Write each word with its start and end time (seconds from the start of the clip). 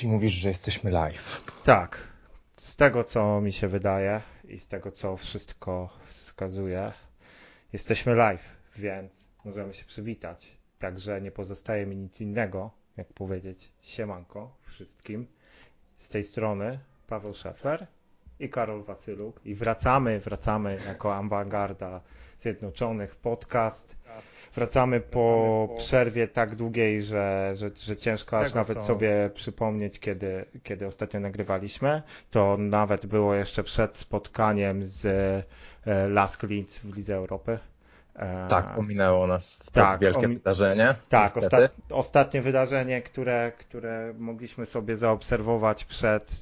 Czyli 0.00 0.12
mówisz, 0.12 0.32
że 0.32 0.48
jesteśmy 0.48 0.90
live. 0.90 1.42
Tak. 1.64 2.08
Z 2.56 2.76
tego, 2.76 3.04
co 3.04 3.40
mi 3.40 3.52
się 3.52 3.68
wydaje 3.68 4.20
i 4.44 4.58
z 4.58 4.68
tego, 4.68 4.92
co 4.92 5.16
wszystko 5.16 5.90
wskazuje, 6.06 6.92
jesteśmy 7.72 8.14
live, 8.14 8.44
więc 8.76 9.28
możemy 9.44 9.74
się 9.74 9.84
przywitać. 9.84 10.56
Także 10.78 11.20
nie 11.20 11.30
pozostaje 11.30 11.86
mi 11.86 11.96
nic 11.96 12.20
innego, 12.20 12.70
jak 12.96 13.12
powiedzieć 13.12 13.72
siemanko 13.80 14.56
wszystkim. 14.62 15.26
Z 15.96 16.08
tej 16.08 16.24
strony 16.24 16.78
Paweł 17.06 17.34
Szefer 17.34 17.86
i 18.38 18.48
Karol 18.48 18.84
Wasyluk. 18.84 19.40
I 19.44 19.54
wracamy, 19.54 20.20
wracamy 20.20 20.78
jako 20.86 21.16
awangarda 21.16 22.00
Zjednoczonych 22.38 23.16
podcast. 23.16 23.96
Wracamy 24.54 25.00
po 25.00 25.68
przerwie 25.78 26.28
tak 26.28 26.54
długiej, 26.56 27.02
że, 27.02 27.52
że, 27.54 27.70
że 27.76 27.96
ciężko 27.96 28.38
aż 28.38 28.54
nawet 28.54 28.78
co... 28.78 28.84
sobie 28.84 29.30
przypomnieć, 29.34 30.00
kiedy, 30.00 30.44
kiedy 30.62 30.86
ostatnio 30.86 31.20
nagrywaliśmy. 31.20 32.02
To 32.30 32.56
nawet 32.58 33.06
było 33.06 33.34
jeszcze 33.34 33.62
przed 33.64 33.96
spotkaniem 33.96 34.84
z 34.84 35.06
e, 35.86 36.08
Lask 36.08 36.42
Linz 36.42 36.78
w 36.78 36.96
Lidze 36.96 37.14
Europy. 37.14 37.58
E, 38.16 38.48
tak, 38.48 38.78
ominęło 38.78 39.26
nas 39.26 39.58
tak, 39.58 39.72
tak 39.84 40.00
wielkie 40.00 40.26
omi... 40.26 40.34
wydarzenie. 40.34 40.94
Tak, 41.08 41.36
osta 41.36 41.58
ostatnie 41.90 42.42
wydarzenie, 42.42 43.02
które, 43.02 43.52
które 43.58 44.14
mogliśmy 44.18 44.66
sobie 44.66 44.96
zaobserwować 44.96 45.84
przed, 45.84 46.40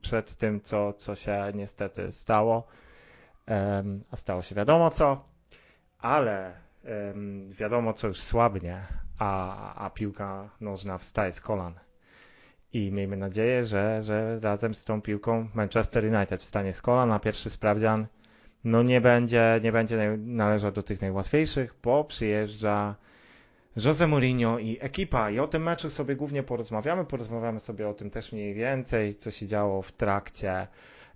przed 0.00 0.36
tym, 0.36 0.60
co, 0.60 0.92
co 0.92 1.14
się 1.14 1.52
niestety 1.54 2.12
stało. 2.12 2.66
A 4.10 4.16
stało 4.16 4.42
się 4.42 4.54
wiadomo 4.54 4.90
co, 4.90 5.24
ale 5.98 6.61
wiadomo, 7.46 7.92
co 7.92 8.08
już 8.08 8.22
słabnie, 8.22 8.86
a, 9.18 9.84
a 9.84 9.90
piłka 9.90 10.50
nożna 10.60 10.98
wstaje 10.98 11.32
z 11.32 11.40
kolan. 11.40 11.74
I 12.72 12.92
miejmy 12.92 13.16
nadzieję, 13.16 13.64
że, 13.64 14.02
że 14.02 14.38
razem 14.42 14.74
z 14.74 14.84
tą 14.84 15.02
piłką 15.02 15.48
Manchester 15.54 16.04
United 16.04 16.40
wstanie 16.40 16.72
z 16.72 16.82
kolan, 16.82 17.12
a 17.12 17.18
pierwszy 17.18 17.50
sprawdzian 17.50 18.06
no 18.64 18.82
nie 18.82 19.00
będzie, 19.00 19.60
nie 19.62 19.72
będzie 19.72 20.16
należał 20.18 20.72
do 20.72 20.82
tych 20.82 21.00
najłatwiejszych, 21.00 21.74
bo 21.82 22.04
przyjeżdża 22.04 22.94
Jose 23.76 24.06
Mourinho 24.06 24.58
i 24.58 24.78
ekipa. 24.80 25.30
I 25.30 25.38
o 25.38 25.46
tym 25.46 25.62
meczu 25.62 25.90
sobie 25.90 26.16
głównie 26.16 26.42
porozmawiamy. 26.42 27.04
Porozmawiamy 27.04 27.60
sobie 27.60 27.88
o 27.88 27.94
tym 27.94 28.10
też 28.10 28.32
mniej 28.32 28.54
więcej, 28.54 29.14
co 29.14 29.30
się 29.30 29.46
działo 29.46 29.82
w 29.82 29.92
trakcie 29.92 30.66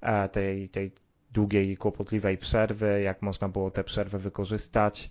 e, 0.01 0.29
tej, 0.29 0.69
tej 0.69 0.93
długiej 1.33 1.71
i 1.71 1.77
kłopotliwej 1.77 2.39
przerwy, 2.39 3.03
jak 3.03 3.23
można 3.23 3.49
było 3.49 3.71
tę 3.71 3.85
przerwę 3.85 4.19
wykorzystać. 4.19 5.11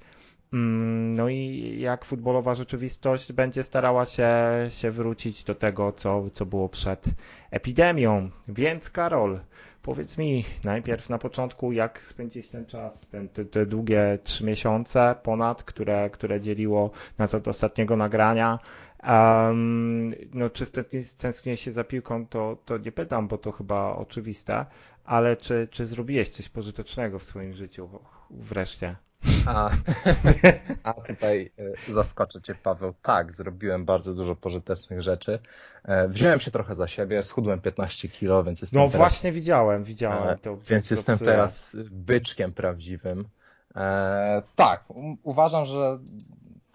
Mm, 0.56 1.14
no 1.14 1.30
i 1.30 1.76
jak 1.80 2.06
futbolowa 2.06 2.56
rzeczywistość 2.56 3.34
będzie 3.34 3.64
starała 3.64 4.06
się, 4.06 4.30
się 4.70 4.92
wrócić 4.92 5.44
do 5.44 5.56
tego, 5.56 5.92
co, 5.92 6.30
co 6.34 6.46
było 6.46 6.70
przed 6.70 7.06
epidemią. 7.52 8.30
Więc 8.48 8.90
Karol, 8.90 9.40
powiedz 9.82 10.18
mi 10.18 10.46
najpierw 10.64 11.10
na 11.10 11.18
początku, 11.18 11.72
jak 11.72 12.02
spędzić 12.02 12.50
ten 12.50 12.66
czas, 12.66 13.10
ten, 13.10 13.30
te, 13.30 13.46
te 13.46 13.66
długie 13.66 14.20
trzy 14.24 14.44
miesiące 14.44 15.16
ponad, 15.24 15.64
które, 15.64 16.10
które 16.10 16.42
dzieliło 16.42 16.92
nas 17.18 17.34
od 17.34 17.48
ostatniego 17.48 17.96
nagrania. 17.98 18.60
Um, 19.08 20.10
no, 20.34 20.50
czy 20.50 20.66
stęsknię 21.04 21.58
się 21.58 21.72
za 21.72 21.84
piłką, 21.84 22.28
to, 22.28 22.58
to 22.66 22.78
nie 22.78 22.92
pytam, 22.92 23.28
bo 23.28 23.38
to 23.38 23.52
chyba 23.52 23.96
oczywiste, 23.96 24.66
ale 25.06 25.38
czy, 25.38 25.68
czy 25.72 25.86
zrobiłeś 25.86 26.30
coś 26.30 26.50
pożytecznego 26.50 27.20
w 27.20 27.24
swoim 27.24 27.54
życiu 27.54 27.90
wreszcie? 28.30 28.96
A, 29.46 29.70
a 30.84 30.94
tutaj 30.94 31.52
e, 31.88 31.92
zaskoczę 31.92 32.42
Cię, 32.42 32.56
Paweł. 32.56 32.94
Tak, 33.02 33.34
zrobiłem 33.34 33.86
bardzo 33.86 34.14
dużo 34.14 34.36
pożytecznych 34.36 35.02
rzeczy. 35.02 35.40
E, 35.84 36.08
wziąłem 36.08 36.40
się 36.40 36.52
trochę 36.52 36.76
za 36.76 36.88
siebie, 36.88 37.24
schudłem 37.24 37.62
15 37.62 38.10
kilo, 38.10 38.44
więc 38.44 38.62
jestem 38.62 38.80
No 38.80 38.86
teraz, 38.86 38.98
właśnie 38.98 39.32
widziałem, 39.32 39.84
widziałem 39.84 40.30
e, 40.30 40.38
to. 40.38 40.58
Więc 40.58 40.90
to 40.90 40.96
jestem 40.96 41.20
teraz 41.20 41.78
byczkiem 41.92 42.54
prawdziwym. 42.54 43.26
E, 43.76 44.42
tak, 44.56 44.84
uważam, 45.24 45.66
że 45.66 46.00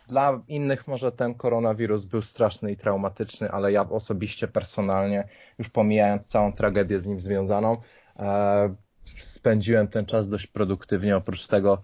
dla 0.09 0.41
innych 0.49 0.89
może 0.89 1.13
ten 1.13 1.35
koronawirus 1.35 2.05
był 2.05 2.23
straszny 2.23 2.73
i 2.73 2.77
traumatyczny, 2.77 3.51
ale 3.51 3.73
ja 3.73 3.89
osobiście, 3.89 4.49
personalnie, 4.49 5.29
już 5.59 5.69
pomijając 5.69 6.27
całą 6.27 6.53
tragedię 6.53 6.99
z 6.99 7.07
nim 7.07 7.21
związaną, 7.21 7.77
e, 8.19 8.75
spędziłem 9.19 9.89
ten 9.89 10.07
czas 10.07 10.29
dość 10.29 10.47
produktywnie. 10.47 11.17
Oprócz 11.17 11.47
tego, 11.47 11.83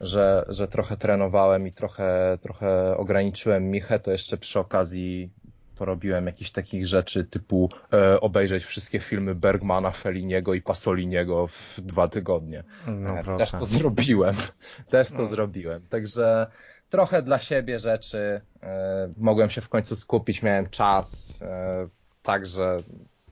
że, 0.00 0.44
że 0.48 0.68
trochę 0.68 0.96
trenowałem 0.96 1.66
i 1.66 1.72
trochę, 1.72 2.38
trochę 2.40 2.96
ograniczyłem 2.96 3.70
michę, 3.70 4.00
to 4.00 4.10
jeszcze 4.10 4.36
przy 4.36 4.60
okazji 4.60 5.30
porobiłem 5.74 6.26
jakichś 6.26 6.50
takich 6.50 6.86
rzeczy 6.86 7.24
typu 7.24 7.70
e, 7.92 8.20
obejrzeć 8.20 8.64
wszystkie 8.64 9.00
filmy 9.00 9.34
Bergmana, 9.34 9.90
Feliniego 9.90 10.54
i 10.54 10.62
Pasoliniego 10.62 11.46
w 11.46 11.80
dwa 11.80 12.08
tygodnie. 12.08 12.64
No, 12.86 13.18
e, 13.18 13.38
też 13.38 13.50
to 13.50 13.64
zrobiłem. 13.64 14.34
Też 14.90 15.10
to 15.10 15.18
no. 15.18 15.24
zrobiłem. 15.24 15.86
Także 15.88 16.46
trochę 16.90 17.22
dla 17.22 17.38
siebie 17.38 17.78
rzeczy. 17.78 18.40
E, 18.62 19.08
mogłem 19.16 19.50
się 19.50 19.60
w 19.60 19.68
końcu 19.68 19.96
skupić, 19.96 20.42
miałem 20.42 20.70
czas. 20.70 21.38
E, 21.42 21.88
także 22.22 22.76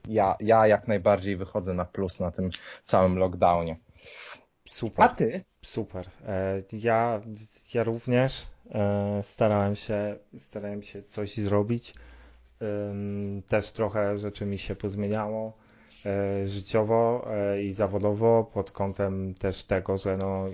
ja, 0.07 0.35
ja 0.39 0.67
jak 0.67 0.87
najbardziej 0.87 1.37
wychodzę 1.37 1.73
na 1.73 1.85
plus 1.85 2.19
na 2.19 2.31
tym 2.31 2.49
całym 2.83 3.17
lockdownie. 3.17 3.77
Super. 4.65 5.05
A 5.05 5.09
ty? 5.09 5.43
Super. 5.63 6.09
E, 6.27 6.61
ja, 6.73 7.21
ja 7.73 7.83
również 7.83 8.47
e, 8.71 9.21
starałem 9.23 9.75
się, 9.75 10.15
starałem 10.37 10.81
się 10.81 11.03
coś 11.03 11.37
zrobić. 11.37 11.93
Też 13.47 13.71
trochę 13.71 14.17
rzeczy 14.17 14.45
mi 14.45 14.57
się 14.57 14.75
pozmieniało 14.75 15.57
życiowo 16.45 17.27
i 17.63 17.73
zawodowo 17.73 18.43
pod 18.53 18.71
kątem 18.71 19.33
też 19.33 19.63
tego, 19.63 19.97
że 19.97 20.17
no 20.17 20.45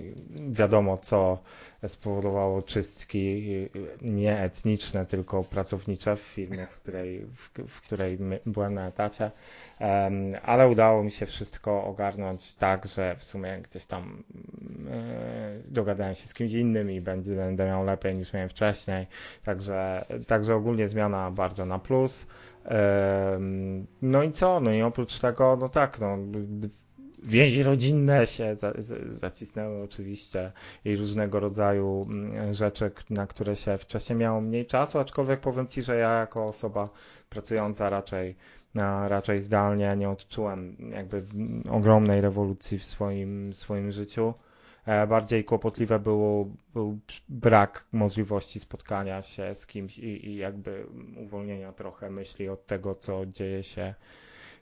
wiadomo 0.50 0.98
co 0.98 1.38
spowodowało 1.86 2.62
czystki 2.62 3.44
nie 4.02 4.38
etniczne, 4.40 5.06
tylko 5.06 5.44
pracownicze 5.44 6.16
w 6.16 6.20
firmie, 6.20 6.66
w 6.66 6.76
której, 6.76 7.26
w, 7.26 7.50
w 7.68 7.80
której 7.80 8.18
byłem 8.46 8.74
na 8.74 8.88
etacie 8.88 9.30
ale 10.42 10.68
udało 10.68 11.02
mi 11.04 11.10
się 11.10 11.26
wszystko 11.26 11.84
ogarnąć 11.84 12.54
tak, 12.54 12.86
że 12.86 13.16
w 13.16 13.24
sumie 13.24 13.58
gdzieś 13.70 13.86
tam 13.86 14.22
e, 14.90 15.72
dogadałem 15.72 16.14
się 16.14 16.28
z 16.28 16.34
kimś 16.34 16.52
innym 16.52 16.90
i 16.90 17.00
będzie, 17.00 17.34
będę 17.36 17.66
miał 17.66 17.84
lepiej 17.84 18.18
niż 18.18 18.32
miałem 18.32 18.48
wcześniej. 18.48 19.06
Także, 19.44 20.04
także 20.26 20.54
ogólnie 20.54 20.88
zmiana 20.88 21.30
bardzo 21.30 21.66
na 21.66 21.78
plus. 21.78 22.26
No 24.02 24.22
i 24.22 24.32
co? 24.32 24.60
No 24.60 24.72
i 24.72 24.82
oprócz 24.82 25.18
tego, 25.18 25.56
no 25.60 25.68
tak, 25.68 26.00
no, 26.00 26.18
więzi 27.22 27.62
rodzinne 27.62 28.26
się 28.26 28.54
za, 28.54 28.72
zacisnęły 29.08 29.82
oczywiście 29.82 30.52
i 30.84 30.96
różnego 30.96 31.40
rodzaju 31.40 32.06
mm, 32.10 32.54
rzeczy, 32.54 32.90
na 33.10 33.26
które 33.26 33.56
się 33.56 33.78
wcześniej 33.78 34.18
miało 34.18 34.40
mniej 34.40 34.66
czasu, 34.66 34.98
aczkolwiek 34.98 35.40
powiem 35.40 35.68
Ci, 35.68 35.82
że 35.82 35.96
ja 35.96 36.20
jako 36.20 36.44
osoba 36.44 36.88
pracująca 37.28 37.90
raczej 37.90 38.36
raczej 39.08 39.40
zdalnie, 39.40 39.96
nie 39.96 40.10
odczułem 40.10 40.76
jakby 40.94 41.24
ogromnej 41.70 42.20
rewolucji 42.20 42.78
w 42.78 42.84
swoim, 42.84 43.54
swoim 43.54 43.92
życiu. 43.92 44.34
E, 44.90 45.06
bardziej 45.06 45.44
kłopotliwe 45.44 45.98
było, 45.98 46.46
był 46.74 46.98
brak 47.28 47.84
możliwości 47.92 48.60
spotkania 48.60 49.22
się 49.22 49.54
z 49.54 49.66
kimś 49.66 49.98
i, 49.98 50.26
i 50.28 50.36
jakby 50.36 50.86
uwolnienia 51.16 51.72
trochę 51.72 52.10
myśli 52.10 52.48
od 52.48 52.66
tego, 52.66 52.94
co 52.94 53.26
dzieje 53.26 53.62
się, 53.62 53.94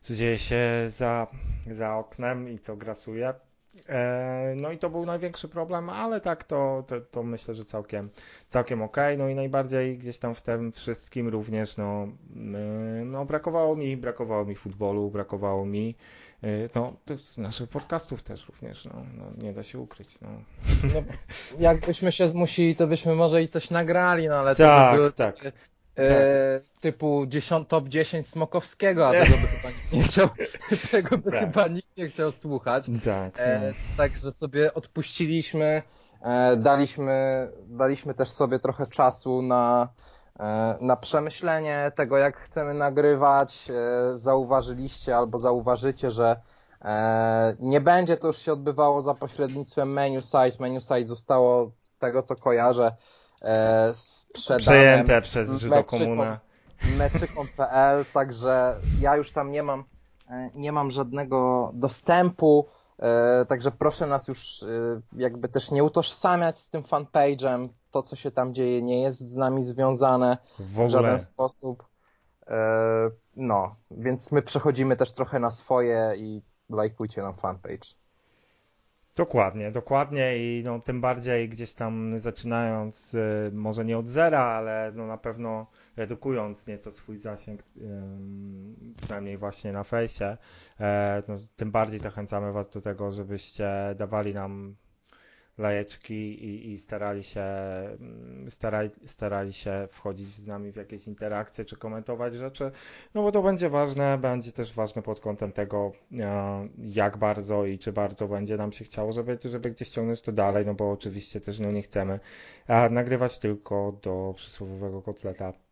co 0.00 0.14
dzieje 0.14 0.38
się 0.38 0.60
za, 0.88 1.26
za 1.70 1.96
oknem 1.96 2.48
i 2.48 2.58
co 2.58 2.76
grasuje. 2.76 3.34
E, 3.88 4.54
no 4.56 4.72
i 4.72 4.78
to 4.78 4.90
był 4.90 5.06
największy 5.06 5.48
problem, 5.48 5.90
ale 5.90 6.20
tak 6.20 6.44
to, 6.44 6.84
to, 6.86 7.00
to 7.00 7.22
myślę, 7.22 7.54
że 7.54 7.64
całkiem, 7.64 8.10
całkiem 8.46 8.82
ok. 8.82 8.96
No 9.18 9.28
i 9.28 9.34
najbardziej 9.34 9.98
gdzieś 9.98 10.18
tam 10.18 10.34
w 10.34 10.42
tym 10.42 10.72
wszystkim 10.72 11.28
również 11.28 11.76
no, 11.76 12.08
no 13.04 13.24
brakowało 13.24 13.76
mi, 13.76 13.96
brakowało 13.96 14.44
mi 14.44 14.54
futbolu, 14.54 15.10
brakowało 15.10 15.66
mi 15.66 15.94
e, 16.42 16.48
no, 16.74 16.92
naszych 17.36 17.68
podcastów 17.68 18.22
też 18.22 18.48
również, 18.48 18.84
no, 18.84 19.04
no, 19.16 19.24
nie 19.44 19.52
da 19.52 19.62
się 19.62 19.78
ukryć. 19.78 20.20
No. 20.20 20.28
no. 20.94 21.02
jakbyśmy 21.58 22.12
się 22.12 22.28
zmusili, 22.28 22.76
to 22.76 22.86
byśmy 22.86 23.14
może 23.14 23.42
i 23.42 23.48
coś 23.48 23.70
nagrali, 23.70 24.28
no 24.28 24.34
ale 24.34 24.54
to 24.54 24.62
tak, 24.62 24.90
by 24.90 24.96
były 24.96 25.12
tak. 25.12 25.36
Takie 25.36 25.52
E, 25.98 26.60
tak. 26.60 26.80
typu 26.80 27.26
10, 27.26 27.68
top 27.68 27.88
10 27.88 28.28
Smokowskiego, 28.28 29.08
a 29.08 29.12
tego 29.12 29.24
by 29.24 29.46
chyba 29.46 29.68
nikt 29.68 29.92
nie 29.92 30.02
chciał, 30.02 30.28
tego 30.90 31.18
by 31.18 31.30
tak. 31.30 31.40
chyba 31.40 31.68
nikt 31.68 31.96
nie 31.96 32.08
chciał 32.08 32.30
słuchać. 32.30 32.84
Tak, 33.04 33.34
e, 33.36 33.60
no. 33.60 33.96
Także 33.96 34.32
sobie 34.32 34.74
odpuściliśmy, 34.74 35.82
e, 36.22 36.56
daliśmy, 36.56 37.48
daliśmy 37.66 38.14
też 38.14 38.30
sobie 38.30 38.58
trochę 38.58 38.86
czasu 38.86 39.42
na, 39.42 39.88
e, 39.88 40.17
na 40.80 40.96
przemyślenie 40.96 41.92
tego, 41.94 42.18
jak 42.18 42.36
chcemy 42.36 42.74
nagrywać. 42.74 43.68
E, 43.70 44.16
zauważyliście 44.16 45.16
albo 45.16 45.38
zauważycie, 45.38 46.10
że 46.10 46.40
e, 46.82 47.56
nie 47.60 47.80
będzie 47.80 48.16
to 48.16 48.26
już 48.26 48.38
się 48.38 48.52
odbywało 48.52 49.02
za 49.02 49.14
pośrednictwem 49.14 49.92
menu 49.92 50.22
site. 50.22 50.56
Menu 50.60 50.80
site 50.80 51.08
zostało 51.08 51.70
z 51.82 51.98
tego 51.98 52.22
co 52.22 52.36
kojarzę 52.36 52.96
e, 53.42 53.90
sprzedane. 53.94 54.60
Przejęte 54.60 55.22
przez 55.22 55.58
Żydokomunę. 55.58 56.38
meczykom.pl, 56.98 58.04
także 58.12 58.76
ja 59.00 59.16
już 59.16 59.32
tam 59.32 59.52
nie 59.52 59.62
mam, 59.62 59.84
e, 60.30 60.50
nie 60.54 60.72
mam 60.72 60.90
żadnego 60.90 61.70
dostępu, 61.74 62.66
e, 62.98 63.46
także 63.46 63.70
proszę 63.70 64.06
nas 64.06 64.28
już 64.28 64.64
jakby 65.16 65.48
też 65.48 65.70
nie 65.70 65.84
utożsamiać 65.84 66.58
z 66.58 66.70
tym 66.70 66.82
fanpage'em, 66.82 67.68
to 67.90 68.02
co 68.02 68.16
się 68.16 68.30
tam 68.30 68.54
dzieje 68.54 68.82
nie 68.82 69.02
jest 69.02 69.20
z 69.20 69.36
nami 69.36 69.62
związane 69.62 70.38
w, 70.58 70.86
w 70.86 70.88
żaden 70.88 71.18
sposób. 71.18 71.84
No, 73.36 73.76
więc 73.90 74.32
my 74.32 74.42
przechodzimy 74.42 74.96
też 74.96 75.12
trochę 75.12 75.38
na 75.38 75.50
swoje 75.50 76.14
i 76.16 76.42
lajkujcie 76.70 77.22
nam 77.22 77.34
fanpage. 77.34 77.94
Dokładnie, 79.16 79.70
dokładnie 79.70 80.38
i 80.38 80.62
no, 80.64 80.80
tym 80.80 81.00
bardziej 81.00 81.48
gdzieś 81.48 81.74
tam 81.74 82.20
zaczynając, 82.20 83.14
y, 83.14 83.50
może 83.52 83.84
nie 83.84 83.98
od 83.98 84.08
zera, 84.08 84.42
ale 84.42 84.92
no, 84.94 85.06
na 85.06 85.16
pewno 85.18 85.66
redukując 85.96 86.66
nieco 86.66 86.92
swój 86.92 87.16
zasięg, 87.16 87.60
y, 87.60 87.64
przynajmniej 88.96 89.38
właśnie 89.38 89.72
na 89.72 89.84
fejsie, 89.84 90.36
no, 91.28 91.36
tym 91.56 91.70
bardziej 91.70 92.00
zachęcamy 92.00 92.52
Was 92.52 92.70
do 92.70 92.80
tego, 92.80 93.12
żebyście 93.12 93.70
dawali 93.96 94.34
nam 94.34 94.76
lajeczki 95.58 96.44
i, 96.44 96.70
i 96.72 96.78
starali, 96.78 97.22
się, 97.22 97.40
mm, 97.40 98.50
starali, 98.50 98.90
starali 99.06 99.52
się 99.52 99.88
wchodzić 99.90 100.28
z 100.28 100.46
nami 100.46 100.72
w 100.72 100.76
jakieś 100.76 101.06
interakcje 101.06 101.64
czy 101.64 101.76
komentować 101.76 102.34
rzeczy, 102.34 102.70
no 103.14 103.22
bo 103.22 103.32
to 103.32 103.42
będzie 103.42 103.70
ważne, 103.70 104.18
będzie 104.18 104.52
też 104.52 104.74
ważne 104.74 105.02
pod 105.02 105.20
kątem 105.20 105.52
tego, 105.52 105.92
e, 106.20 106.68
jak 106.78 107.16
bardzo 107.16 107.66
i 107.66 107.78
czy 107.78 107.92
bardzo 107.92 108.28
będzie 108.28 108.56
nam 108.56 108.72
się 108.72 108.84
chciało, 108.84 109.12
żeby, 109.12 109.38
żeby 109.44 109.70
gdzieś 109.70 109.88
ciągnąć 109.88 110.20
to 110.20 110.32
dalej, 110.32 110.66
no 110.66 110.74
bo 110.74 110.90
oczywiście 110.90 111.40
też 111.40 111.58
no, 111.58 111.72
nie 111.72 111.82
chcemy 111.82 112.20
nagrywać 112.90 113.38
tylko 113.38 113.98
do 114.02 114.32
przysłowiowego 114.36 115.02
kotleta. 115.02 115.48
E, 115.48 115.67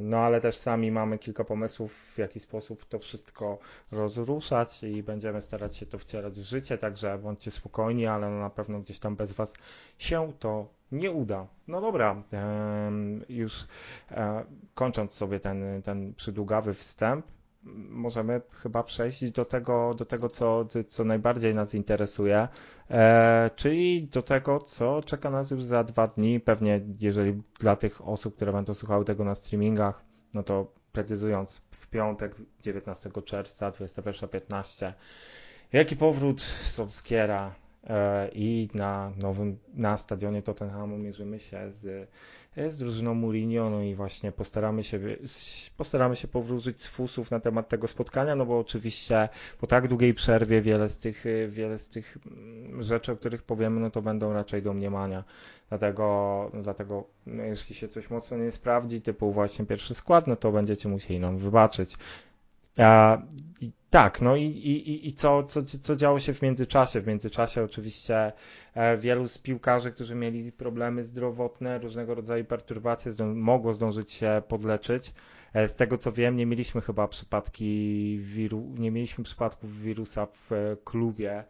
no 0.00 0.16
ale 0.16 0.40
też 0.40 0.56
sami 0.58 0.90
mamy 0.90 1.18
kilka 1.18 1.44
pomysłów, 1.44 1.92
w 2.14 2.18
jaki 2.18 2.40
sposób 2.40 2.84
to 2.84 2.98
wszystko 2.98 3.58
rozruszać 3.92 4.82
i 4.82 5.02
będziemy 5.02 5.42
starać 5.42 5.76
się 5.76 5.86
to 5.86 5.98
wcierać 5.98 6.40
w 6.40 6.44
życie, 6.44 6.78
także 6.78 7.18
bądźcie 7.18 7.50
spokojni, 7.50 8.06
ale 8.06 8.30
no 8.30 8.40
na 8.40 8.50
pewno 8.50 8.80
gdzieś 8.80 8.98
tam 8.98 9.16
bez 9.16 9.32
Was 9.32 9.54
się 9.98 10.32
to 10.38 10.66
nie 10.92 11.10
uda. 11.10 11.46
No 11.68 11.80
dobra, 11.80 12.22
już 13.28 13.52
e, 14.10 14.44
kończąc 14.74 15.12
sobie 15.12 15.40
ten, 15.40 15.82
ten 15.82 16.14
przydługawy 16.14 16.74
wstęp, 16.74 17.26
możemy 17.88 18.40
chyba 18.62 18.82
przejść 18.82 19.30
do 19.30 19.44
tego, 19.44 19.94
do 19.94 20.04
tego 20.04 20.30
co, 20.30 20.66
co 20.88 21.04
najbardziej 21.04 21.54
nas 21.54 21.74
interesuje, 21.74 22.48
e, 22.90 23.50
czyli 23.56 24.06
do 24.08 24.22
tego, 24.22 24.60
co 24.60 25.02
czeka 25.02 25.30
nas 25.30 25.50
już 25.50 25.64
za 25.64 25.84
dwa 25.84 26.06
dni. 26.06 26.40
Pewnie, 26.40 26.80
jeżeli 27.00 27.42
dla 27.60 27.76
tych 27.76 28.08
osób, 28.08 28.36
które 28.36 28.52
będą 28.52 28.74
słuchały 28.74 29.04
tego 29.04 29.24
na 29.24 29.34
streamingach, 29.34 30.04
no 30.34 30.42
to 30.42 30.72
precyzując, 30.92 31.62
w 31.70 31.88
piątek 31.88 32.34
19 32.60 33.10
czerwca 33.24 33.70
21.15 33.70 34.92
Wielki 35.72 35.96
powrót 35.96 36.40
Solskiera 36.64 37.54
e, 37.84 38.28
i 38.32 38.68
na 38.74 39.12
nowym, 39.16 39.58
na 39.74 39.96
stadionie 39.96 40.42
Tottenhamu 40.42 40.98
mierzymy 40.98 41.38
się 41.40 41.72
z 41.72 42.08
z 42.68 42.78
drużyną 42.78 43.14
Mourinho, 43.14 43.70
no 43.70 43.82
i 43.82 43.94
właśnie 43.94 44.32
postaramy 44.32 44.84
się, 44.84 45.00
postaramy 45.76 46.16
się 46.16 46.28
powrócić 46.28 46.80
z 46.80 46.86
fusów 46.86 47.30
na 47.30 47.40
temat 47.40 47.68
tego 47.68 47.88
spotkania, 47.88 48.36
no 48.36 48.46
bo 48.46 48.58
oczywiście 48.58 49.28
po 49.60 49.66
tak 49.66 49.88
długiej 49.88 50.14
przerwie 50.14 50.62
wiele 50.62 50.88
z 50.88 50.98
tych, 50.98 51.24
wiele 51.48 51.78
z 51.78 51.88
tych 51.88 52.18
mm, 52.26 52.82
rzeczy, 52.82 53.12
o 53.12 53.16
których 53.16 53.42
powiemy, 53.42 53.80
no 53.80 53.90
to 53.90 54.02
będą 54.02 54.32
raczej 54.32 54.62
do 54.62 54.74
mniemania. 54.74 55.24
Dlatego, 55.68 56.50
dlatego 56.62 57.04
no 57.26 57.42
jeśli 57.42 57.74
się 57.74 57.88
coś 57.88 58.10
mocno 58.10 58.36
nie 58.36 58.50
sprawdzi, 58.50 59.02
typu 59.02 59.32
właśnie 59.32 59.66
pierwszy 59.66 59.94
skład, 59.94 60.26
no 60.26 60.36
to 60.36 60.52
będziecie 60.52 60.88
musieli 60.88 61.20
nam 61.20 61.38
wybaczyć. 61.38 61.96
Tak, 63.94 64.20
no 64.20 64.36
i, 64.36 64.42
i, 64.42 65.08
i 65.08 65.12
co, 65.12 65.42
co, 65.42 65.60
co 65.82 65.96
działo 65.96 66.18
się 66.18 66.34
w 66.34 66.42
międzyczasie? 66.42 67.00
W 67.00 67.06
międzyczasie 67.06 67.64
oczywiście 67.64 68.32
e, 68.74 68.96
wielu 68.96 69.28
z 69.28 69.38
piłkarzy, 69.38 69.92
którzy 69.92 70.14
mieli 70.14 70.52
problemy 70.52 71.04
zdrowotne, 71.04 71.78
różnego 71.78 72.14
rodzaju 72.14 72.44
perturbacje, 72.44 73.12
mogło 73.34 73.74
zdążyć 73.74 74.12
się 74.12 74.42
podleczyć. 74.48 75.14
E, 75.52 75.68
z 75.68 75.76
tego 75.76 75.98
co 75.98 76.12
wiem, 76.12 76.36
nie 76.36 76.46
mieliśmy 76.46 76.80
chyba 76.80 77.08
przypadki 77.08 78.18
wiru 78.22 78.60
nie 78.78 78.90
mieliśmy 78.90 79.24
przypadków 79.24 79.80
wirusa 79.80 80.26
w 80.26 80.52
e, 80.52 80.76
klubie, 80.84 81.44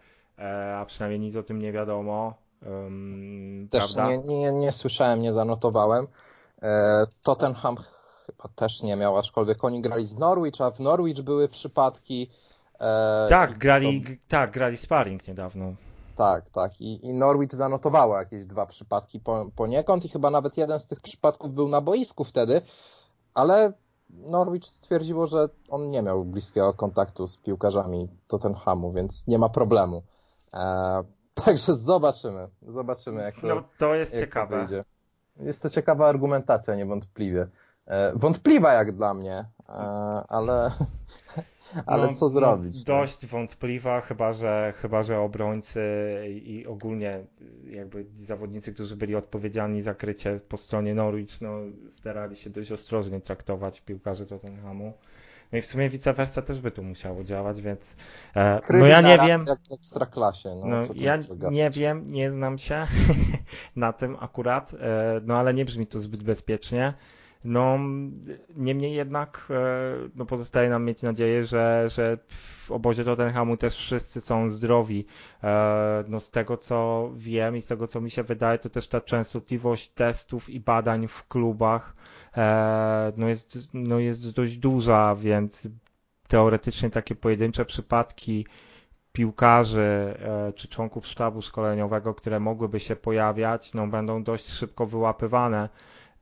a 0.76 0.85
przynajmniej 0.87 1.20
nic 1.20 1.37
o 1.37 1.43
tym 1.43 1.58
nie 1.58 1.73
wiadomo. 1.73 2.35
Um, 2.67 3.69
Też 3.70 3.96
nie, 3.96 4.19
nie, 4.19 4.52
nie, 4.52 4.73
słyszałem, 4.73 5.23
nie 5.23 5.32
zanotowałem. 5.32 6.06
Tottenham 7.23 7.76
chyba 8.26 8.49
też 8.55 8.82
nie 8.82 8.97
miał, 8.97 9.19
aczkolwiek 9.19 9.65
oni 9.65 9.82
grali 9.82 10.06
z 10.06 10.19
Norwich, 10.19 10.61
a 10.61 10.71
w 10.71 10.81
Norwich 10.81 11.23
były 11.23 11.49
przypadki. 11.49 12.31
E, 12.81 13.26
tak, 13.29 13.59
grali, 13.59 14.03
to... 14.03 14.11
tak, 14.29 14.50
grali 14.50 14.76
sparring 14.76 15.29
niedawno. 15.29 15.75
Tak, 16.17 16.50
tak. 16.50 16.81
I, 16.81 17.06
I 17.06 17.15
Norwich 17.15 17.55
zanotowało 17.55 18.19
jakieś 18.19 18.44
dwa 18.44 18.67
przypadki 18.67 19.21
po, 19.21 19.47
poniekąd 19.56 20.05
i 20.05 20.09
chyba 20.09 20.31
nawet 20.31 20.56
jeden 20.56 20.79
z 20.79 20.88
tych 20.88 21.00
przypadków 21.00 21.55
był 21.55 21.69
na 21.69 21.81
boisku 21.81 22.25
wtedy, 22.25 22.62
ale 23.35 23.73
Norwich 24.11 24.67
stwierdziło, 24.67 25.27
że 25.27 25.49
on 25.69 25.91
nie 25.91 26.03
miał 26.03 26.25
bliskiego 26.25 26.75
kontaktu 26.75 27.27
z 27.27 27.37
piłkarzami 27.37 28.09
Tottenhamu, 28.29 28.93
więc 28.93 29.27
nie 29.27 29.38
ma 29.38 29.49
problemu. 29.49 30.03
E, 30.55 31.05
także 31.44 31.75
zobaczymy. 31.75 32.49
Zobaczymy, 32.62 33.23
jak 33.23 33.35
to 33.41 33.47
No 33.47 33.62
to 33.79 33.94
jest 33.94 34.20
ciekawe. 34.20 34.69
To 35.37 35.44
jest 35.44 35.62
to 35.62 35.70
ciekawa 35.70 36.09
argumentacja, 36.09 36.75
niewątpliwie. 36.75 37.47
E, 37.86 38.12
wątpliwa 38.19 38.72
jak 38.72 38.92
dla 38.92 39.14
mnie, 39.14 39.44
e, 39.69 39.72
ale, 40.28 40.70
ale 41.86 42.06
no, 42.06 42.14
co 42.14 42.28
zrobić? 42.28 42.76
No, 42.86 42.94
dość 42.94 43.26
wątpliwa, 43.26 44.00
chyba 44.00 44.32
że, 44.32 44.72
chyba 44.76 45.02
że 45.02 45.19
obrońcy 45.19 45.81
i 46.44 46.66
ogólnie 46.66 47.25
jakby 47.70 48.06
zawodnicy, 48.14 48.75
którzy 48.75 48.96
byli 48.96 49.16
odpowiedzialni 49.16 49.82
za 49.82 49.94
krycie 49.94 50.40
po 50.48 50.56
stronie 50.56 50.94
Norwich, 50.94 51.40
no, 51.40 51.58
starali 51.88 52.36
się 52.36 52.50
dość 52.50 52.72
ostrożnie 52.72 53.20
traktować 53.20 53.81
piłkarzy 53.81 54.26
Tottenhamu. 54.26 54.92
No 55.52 55.58
i 55.58 55.62
w 55.62 55.66
sumie 55.66 55.88
vice 55.90 56.12
versa 56.12 56.42
też 56.42 56.60
by 56.60 56.70
tu 56.70 56.82
musiało 56.82 57.25
działać, 57.25 57.60
więc 57.60 57.96
e, 58.36 58.60
no 58.70 58.86
ja 58.86 59.00
nie 59.00 59.19
wiem. 59.19 59.44
Jak 59.46 59.58
w 59.69 59.72
ekstraklasie. 59.72 60.48
No, 60.48 60.66
no 60.66 60.82
ja 60.94 61.16
nie 61.50 61.70
wiem, 61.70 62.02
nie 62.06 62.32
znam 62.32 62.58
się 62.58 62.86
na 63.76 63.92
tym 63.92 64.16
akurat, 64.20 64.75
e, 64.81 65.20
no 65.25 65.36
ale 65.36 65.54
nie 65.54 65.64
brzmi 65.64 65.86
to 65.86 65.98
zbyt 65.98 66.22
bezpiecznie. 66.22 66.94
No, 67.44 67.79
niemniej 68.56 68.94
jednak 68.94 69.46
e, 69.51 69.55
no, 70.15 70.27
pozostaje 70.27 70.70
nam 70.70 70.84
mieć 70.84 71.03
nadzieję, 71.03 71.44
że, 71.44 71.84
że 71.89 72.19
w 72.29 72.70
obozie 72.70 73.05
Tottenhamu 73.05 73.56
też 73.56 73.77
wszyscy 73.77 74.20
są 74.20 74.48
zdrowi. 74.48 75.06
E, 75.43 76.05
no, 76.08 76.20
z 76.20 76.31
tego 76.31 76.56
co 76.56 77.10
wiem 77.17 77.56
i 77.56 77.63
z 77.63 77.67
tego 77.67 77.86
co 77.86 78.01
mi 78.01 78.10
się 78.10 78.22
wydaje, 78.22 78.58
to 78.58 78.70
też 78.70 78.89
ta 78.89 79.01
częstotliwość 79.01 79.89
testów 79.89 80.51
i 80.51 80.60
badań 80.60 81.08
w 81.08 81.29
klubach 81.29 81.94
e, 82.36 83.13
no, 83.17 83.29
jest, 83.29 83.58
no, 83.74 83.98
jest 83.98 84.34
dość 84.34 84.56
duża, 84.56 85.15
więc 85.15 85.69
teoretycznie 86.29 86.91
takie 86.91 87.15
pojedyncze 87.15 87.65
przypadki 87.65 88.46
piłkarzy 89.13 90.15
czy 90.55 90.69
członków 90.69 91.06
sztabu 91.06 91.43
szkoleniowego, 91.43 92.15
które 92.15 92.41
mogłyby 92.41 92.81
się 92.81 92.96
pojawiać, 92.96 93.74
no, 93.74 93.86
będą 93.86 94.22
dość 94.22 94.48
szybko 94.48 94.86
wyłapywane. 94.86 95.69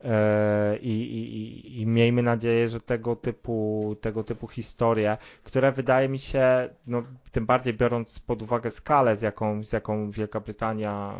E, 0.03 0.77
I, 0.81 0.91
i, 0.91 1.81
I, 1.81 1.85
miejmy 1.87 2.23
nadzieję, 2.23 2.69
że 2.69 2.81
tego 2.81 3.15
typu, 3.15 3.95
tego 4.01 4.23
typu 4.23 4.47
historie, 4.47 5.17
które 5.43 5.71
wydaje 5.71 6.09
mi 6.09 6.19
się, 6.19 6.69
no, 6.87 7.03
tym 7.31 7.45
bardziej 7.45 7.73
biorąc 7.73 8.19
pod 8.19 8.41
uwagę 8.41 8.71
skalę, 8.71 9.15
z 9.15 9.21
jaką, 9.21 9.63
z 9.63 9.71
jaką 9.71 10.11
Wielka 10.11 10.39
Brytania 10.39 11.13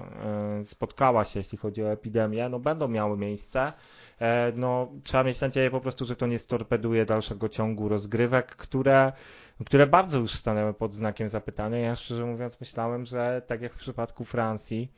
e, 0.60 0.64
spotkała 0.64 1.24
się, 1.24 1.40
jeśli 1.40 1.58
chodzi 1.58 1.84
o 1.84 1.92
epidemię, 1.92 2.50
no, 2.50 2.60
będą 2.60 2.88
miały 2.88 3.18
miejsce. 3.18 3.66
E, 4.20 4.52
no, 4.56 4.92
trzeba 5.04 5.24
mieć 5.24 5.42
nadzieję 5.42 5.72
po 5.72 5.82
prostu, 5.82 6.06
że 6.06 6.16
to 6.16 6.28
nie 6.28 6.40
storpeduje 6.40 7.06
dalszego 7.06 7.50
ciągu 7.50 7.90
rozgrywek, 7.90 8.56
które, 8.56 9.12
które 9.66 9.88
bardzo 9.88 10.20
już 10.20 10.32
stanęły 10.32 10.74
pod 10.74 10.94
znakiem 10.94 11.30
zapytania. 11.30 11.78
Ja 11.78 11.96
szczerze 11.96 12.26
mówiąc 12.26 12.60
myślałem, 12.60 13.06
że 13.06 13.42
tak 13.48 13.62
jak 13.62 13.74
w 13.74 13.78
przypadku 13.78 14.26
Francji, 14.26 14.92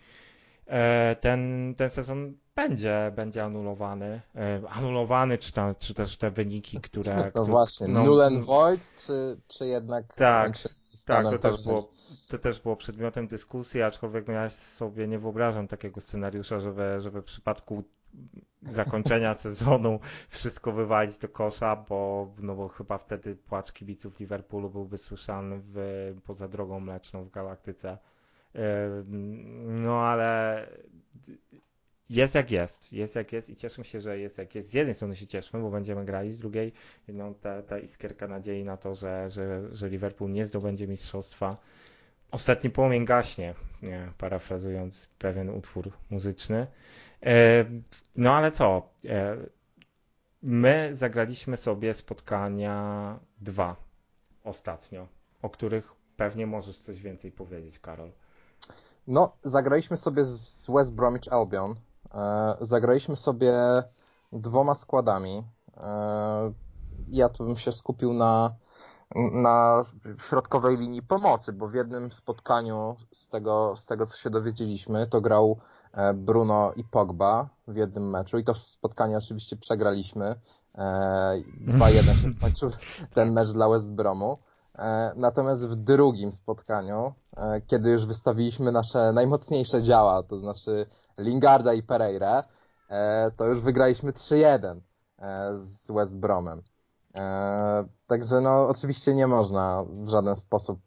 ten, 1.21 1.73
ten 1.77 1.89
sezon 1.89 2.33
będzie, 2.55 3.11
będzie 3.15 3.43
anulowany. 3.43 4.21
E, 4.35 4.61
anulowany, 4.69 5.37
czy, 5.37 5.51
tam, 5.51 5.75
czy 5.79 5.93
też 5.93 6.17
te 6.17 6.31
wyniki, 6.31 6.81
które. 6.81 7.15
No 7.15 7.29
które, 7.29 7.45
właśnie, 7.45 7.87
no, 7.87 8.03
null 8.03 8.21
and 8.21 8.45
void, 8.45 8.93
czy, 9.05 9.37
czy 9.47 9.67
jednak. 9.67 10.13
Tak, 10.13 10.57
tak 11.05 11.25
to 11.29 11.39
też, 11.39 11.63
było, 11.63 11.91
to 12.29 12.37
też 12.37 12.61
było 12.61 12.75
przedmiotem 12.75 13.27
dyskusji, 13.27 13.81
aczkolwiek 13.81 14.27
no 14.27 14.33
ja 14.33 14.49
sobie 14.49 15.07
nie 15.07 15.19
wyobrażam 15.19 15.67
takiego 15.67 16.01
scenariusza, 16.01 16.59
żeby, 16.59 16.97
żeby 16.99 17.21
w 17.21 17.25
przypadku 17.25 17.83
zakończenia 18.69 19.33
sezonu 19.45 19.99
wszystko 20.29 20.71
wywalić 20.71 21.17
do 21.17 21.29
kosza, 21.29 21.85
bo, 21.89 22.31
no 22.37 22.55
bo 22.55 22.67
chyba 22.67 22.97
wtedy 22.97 23.35
płacz 23.35 23.71
kibiców 23.71 24.19
Liverpoolu 24.19 24.69
byłby 24.69 24.97
słyszany 24.97 25.61
w, 25.63 25.77
poza 26.25 26.47
drogą 26.47 26.79
mleczną 26.79 27.23
w 27.23 27.29
galaktyce. 27.29 27.97
No 29.65 30.01
ale 30.01 30.67
jest 32.09 32.35
jak 32.35 32.51
jest, 32.51 32.93
jest 32.93 33.15
jak 33.15 33.33
jest 33.33 33.49
i 33.49 33.55
cieszę 33.55 33.83
się, 33.83 34.01
że 34.01 34.19
jest 34.19 34.37
jak 34.37 34.55
jest. 34.55 34.69
Z 34.69 34.73
jednej 34.73 34.95
strony 34.95 35.15
się 35.15 35.27
cieszymy, 35.27 35.63
bo 35.63 35.69
będziemy 35.69 36.05
grali, 36.05 36.31
z 36.31 36.39
drugiej 36.39 36.73
no, 37.07 37.33
ta, 37.33 37.61
ta 37.61 37.79
iskierka 37.79 38.27
nadziei 38.27 38.63
na 38.63 38.77
to, 38.77 38.95
że, 38.95 39.31
że, 39.31 39.75
że 39.75 39.89
Liverpool 39.89 40.31
nie 40.31 40.45
zdobędzie 40.45 40.87
mistrzostwa. 40.87 41.57
Ostatni 42.31 42.69
płomień 42.69 43.05
gaśnie, 43.05 43.53
nie, 43.81 44.11
parafrazując 44.17 45.09
pewien 45.19 45.49
utwór 45.49 45.91
muzyczny. 46.09 46.67
No 48.15 48.33
ale 48.33 48.51
co? 48.51 48.89
My 50.41 50.89
zagraliśmy 50.91 51.57
sobie 51.57 51.93
spotkania 51.93 53.19
dwa 53.41 53.75
ostatnio, 54.43 55.07
o 55.41 55.49
których 55.49 55.93
pewnie 56.17 56.47
możesz 56.47 56.77
coś 56.77 57.01
więcej 57.01 57.31
powiedzieć, 57.31 57.79
Karol. 57.79 58.11
No, 59.07 59.31
zagraliśmy 59.43 59.97
sobie 59.97 60.23
z 60.23 60.67
West 60.69 60.95
Bromwich 60.95 61.33
Albion. 61.33 61.75
E, 62.13 62.57
zagraliśmy 62.61 63.15
sobie 63.15 63.53
dwoma 64.33 64.75
składami. 64.75 65.43
E, 65.77 66.53
ja 67.07 67.29
tu 67.29 67.45
bym 67.45 67.57
się 67.57 67.71
skupił 67.71 68.13
na, 68.13 68.55
na 69.31 69.81
środkowej 70.29 70.77
linii 70.77 71.01
pomocy, 71.01 71.53
bo 71.53 71.67
w 71.67 71.73
jednym 71.73 72.11
spotkaniu 72.11 72.95
z 73.11 73.29
tego, 73.29 73.73
z 73.77 73.85
tego, 73.85 74.05
co 74.05 74.17
się 74.17 74.29
dowiedzieliśmy, 74.29 75.07
to 75.07 75.21
grał 75.21 75.59
e, 75.93 76.13
Bruno 76.13 76.73
i 76.75 76.83
Pogba 76.83 77.49
w 77.67 77.75
jednym 77.75 78.09
meczu 78.09 78.37
i 78.37 78.43
to 78.43 78.55
spotkanie 78.55 79.17
oczywiście 79.17 79.55
przegraliśmy. 79.55 80.35
2-1 80.75 82.21
się 82.21 82.29
skończył 82.37 82.71
ten 83.13 83.33
mecz 83.33 83.51
dla 83.51 83.69
West 83.69 83.93
Bromu. 83.93 84.37
E, 84.77 85.13
natomiast 85.15 85.67
w 85.67 85.75
drugim 85.75 86.31
spotkaniu, 86.31 87.13
e, 87.37 87.61
kiedy 87.61 87.89
już 87.89 88.05
wystawiliśmy 88.05 88.71
nasze 88.71 89.11
najmocniejsze 89.13 89.81
działa, 89.81 90.23
to 90.23 90.37
znaczy 90.37 90.85
Lingarda 91.17 91.73
i 91.73 91.83
Pereira, 91.83 92.43
e, 92.89 93.31
to 93.31 93.45
już 93.45 93.61
wygraliśmy 93.61 94.13
3-1 94.13 94.81
z 95.53 95.91
West 95.91 96.19
Bromem. 96.19 96.61
Także 98.07 98.41
no 98.41 98.67
oczywiście 98.67 99.15
nie 99.15 99.27
można 99.27 99.83
w 99.89 100.09
żaden 100.09 100.35
sposób 100.35 100.79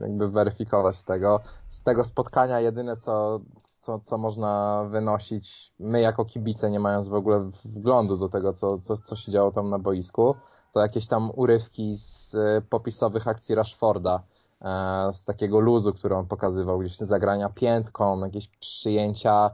jakby 0.00 0.30
weryfikować 0.30 1.02
tego. 1.02 1.40
Z 1.68 1.82
tego 1.82 2.04
spotkania 2.04 2.60
jedyne 2.60 2.96
co, 2.96 3.40
co, 3.78 3.98
co 3.98 4.18
można 4.18 4.84
wynosić, 4.90 5.74
my 5.78 6.00
jako 6.00 6.24
kibice 6.24 6.70
nie 6.70 6.80
mając 6.80 7.08
w 7.08 7.14
ogóle 7.14 7.50
wglądu 7.64 8.16
do 8.16 8.28
tego 8.28 8.52
co, 8.52 8.78
co, 8.78 8.96
co 8.96 9.16
się 9.16 9.32
działo 9.32 9.52
tam 9.52 9.70
na 9.70 9.78
boisku, 9.78 10.34
to 10.72 10.80
jakieś 10.80 11.06
tam 11.06 11.30
urywki 11.36 11.96
z 11.96 12.36
popisowych 12.68 13.28
akcji 13.28 13.54
Rashforda, 13.54 14.22
e, 14.62 15.12
z 15.12 15.24
takiego 15.24 15.60
luzu, 15.60 15.94
który 15.94 16.14
on 16.14 16.26
pokazywał, 16.26 16.78
gdzieś 16.78 16.96
zagrania 16.96 17.48
piętką, 17.48 18.20
jakieś 18.24 18.48
przyjęcia 18.48 19.50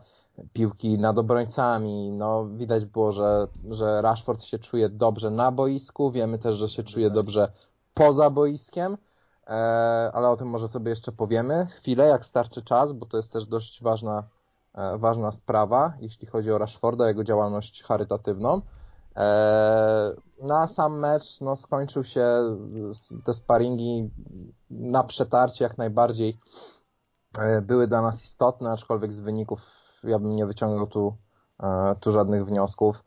piłki 0.52 0.98
nad 0.98 1.18
obrońcami. 1.18 2.10
No, 2.10 2.46
widać 2.46 2.84
było, 2.84 3.12
że, 3.12 3.46
że 3.70 4.02
Rashford 4.02 4.44
się 4.44 4.58
czuje 4.58 4.88
dobrze 4.88 5.30
na 5.30 5.52
boisku, 5.52 6.10
wiemy 6.10 6.38
też, 6.38 6.56
że 6.56 6.68
się 6.68 6.82
czuje 6.82 7.10
dobrze 7.10 7.52
poza 7.94 8.30
boiskiem, 8.30 8.96
e, 9.46 9.50
ale 10.14 10.28
o 10.28 10.36
tym 10.36 10.48
może 10.48 10.68
sobie 10.68 10.90
jeszcze 10.90 11.12
powiemy 11.12 11.66
chwilę, 11.66 12.06
jak 12.06 12.24
starczy 12.24 12.62
czas, 12.62 12.92
bo 12.92 13.06
to 13.06 13.16
jest 13.16 13.32
też 13.32 13.46
dość 13.46 13.82
ważna, 13.82 14.22
e, 14.74 14.98
ważna 14.98 15.32
sprawa, 15.32 15.92
jeśli 16.00 16.26
chodzi 16.26 16.52
o 16.52 16.58
Rashforda, 16.58 17.08
jego 17.08 17.24
działalność 17.24 17.82
charytatywną. 17.82 18.62
Na 20.42 20.66
sam 20.66 20.98
mecz 20.98 21.40
no, 21.40 21.56
skończył 21.56 22.04
się 22.04 22.26
te 23.24 23.34
sparingi 23.34 24.10
na 24.70 25.04
przetarcie 25.04 25.64
jak 25.64 25.78
najbardziej 25.78 26.38
e, 27.38 27.62
były 27.62 27.88
dla 27.88 28.02
nas 28.02 28.24
istotne, 28.24 28.70
aczkolwiek 28.70 29.12
z 29.12 29.20
wyników 29.20 29.60
ja 30.04 30.18
bym 30.18 30.36
nie 30.36 30.46
wyciągnął 30.46 30.86
tu, 30.86 31.16
e, 31.62 31.96
tu 32.00 32.12
żadnych 32.12 32.46
wniosków. 32.46 33.04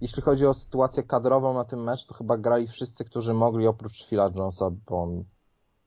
Jeśli 0.00 0.22
chodzi 0.22 0.46
o 0.46 0.54
sytuację 0.54 1.02
kadrową 1.02 1.54
na 1.54 1.64
tym 1.64 1.84
meczu, 1.84 2.06
to 2.08 2.14
chyba 2.14 2.36
grali 2.36 2.68
wszyscy, 2.68 3.04
którzy 3.04 3.34
mogli 3.34 3.66
oprócz 3.66 4.06
Phila 4.08 4.30
Jonesa, 4.34 4.70
bo 4.70 5.02
on 5.02 5.24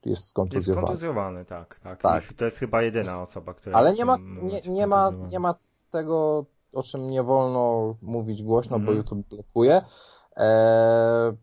jest 0.04 0.28
skontuzjowany. 0.28 0.80
Jest 0.80 0.86
kontuzjowany, 0.86 1.44
tak. 1.44 1.80
tak. 1.82 2.02
tak. 2.02 2.32
to 2.36 2.44
jest 2.44 2.58
chyba 2.58 2.82
jedyna 2.82 3.20
osoba, 3.20 3.54
która 3.54 3.78
Ale 3.78 3.94
nie 3.94 4.04
ma, 4.04 4.16
nie, 4.42 4.60
nie, 4.60 4.86
ma, 4.86 5.10
nie 5.30 5.40
ma 5.40 5.54
tego, 5.90 6.44
o 6.72 6.82
czym 6.82 7.10
nie 7.10 7.22
wolno 7.22 7.94
mówić 8.02 8.42
głośno, 8.42 8.76
mm 8.76 8.82
-hmm. 8.82 8.86
bo 8.86 8.92
mhm. 8.92 8.98
YouTube 8.98 9.28
blokuje. 9.28 9.82
E, 10.36 11.36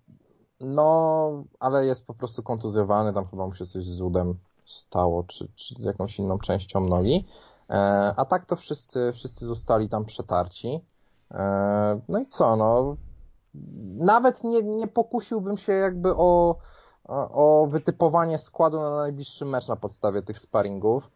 no, 0.60 1.32
ale 1.60 1.86
jest 1.86 2.08
po 2.08 2.14
prostu 2.14 2.44
kontuzjowany, 2.44 3.14
tam 3.14 3.28
chyba 3.28 3.48
mu 3.48 3.56
się 3.56 3.66
coś 3.66 3.86
z 3.86 4.02
udem 4.02 4.36
stało, 4.66 5.24
czy, 5.24 5.48
czy 5.56 5.76
z 5.76 5.84
jakąś 5.84 6.20
inną 6.20 6.40
częścią 6.40 6.80
nogi. 6.80 7.28
E, 7.70 7.74
a 8.18 8.26
tak 8.26 8.46
to 8.46 8.56
wszyscy, 8.56 9.12
wszyscy 9.14 9.46
zostali 9.46 9.90
tam 9.90 10.06
przetarci. 10.06 10.86
E, 11.32 12.02
no 12.10 12.20
i 12.20 12.28
co, 12.28 12.56
no. 12.56 12.96
Nawet 13.98 14.44
nie, 14.44 14.64
nie 14.64 14.88
pokusiłbym 14.88 15.58
się 15.58 15.74
jakby 15.74 16.16
o, 16.16 16.56
o 17.08 17.68
wytypowanie 17.70 18.38
składu 18.38 18.80
na 18.80 18.96
najbliższy 18.96 19.46
mecz 19.46 19.68
na 19.68 19.76
podstawie 19.76 20.22
tych 20.22 20.40
sparingów. 20.40 21.12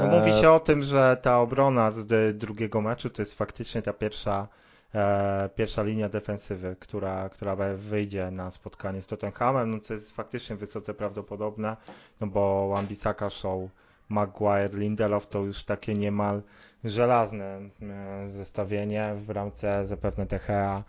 No, 0.00 0.18
mówi 0.18 0.32
się 0.32 0.50
o 0.50 0.60
tym, 0.60 0.82
że 0.82 1.16
ta 1.22 1.40
obrona 1.40 1.90
z 1.90 2.36
drugiego 2.38 2.80
meczu 2.80 3.10
to 3.10 3.22
jest 3.22 3.34
faktycznie 3.34 3.82
ta 3.82 3.92
pierwsza 3.92 4.48
E, 4.94 5.50
pierwsza 5.54 5.82
linia 5.82 6.08
defensywy, 6.08 6.76
która, 6.80 7.28
która 7.28 7.56
wyjdzie 7.76 8.30
na 8.30 8.50
spotkanie 8.50 9.02
z 9.02 9.06
Tottenhamem, 9.06 9.70
no 9.70 9.78
co 9.80 9.94
jest 9.94 10.16
faktycznie 10.16 10.56
wysoce 10.56 10.94
prawdopodobne, 10.94 11.76
no 12.20 12.26
bo 12.26 12.68
Wambisaka 12.68 13.30
Show, 13.30 13.70
Maguire, 14.08 14.74
Lindelof 14.74 15.26
to 15.26 15.38
już 15.38 15.64
takie 15.64 15.94
niemal 15.94 16.42
żelazne 16.84 17.44
e, 17.82 18.28
zestawienie. 18.28 19.14
W 19.14 19.24
bramce 19.24 19.86
zapewne 19.86 20.26
e, 20.26 20.82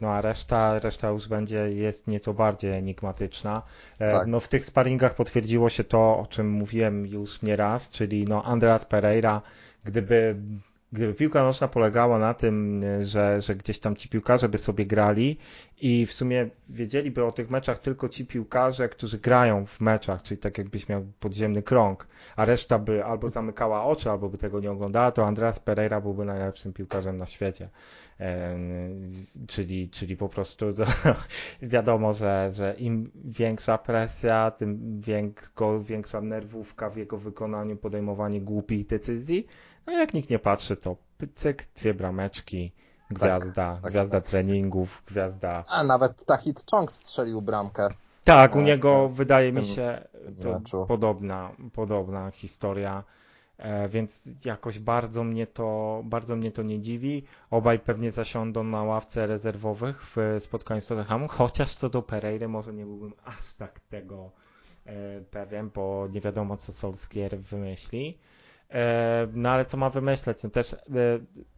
no 0.00 0.10
a 0.10 0.20
reszta, 0.20 0.78
reszta 0.78 1.08
już 1.08 1.28
będzie, 1.28 1.72
jest 1.72 2.06
nieco 2.06 2.34
bardziej 2.34 2.72
enigmatyczna. 2.72 3.62
Tak. 3.98 4.26
No 4.26 4.40
w 4.40 4.48
tych 4.48 4.64
sparingach 4.64 5.14
potwierdziło 5.14 5.70
się 5.70 5.84
to, 5.84 6.18
o 6.18 6.26
czym 6.30 6.50
mówiłem 6.50 7.06
już 7.06 7.42
nieraz, 7.42 7.90
czyli 7.90 8.24
no 8.24 8.44
Andreas 8.44 8.84
Pereira, 8.84 9.42
gdyby 9.84 10.36
gdyby 10.92 11.14
piłka 11.14 11.42
nożna 11.42 11.68
polegała 11.68 12.18
na 12.18 12.34
tym, 12.34 12.84
że, 13.00 13.42
że 13.42 13.54
gdzieś 13.54 13.78
tam 13.78 13.96
ci 13.96 14.08
piłkarze 14.08 14.48
by 14.48 14.58
sobie 14.58 14.86
grali 14.86 15.38
i 15.80 16.06
w 16.06 16.12
sumie 16.12 16.48
wiedzieliby 16.68 17.24
o 17.24 17.32
tych 17.32 17.50
meczach 17.50 17.78
tylko 17.78 18.08
ci 18.08 18.26
piłkarze, 18.26 18.88
którzy 18.88 19.18
grają 19.18 19.66
w 19.66 19.80
meczach, 19.80 20.22
czyli 20.22 20.38
tak 20.38 20.58
jakbyś 20.58 20.88
miał 20.88 21.06
podziemny 21.20 21.62
krąg, 21.62 22.06
a 22.36 22.44
reszta 22.44 22.78
by 22.78 23.04
albo 23.04 23.28
zamykała 23.28 23.84
oczy, 23.84 24.10
albo 24.10 24.28
by 24.28 24.38
tego 24.38 24.60
nie 24.60 24.70
oglądała, 24.70 25.12
to 25.12 25.26
Andreas 25.26 25.60
Pereira 25.60 26.00
byłby 26.00 26.24
najlepszym 26.24 26.72
piłkarzem 26.72 27.18
na 27.18 27.26
świecie. 27.26 27.68
Czyli, 29.46 29.90
czyli 29.90 30.16
po 30.16 30.28
prostu 30.28 30.66
wiadomo, 31.62 32.12
że, 32.12 32.50
że 32.52 32.74
im 32.78 33.10
większa 33.14 33.78
presja, 33.78 34.50
tym 34.50 35.00
większa 35.82 36.20
nerwówka 36.20 36.90
w 36.90 36.96
jego 36.96 37.18
wykonaniu, 37.18 37.76
podejmowanie 37.76 38.40
głupich 38.40 38.86
decyzji, 38.86 39.46
no 39.86 39.92
jak 39.92 40.14
nikt 40.14 40.30
nie 40.30 40.38
patrzy, 40.38 40.76
to 40.76 40.96
cyk, 41.34 41.64
dwie 41.74 41.94
brameczki, 41.94 42.72
gwiazda, 43.10 43.72
tak, 43.72 43.82
tak, 43.82 43.90
gwiazda 43.90 44.20
tak. 44.20 44.30
treningów, 44.30 45.02
gwiazda... 45.06 45.64
A 45.68 45.84
nawet 45.84 46.24
Tahit 46.24 46.64
Chong 46.70 46.92
strzelił 46.92 47.42
bramkę. 47.42 47.88
Tak, 48.24 48.56
u 48.56 48.58
e, 48.58 48.62
niego 48.62 49.08
wydaje 49.08 49.52
mi 49.52 49.64
się 49.64 50.04
to 50.70 50.86
podobna, 50.86 51.50
podobna 51.72 52.30
historia, 52.30 53.04
więc 53.88 54.34
jakoś 54.44 54.78
bardzo 54.78 55.24
mnie 55.24 55.46
to 55.46 56.00
bardzo 56.04 56.36
mnie 56.36 56.52
to 56.52 56.62
nie 56.62 56.80
dziwi. 56.80 57.22
Obaj 57.50 57.78
pewnie 57.78 58.10
zasiądą 58.10 58.64
na 58.64 58.82
ławce 58.82 59.26
rezerwowych 59.26 60.06
w 60.16 60.36
spotkaniu 60.40 60.80
z 60.80 60.86
Tottenhamem, 60.86 61.28
chociaż 61.28 61.74
co 61.74 61.88
do 61.88 62.02
Pereira 62.02 62.48
może 62.48 62.72
nie 62.72 62.84
byłbym 62.84 63.12
aż 63.24 63.54
tak 63.54 63.80
tego 63.80 64.30
e, 64.86 65.20
pewien, 65.20 65.70
bo 65.74 66.08
nie 66.12 66.20
wiadomo 66.20 66.56
co 66.56 66.72
Solskjaer 66.72 67.38
wymyśli. 67.38 68.18
E, 68.70 69.28
no 69.32 69.50
ale 69.50 69.64
co 69.64 69.76
ma 69.76 69.90
wymyśleć? 69.90 70.42
No 70.42 70.50
też 70.50 70.76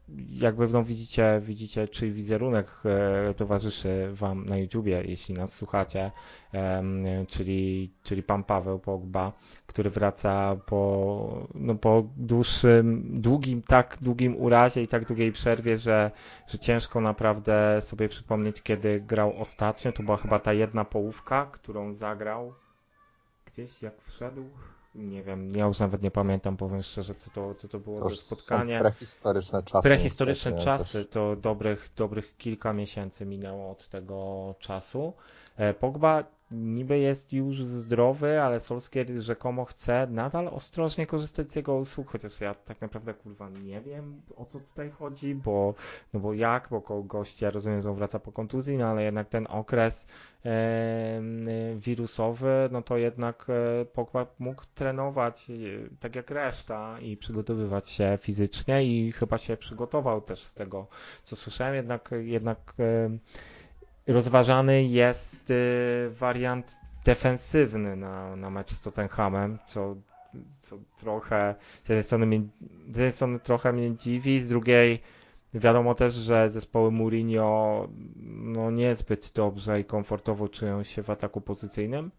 e, 0.09 0.13
jakby 0.31 0.69
no, 0.69 0.85
widzicie, 0.85 1.41
widzicie, 1.45 1.89
czy 1.89 2.11
wizerunek 2.11 2.67
e, 2.85 3.35
towarzyszy 3.35 4.09
Wam 4.13 4.47
na 4.47 4.57
YouTubie, 4.57 5.03
jeśli 5.05 5.35
nas 5.35 5.55
słuchacie, 5.55 6.13
czyli, 7.29 7.91
czyli 8.03 8.23
pan 8.23 8.45
Paweł 8.45 8.79
Pogba, 8.79 9.33
który 9.67 9.91
wraca 9.91 10.57
po, 10.67 11.49
no, 11.55 11.75
po 11.75 12.05
dłuższym, 12.17 13.03
długim, 13.21 13.63
tak 13.63 13.99
długim 14.01 14.37
urazie 14.37 14.83
i 14.83 14.89
tak 14.89 15.07
długiej 15.07 15.33
przerwie, 15.33 15.79
że, 15.79 16.11
że 16.47 16.59
ciężko 16.59 17.01
naprawdę 17.01 17.81
sobie 17.81 18.09
przypomnieć, 18.09 18.63
kiedy 18.63 19.01
grał 19.01 19.41
ostatnio. 19.41 19.93
To 19.93 20.03
była 20.03 20.17
chyba 20.17 20.39
ta 20.39 20.53
jedna 20.53 20.85
połówka, 20.85 21.47
którą 21.53 21.93
zagrał 21.93 22.55
gdzieś 23.55 23.83
jak 23.83 24.03
wszedł 24.03 24.45
nie 24.95 25.23
wiem, 25.23 25.49
ja 25.57 25.67
już 25.67 25.79
nawet 25.79 26.03
nie 26.03 26.11
pamiętam, 26.11 26.57
powiem 26.57 26.83
szczerze, 26.83 27.15
co 27.15 27.31
to, 27.31 27.55
co 27.55 27.69
to 27.69 27.79
było 27.79 28.01
to 28.01 28.09
za 28.09 28.17
spotkanie. 28.17 28.79
prehistoryczne 28.79 29.63
czasy. 29.63 29.83
Prehistoryczne 29.83 30.59
czasy, 30.59 31.05
to 31.05 31.37
dobrych, 31.37 31.91
dobrych 31.97 32.37
kilka 32.37 32.73
miesięcy 32.73 33.27
minęło 33.27 33.71
od 33.71 33.89
tego 33.89 34.55
czasu. 34.59 35.13
E, 35.57 35.75
Pogba 35.75 36.25
niby 36.55 36.99
jest 36.99 37.33
już 37.33 37.65
zdrowy, 37.65 38.41
ale 38.43 38.61
Solskier 38.61 39.07
rzekomo 39.19 39.65
chce 39.65 40.07
nadal 40.11 40.49
ostrożnie 40.49 41.07
korzystać 41.07 41.51
z 41.51 41.57
jego 41.57 41.77
usług, 41.77 42.11
chociaż 42.11 42.41
ja 42.41 42.55
tak 42.55 42.81
naprawdę 42.81 43.15
kurwa 43.15 43.49
nie 43.51 43.81
wiem 43.81 44.21
o 44.37 44.45
co 44.45 44.61
tutaj 44.61 44.91
chodzi, 44.91 45.35
bo 45.35 45.75
no 46.13 46.21
bo 46.21 46.35
jak, 46.35 46.69
bo 46.71 47.03
gość, 47.03 47.43
ja 47.43 47.51
rozumiem, 47.51 47.81
że 47.81 47.91
on 47.91 47.97
wraca 47.97 48.19
po 48.19 48.33
kontuzji, 48.33 48.79
no 48.79 48.87
ale 48.87 49.03
jednak 49.03 49.29
ten 49.29 49.47
okres 49.51 50.07
e, 50.45 51.21
wirusowy, 51.77 52.69
no 52.73 52.83
to 52.83 52.97
jednak 52.97 53.47
e, 53.49 54.25
mógł 54.39 54.63
trenować 54.75 55.51
e, 55.51 55.55
tak 56.01 56.17
jak 56.17 56.31
reszta 56.31 57.01
i 57.01 57.17
przygotowywać 57.17 57.89
się 57.91 58.19
fizycznie 58.23 58.85
i 58.85 59.13
chyba 59.13 59.39
się 59.39 59.57
przygotował 59.57 60.21
też 60.21 60.45
z 60.45 60.55
tego, 60.55 60.87
co 61.25 61.37
słyszałem, 61.37 61.75
jednak, 61.75 62.11
jednak 62.23 62.59
e, 62.79 63.11
rozważany 64.07 64.85
jest 64.85 65.51
y, 65.51 66.11
wariant 66.11 66.77
defensywny 67.05 67.97
na, 67.97 68.37
na 68.37 68.51
mecz 68.51 68.73
z 68.73 68.83
Tottenhamem, 68.83 69.59
co, 69.65 69.97
co 70.59 70.77
trochę 70.97 71.55
z 71.85 71.89
jednej, 71.89 72.05
strony 72.05 72.27
mnie, 72.27 72.41
z 72.91 72.97
jednej 72.97 73.13
strony 73.13 73.41
trochę 73.41 73.73
mnie 73.73 73.97
dziwi, 73.97 74.41
z 74.41 74.49
drugiej 74.49 75.01
wiadomo 75.55 75.95
też, 75.95 76.15
że 76.15 76.51
zespoły 76.51 76.91
Mourinho 76.91 77.89
no, 78.27 78.71
niezbyt 78.71 79.33
dobrze 79.35 79.81
i 79.81 79.85
komfortowo 79.85 80.49
czują 80.49 80.83
się 80.83 81.03
w 81.03 81.11
ataku 81.11 81.41
pozycyjnym. 81.41 82.11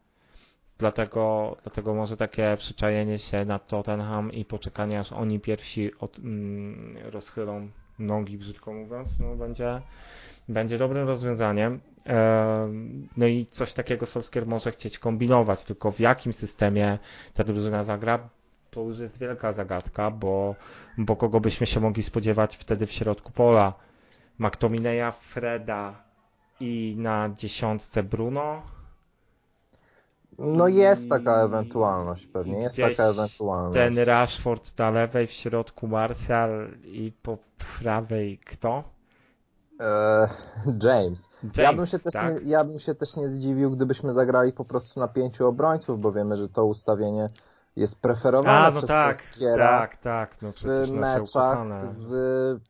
Dlatego, 0.78 1.56
dlatego 1.64 1.94
może 1.94 2.18
takie 2.18 2.58
przyczajenie 2.58 3.20
się 3.20 3.46
na 3.46 3.60
Tottenham 3.60 4.32
i 4.32 4.46
poczekanie 4.46 5.00
aż 5.00 5.12
oni 5.12 5.40
pierwsi 5.40 5.92
od, 6.00 6.20
mm, 6.20 6.98
rozchylą 7.04 7.70
nogi, 8.00 8.38
brzydko 8.38 8.74
mówiąc, 8.74 9.20
no, 9.20 9.36
będzie, 9.36 9.82
będzie 10.50 10.78
dobrym 10.78 11.08
rozwiązaniem. 11.08 11.80
No 13.18 13.28
i 13.28 13.46
coś 13.50 13.74
takiego 13.74 14.06
Solskjaer 14.06 14.48
może 14.48 14.72
chcieć 14.72 15.00
kombinować, 15.00 15.64
tylko 15.64 15.92
w 15.92 16.00
jakim 16.00 16.34
systemie 16.34 17.00
ta 17.34 17.44
drużyna 17.44 17.84
zagra, 17.84 18.30
to 18.72 18.82
już 18.82 19.00
jest 19.00 19.20
wielka 19.20 19.54
zagadka, 19.54 20.12
bo, 20.12 20.56
bo 20.98 21.16
kogo 21.16 21.40
byśmy 21.40 21.68
się 21.68 21.80
mogli 21.80 22.04
spodziewać 22.04 22.58
wtedy 22.58 22.88
w 22.88 22.92
środku 22.92 23.32
pola? 23.32 23.74
McTominaya, 24.40 25.12
Freda 25.12 26.04
i 26.60 26.96
na 26.98 27.30
dziesiątce 27.30 28.04
Bruno? 28.04 28.62
No 30.40 30.68
jest 30.68 31.10
taka 31.10 31.44
ewentualność 31.44 32.28
pewnie, 32.28 32.58
jest 32.58 32.78
taka 32.78 33.04
ewentualność. 33.04 33.74
Ten 33.74 34.00
Rashford 34.00 34.80
na 34.80 34.90
lewej, 34.90 35.28
w 35.28 35.32
środku 35.32 35.88
Martial 35.88 36.72
i 36.84 37.12
po 37.24 37.38
prawej 37.58 38.38
kto? 38.38 38.95
James. 40.84 41.30
James. 41.44 41.58
ja, 41.58 41.74
bym 41.74 41.86
się 41.86 42.00
też 42.00 42.14
tak? 42.14 42.44
nie, 42.44 42.50
ja 42.50 42.64
bym 42.64 42.80
się 42.80 42.96
też 42.96 43.18
nie 43.18 43.30
zdziwił, 43.30 43.72
gdybyśmy 43.72 44.14
zagrali 44.14 44.54
po 44.54 44.66
prostu 44.66 45.00
na 45.00 45.08
pięciu 45.08 45.48
obrońców, 45.48 46.02
bo 46.02 46.12
wiemy, 46.12 46.38
że 46.38 46.50
to 46.50 46.66
ustawienie 46.66 47.30
jest 47.76 48.02
preferowane 48.02 48.68
A, 48.68 48.72
no 48.72 48.78
przez 48.78 48.88
tak, 48.88 49.18
tak, 49.58 49.98
tak, 49.98 50.42
no 50.42 50.52
w 50.52 50.92
meczach 50.92 51.88
z 51.88 52.14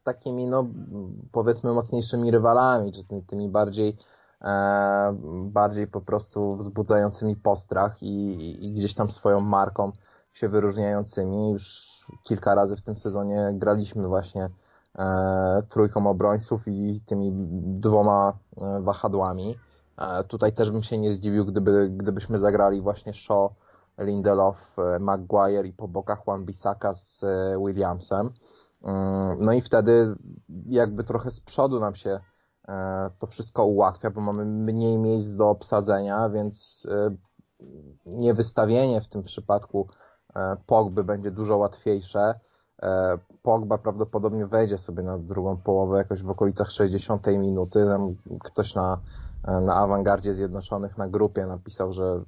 takimi, 0.03 0.47
no 0.47 0.67
powiedzmy 1.31 1.73
mocniejszymi 1.73 2.31
rywalami, 2.31 2.91
czy 2.91 3.03
tymi 3.27 3.49
bardziej 3.49 3.97
e, 4.41 5.17
bardziej 5.45 5.87
po 5.87 6.01
prostu 6.01 6.55
wzbudzającymi 6.55 7.35
postrach 7.35 8.03
i, 8.03 8.65
i, 8.65 8.73
gdzieś 8.73 8.93
tam 8.93 9.11
swoją 9.11 9.39
marką 9.39 9.91
się 10.33 10.49
wyróżniającymi. 10.49 11.51
Już 11.51 11.95
kilka 12.23 12.55
razy 12.55 12.75
w 12.75 12.81
tym 12.81 12.97
sezonie 12.97 13.49
graliśmy 13.53 14.07
właśnie 14.07 14.49
trójką 15.69 16.07
obrońców 16.07 16.67
i 16.67 17.01
tymi 17.05 17.31
dwoma 17.79 18.33
e, 18.61 18.81
wahadłami. 18.81 19.55
E, 19.97 20.23
tutaj 20.23 20.53
też 20.53 20.71
bym 20.71 20.83
się 20.83 20.97
nie 20.97 21.13
zdziwił, 21.13 21.45
gdyby, 21.45 21.89
gdybyśmy 21.89 22.37
zagrali 22.37 22.81
właśnie 22.81 23.13
Shaw, 23.13 23.51
Lindelof, 23.97 24.75
Maguire 24.99 25.65
i 25.65 25.73
po 25.73 25.87
bokach 25.87 26.25
Wan-Bissaka 26.25 26.93
z 26.93 27.25
Williamsem. 27.65 28.29
Mm, 28.83 29.37
no 29.39 29.53
i 29.53 29.61
wtedy 29.61 30.15
jakby 30.65 31.03
trochę 31.03 31.31
z 31.31 31.39
przodu 31.39 31.79
nam 31.79 31.95
się 31.95 32.19
to 33.19 33.27
wszystko 33.27 33.65
ułatwia, 33.65 34.09
bo 34.09 34.21
mamy 34.21 34.45
mniej 34.45 34.97
miejsc 34.97 35.35
do 35.35 35.49
obsadzenia, 35.49 36.29
więc 36.29 36.87
niewystawienie 38.05 39.01
w 39.01 39.07
tym 39.07 39.23
przypadku 39.23 39.87
Pogby 40.65 41.03
będzie 41.03 41.31
dużo 41.31 41.57
łatwiejsze. 41.57 42.39
E, 42.83 43.17
Pogba 43.43 43.77
prawdopodobnie 43.77 44.45
wejdzie 44.45 44.77
sobie 44.77 45.03
na 45.03 45.17
drugą 45.17 45.57
połowę 45.57 45.97
jakoś 45.97 46.23
w 46.23 46.29
okolicach 46.29 46.71
60 46.71 47.27
minuty. 47.27 47.85
Tam 47.85 48.15
ktoś 48.43 48.75
na, 48.75 48.99
na 49.61 49.75
awangardzie 49.75 50.33
Zjednoczonych 50.33 50.97
na 50.97 51.07
grupie 51.07 51.45
napisał, 51.45 51.93
że 51.93 52.23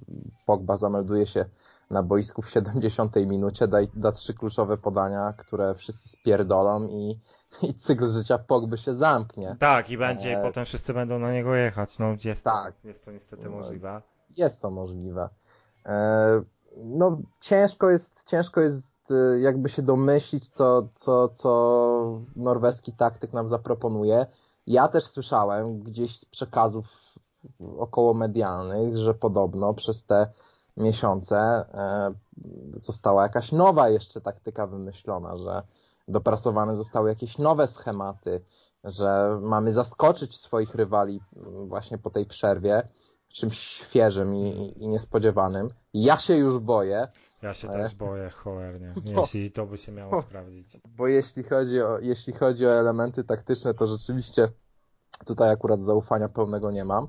Pogba 0.46 0.78
zamelduje 0.78 1.28
się 1.28 1.46
na 1.90 2.04
boisku 2.04 2.42
w 2.42 2.50
70 2.50 3.16
minucie, 3.16 3.68
da, 3.68 3.78
da 3.94 4.12
trzy 4.12 4.34
kluczowe 4.34 4.78
podania, 4.78 5.34
które 5.38 5.76
wszyscy 5.76 6.10
spierdolą 6.10 6.88
i, 6.88 7.20
i 7.70 7.74
cykl 7.74 8.08
życia 8.08 8.38
Pogby 8.38 8.78
się 8.78 8.94
zamknie. 8.94 9.56
Tak, 9.60 9.90
i 9.90 9.98
będzie, 9.98 10.40
e... 10.40 10.42
potem 10.42 10.66
wszyscy 10.66 10.94
będą 10.94 11.20
na 11.20 11.34
niego 11.34 11.56
jechać. 11.56 12.00
No, 12.00 12.16
jest, 12.24 12.44
tak. 12.44 12.74
jest 12.84 13.06
to 13.06 13.12
niestety 13.12 13.50
możliwe. 13.50 14.02
Jest 14.38 14.62
to 14.62 14.72
możliwe. 14.72 15.30
E 15.86 16.57
no 16.84 17.18
ciężko 17.40 17.90
jest, 17.90 18.24
ciężko 18.24 18.62
jest 18.62 19.12
y, 19.12 19.40
jakby 19.40 19.70
się 19.70 19.82
domyślić, 19.82 20.50
co, 20.50 20.88
co, 20.96 21.30
co 21.30 22.22
norweski 22.36 22.94
taktyk 22.94 23.34
nam 23.34 23.50
zaproponuje. 23.50 24.26
Ja 24.68 24.88
też 24.88 25.06
słyszałem 25.06 25.80
gdzieś 25.80 26.20
z 26.20 26.26
przekazów 26.26 26.86
około 27.78 28.14
medialnych, 28.14 28.98
że 28.98 29.14
podobno 29.14 29.74
przez 29.74 30.06
te 30.06 30.28
miesiące 30.78 31.38
e, 31.38 32.14
została 32.74 33.24
jakaś 33.24 33.52
nowa 33.52 33.90
jeszcze 33.90 34.22
taktyka 34.22 34.68
wymyślona, 34.68 35.38
że 35.38 35.64
dopracowane 36.08 36.76
zostały 36.76 37.10
jakieś 37.10 37.38
nowe 37.38 37.68
schematy, 37.68 38.42
że 38.84 39.40
mamy 39.42 39.72
zaskoczyć 39.72 40.38
swoich 40.38 40.76
rywali 40.76 41.20
właśnie 41.68 41.98
po 41.98 42.10
tej 42.10 42.26
przerwie 42.26 42.88
czymś 43.30 43.58
świeżym 43.58 44.36
i, 44.36 44.74
i 44.78 44.88
niespodziewanym. 44.88 45.70
Ja 45.94 46.18
się 46.18 46.36
już 46.36 46.60
boję. 46.60 47.08
Ja 47.42 47.54
się 47.54 47.68
też 47.68 47.96
boję 47.96 48.30
cholernie, 48.30 48.94
jeśli 49.18 49.52
to 49.52 49.66
by 49.66 49.78
się 49.78 49.92
miało 49.92 50.22
sprawdzić. 50.22 50.78
Bo 50.98 51.08
jeśli 51.08 51.44
chodzi, 51.44 51.82
o, 51.82 52.00
jeśli 52.00 52.34
chodzi 52.34 52.66
o 52.66 52.74
elementy 52.74 53.24
taktyczne, 53.24 53.74
to 53.74 53.88
rzeczywiście 53.88 54.48
tutaj 55.26 55.52
akurat 55.52 55.82
zaufania 55.82 56.30
pełnego 56.30 56.72
nie 56.72 56.86
mam. 56.86 57.08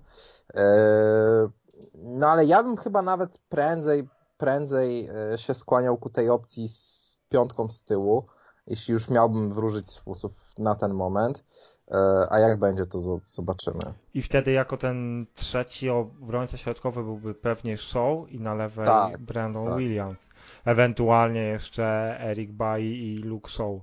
Eee, 0.55 1.49
no 1.95 2.27
ale 2.27 2.45
ja 2.45 2.63
bym 2.63 2.77
chyba 2.77 3.03
nawet 3.03 3.39
prędzej, 3.39 4.09
prędzej 4.39 5.09
e, 5.33 5.39
się 5.39 5.55
skłaniał 5.55 5.99
ku 5.99 6.11
tej 6.11 6.31
opcji 6.31 6.69
z 6.69 7.19
piątką 7.29 7.69
z 7.69 7.85
tyłu, 7.85 8.27
jeśli 8.67 8.93
już 8.93 9.09
miałbym 9.09 9.53
wróżyć 9.53 9.91
z 9.91 9.99
fusów 9.99 10.33
na 10.59 10.75
ten 10.75 10.95
moment. 10.95 11.45
E, 11.91 12.27
a 12.31 12.39
jak 12.39 12.59
będzie, 12.59 12.87
to 12.87 13.21
zobaczymy. 13.27 13.93
I 14.15 14.23
wtedy 14.23 14.53
jako 14.53 14.77
ten 14.77 15.27
trzeci 15.35 15.91
obrońca 15.91 16.57
środkowy 16.57 17.03
byłby 17.03 17.35
pewnie 17.35 17.79
Shaw 17.79 18.31
i 18.31 18.41
na 18.41 18.55
lewej 18.55 18.87
tak, 18.87 19.19
Brandon 19.19 19.69
tak. 19.69 19.79
Williams. 19.79 20.27
Ewentualnie 20.65 21.41
jeszcze 21.41 22.17
Eric 22.21 22.51
Bailly 22.51 22.97
i 22.97 23.19
Luke 23.19 23.51
Shaw 23.51 23.81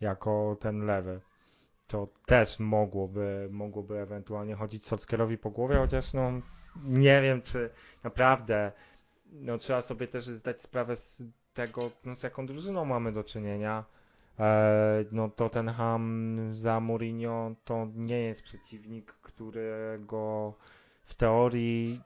jako 0.00 0.56
ten 0.60 0.86
lewy. 0.86 1.20
To 1.88 2.08
też 2.26 2.58
mogłoby, 2.58 3.48
mogłoby 3.50 3.98
ewentualnie 3.98 4.54
chodzić 4.54 4.86
Solskierowi 4.86 5.38
po 5.38 5.50
głowie, 5.50 5.76
chociaż 5.76 6.12
no 6.12 6.32
nie 6.84 7.22
wiem, 7.22 7.42
czy 7.42 7.70
naprawdę 8.04 8.72
no, 9.32 9.58
trzeba 9.58 9.82
sobie 9.82 10.08
też 10.08 10.26
zdać 10.26 10.60
sprawę 10.60 10.96
z 10.96 11.22
tego, 11.54 11.90
no, 12.04 12.16
z 12.16 12.22
jaką 12.22 12.46
drużyną 12.46 12.84
mamy 12.84 13.12
do 13.12 13.24
czynienia 13.24 13.84
no 15.12 15.28
Tottenham 15.28 16.38
za 16.52 16.80
Mourinho 16.80 17.50
to 17.64 17.86
nie 17.94 18.20
jest 18.20 18.42
przeciwnik, 18.42 19.12
którego 19.12 20.54
w 21.04 21.14
teorii 21.14 22.00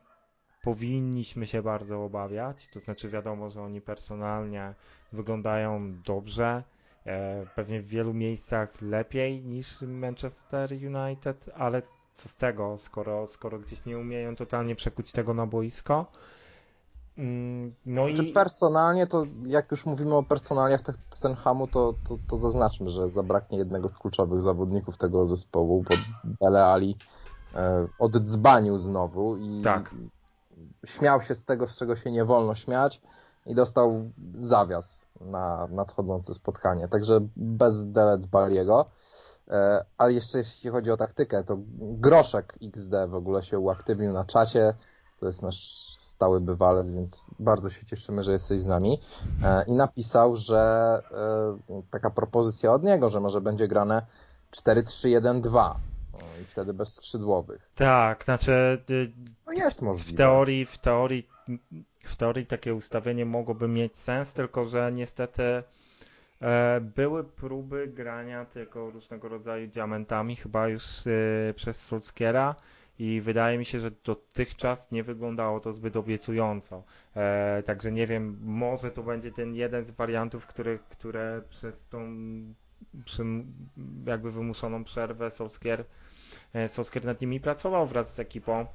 powinniśmy 0.62 1.46
się 1.46 1.62
bardzo 1.62 2.04
obawiać. 2.04 2.68
To 2.68 2.80
znaczy 2.80 3.08
wiadomo, 3.08 3.50
że 3.50 3.62
oni 3.62 3.80
personalnie 3.80 4.74
wyglądają 5.12 5.94
dobrze, 6.06 6.62
e, 7.06 7.46
pewnie 7.54 7.80
w 7.82 7.86
wielu 7.88 8.14
miejscach 8.14 8.82
lepiej 8.82 9.42
niż 9.44 9.80
Manchester 9.82 10.70
United, 10.72 11.50
ale 11.54 11.82
co 12.12 12.28
z 12.28 12.36
tego, 12.36 12.78
skoro, 12.78 13.26
skoro 13.26 13.58
gdzieś 13.58 13.84
nie 13.84 13.98
umieją 13.98 14.36
totalnie 14.36 14.74
przekuć 14.76 15.12
tego 15.12 15.34
na 15.34 15.46
boisko. 15.46 16.12
Mm, 17.18 17.74
no 17.86 18.08
znaczy 18.08 18.24
i... 18.24 18.32
Personalnie 18.32 19.06
to, 19.06 19.24
jak 19.46 19.70
już 19.70 19.86
mówimy 19.86 20.14
o 20.14 20.22
personaliach 20.22 20.80
ten 21.22 21.34
Hamu, 21.34 21.66
to, 21.66 21.94
to, 22.08 22.18
to 22.28 22.36
zaznaczmy, 22.36 22.88
że 22.88 23.08
zabraknie 23.08 23.58
jednego 23.58 23.88
z 23.88 23.98
kluczowych 23.98 24.42
zawodników 24.42 24.96
tego 24.96 25.26
zespołu, 25.26 25.84
bo 25.88 25.94
Dele 26.40 26.64
Ali 26.64 26.96
e, 27.54 27.86
oddzbanił 27.98 28.78
znowu 28.78 29.36
i 29.36 29.62
tak. 29.62 29.94
śmiał 30.86 31.22
się 31.22 31.34
z 31.34 31.44
tego, 31.44 31.68
z 31.68 31.78
czego 31.78 31.96
się 31.96 32.10
nie 32.10 32.24
wolno 32.24 32.54
śmiać 32.54 33.00
i 33.46 33.54
dostał 33.54 34.10
zawias 34.34 35.06
na 35.20 35.68
nadchodzące 35.70 36.34
spotkanie. 36.34 36.88
Także 36.88 37.20
bez 37.36 37.92
Dele 37.92 38.18
Dzbaliego. 38.18 38.86
E, 39.48 39.84
ale 39.98 40.12
jeszcze 40.12 40.38
jeśli 40.38 40.70
chodzi 40.70 40.90
o 40.90 40.96
taktykę, 40.96 41.44
to 41.44 41.56
Groszek 41.78 42.58
XD 42.62 42.94
w 43.08 43.14
ogóle 43.14 43.42
się 43.42 43.58
uaktywnił 43.58 44.12
na 44.12 44.24
czacie 44.24 44.74
to 45.22 45.26
jest 45.26 45.42
nasz 45.42 45.91
stały 46.22 46.40
bywalec, 46.40 46.90
więc 46.90 47.30
bardzo 47.38 47.70
się 47.70 47.86
cieszymy, 47.86 48.22
że 48.22 48.32
jesteś 48.32 48.60
z 48.60 48.66
nami. 48.66 49.00
E, 49.44 49.64
I 49.66 49.72
napisał, 49.72 50.36
że 50.36 50.58
e, 51.70 51.82
taka 51.90 52.10
propozycja 52.10 52.72
od 52.72 52.82
niego, 52.82 53.08
że 53.08 53.20
może 53.20 53.40
będzie 53.40 53.68
grane 53.68 54.06
4-3-1-2 54.50 55.74
i 56.42 56.44
wtedy 56.44 56.74
bez 56.74 56.94
skrzydłowych. 56.94 57.70
Tak, 57.74 58.24
znaczy 58.24 58.82
no 59.46 59.52
jest 59.52 59.82
możliwe. 59.82 60.12
W 60.12 60.16
teorii, 60.16 60.66
w 60.66 60.78
teorii, 60.78 61.28
w 62.04 62.16
teorii 62.16 62.46
takie 62.46 62.74
ustawienie 62.74 63.24
mogłoby 63.24 63.68
mieć 63.68 63.98
sens, 63.98 64.34
tylko 64.34 64.68
że 64.68 64.92
niestety 64.92 65.62
e, 66.40 66.80
były 66.80 67.24
próby 67.24 67.86
grania 67.86 68.44
tego 68.44 68.90
różnego 68.90 69.28
rodzaju 69.28 69.68
diamentami, 69.68 70.36
chyba 70.36 70.68
już 70.68 70.84
przez 71.56 71.80
Solskiera 71.80 72.54
i 73.02 73.20
wydaje 73.20 73.58
mi 73.58 73.64
się, 73.64 73.80
że 73.80 73.90
dotychczas 74.04 74.90
nie 74.90 75.02
wyglądało 75.02 75.60
to 75.60 75.72
zbyt 75.72 75.96
obiecująco. 75.96 76.82
E, 77.16 77.62
także 77.66 77.92
nie 77.92 78.06
wiem, 78.06 78.38
może 78.42 78.90
to 78.90 79.02
będzie 79.02 79.30
ten 79.30 79.54
jeden 79.54 79.84
z 79.84 79.90
wariantów, 79.90 80.46
który, 80.46 80.78
które 80.90 81.42
przez 81.50 81.88
tą 81.88 82.14
przy, 83.04 83.24
jakby 84.06 84.30
wymuszoną 84.30 84.84
przerwę 84.84 85.30
Solskier, 85.30 85.84
e, 86.54 86.68
Solskier 86.68 87.04
nad 87.04 87.20
nimi 87.20 87.40
pracował 87.40 87.86
wraz 87.86 88.14
z 88.14 88.20
ekipą. 88.20 88.66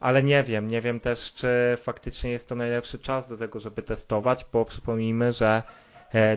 Ale 0.00 0.22
nie 0.22 0.42
wiem, 0.42 0.66
nie 0.66 0.80
wiem 0.80 1.00
też, 1.00 1.32
czy 1.34 1.48
faktycznie 1.76 2.30
jest 2.30 2.48
to 2.48 2.54
najlepszy 2.54 2.98
czas 2.98 3.28
do 3.28 3.36
tego, 3.36 3.60
żeby 3.60 3.82
testować, 3.82 4.46
bo 4.52 4.64
przypomnijmy, 4.64 5.32
że 5.32 5.62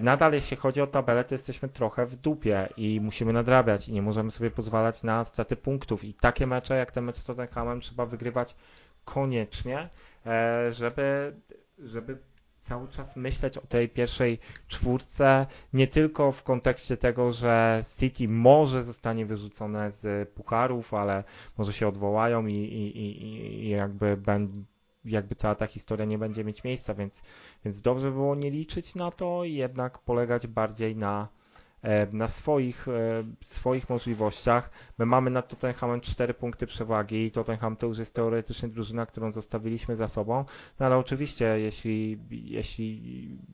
nadal 0.02 0.34
jeśli 0.34 0.58
chodzi 0.58 0.82
o 0.82 0.88
tabelę, 0.88 1.24
to 1.24 1.36
jesteśmy 1.36 1.70
trochę 1.70 2.06
w 2.06 2.16
dupie 2.16 2.70
i 2.78 3.02
musimy 3.02 3.34
nadrabiać 3.34 3.88
i 3.88 3.94
nie 3.94 4.02
możemy 4.02 4.32
sobie 4.32 4.52
pozwalać 4.52 5.04
na 5.04 5.24
straty 5.24 5.56
punktów. 5.56 6.04
I 6.04 6.14
takie 6.14 6.48
mecze 6.48 6.76
jak 6.78 6.92
ten 6.92 7.04
mecz 7.04 7.18
z 7.18 7.26
Tottenhamem 7.26 7.82
trzeba 7.82 8.06
wygrywać 8.06 8.56
koniecznie, 9.06 9.90
e, 10.26 10.74
żeby, 10.74 11.36
żeby 11.80 12.18
cały 12.60 12.88
czas 12.88 13.16
myśleć 13.16 13.58
o 13.58 13.62
tej 13.62 13.90
pierwszej 13.90 14.40
czwórce, 14.68 15.46
nie 15.74 15.88
tylko 15.88 16.32
w 16.32 16.44
kontekście 16.44 16.98
tego, 16.98 17.32
że 17.32 17.84
City 18.00 18.28
może 18.28 18.84
zostanie 18.84 19.26
wyrzucone 19.26 19.92
z 19.92 20.30
pucharów, 20.30 20.94
ale 20.94 21.24
może 21.58 21.74
się 21.74 21.88
odwołają 21.88 22.46
i, 22.46 22.54
i, 22.54 22.98
i, 22.98 23.66
i 23.66 23.70
jakby 23.70 24.18
będą 24.18 24.64
jakby 25.06 25.36
cała 25.36 25.56
ta 25.56 25.68
historia 25.68 26.06
nie 26.06 26.18
będzie 26.18 26.44
mieć 26.44 26.64
miejsca, 26.64 26.94
więc, 26.94 27.22
więc 27.66 27.82
dobrze 27.82 28.12
było 28.12 28.36
nie 28.36 28.52
liczyć 28.52 28.96
na 28.96 29.12
to 29.12 29.44
i 29.44 29.54
jednak 29.54 30.00
polegać 30.00 30.48
bardziej 30.48 30.96
na, 30.96 31.28
e, 31.82 32.08
na 32.12 32.28
swoich, 32.28 32.88
e, 32.88 33.24
swoich 33.42 33.90
możliwościach. 33.90 34.70
My 34.98 35.06
mamy 35.06 35.30
nad 35.30 35.48
Tottenhamem 35.48 36.02
4 36.02 36.34
punkty 36.34 36.68
przewagi 36.68 37.26
i 37.26 37.32
Tottenham 37.32 37.76
to 37.76 37.88
już 37.88 37.98
jest 37.98 38.16
teoretycznie 38.16 38.70
drużyna, 38.70 39.06
którą 39.06 39.32
zostawiliśmy 39.32 39.96
za 39.96 40.08
sobą, 40.08 40.46
no 40.80 40.86
ale 40.86 40.98
oczywiście 40.98 41.60
jeśli, 41.60 42.20
jeśli 42.32 43.02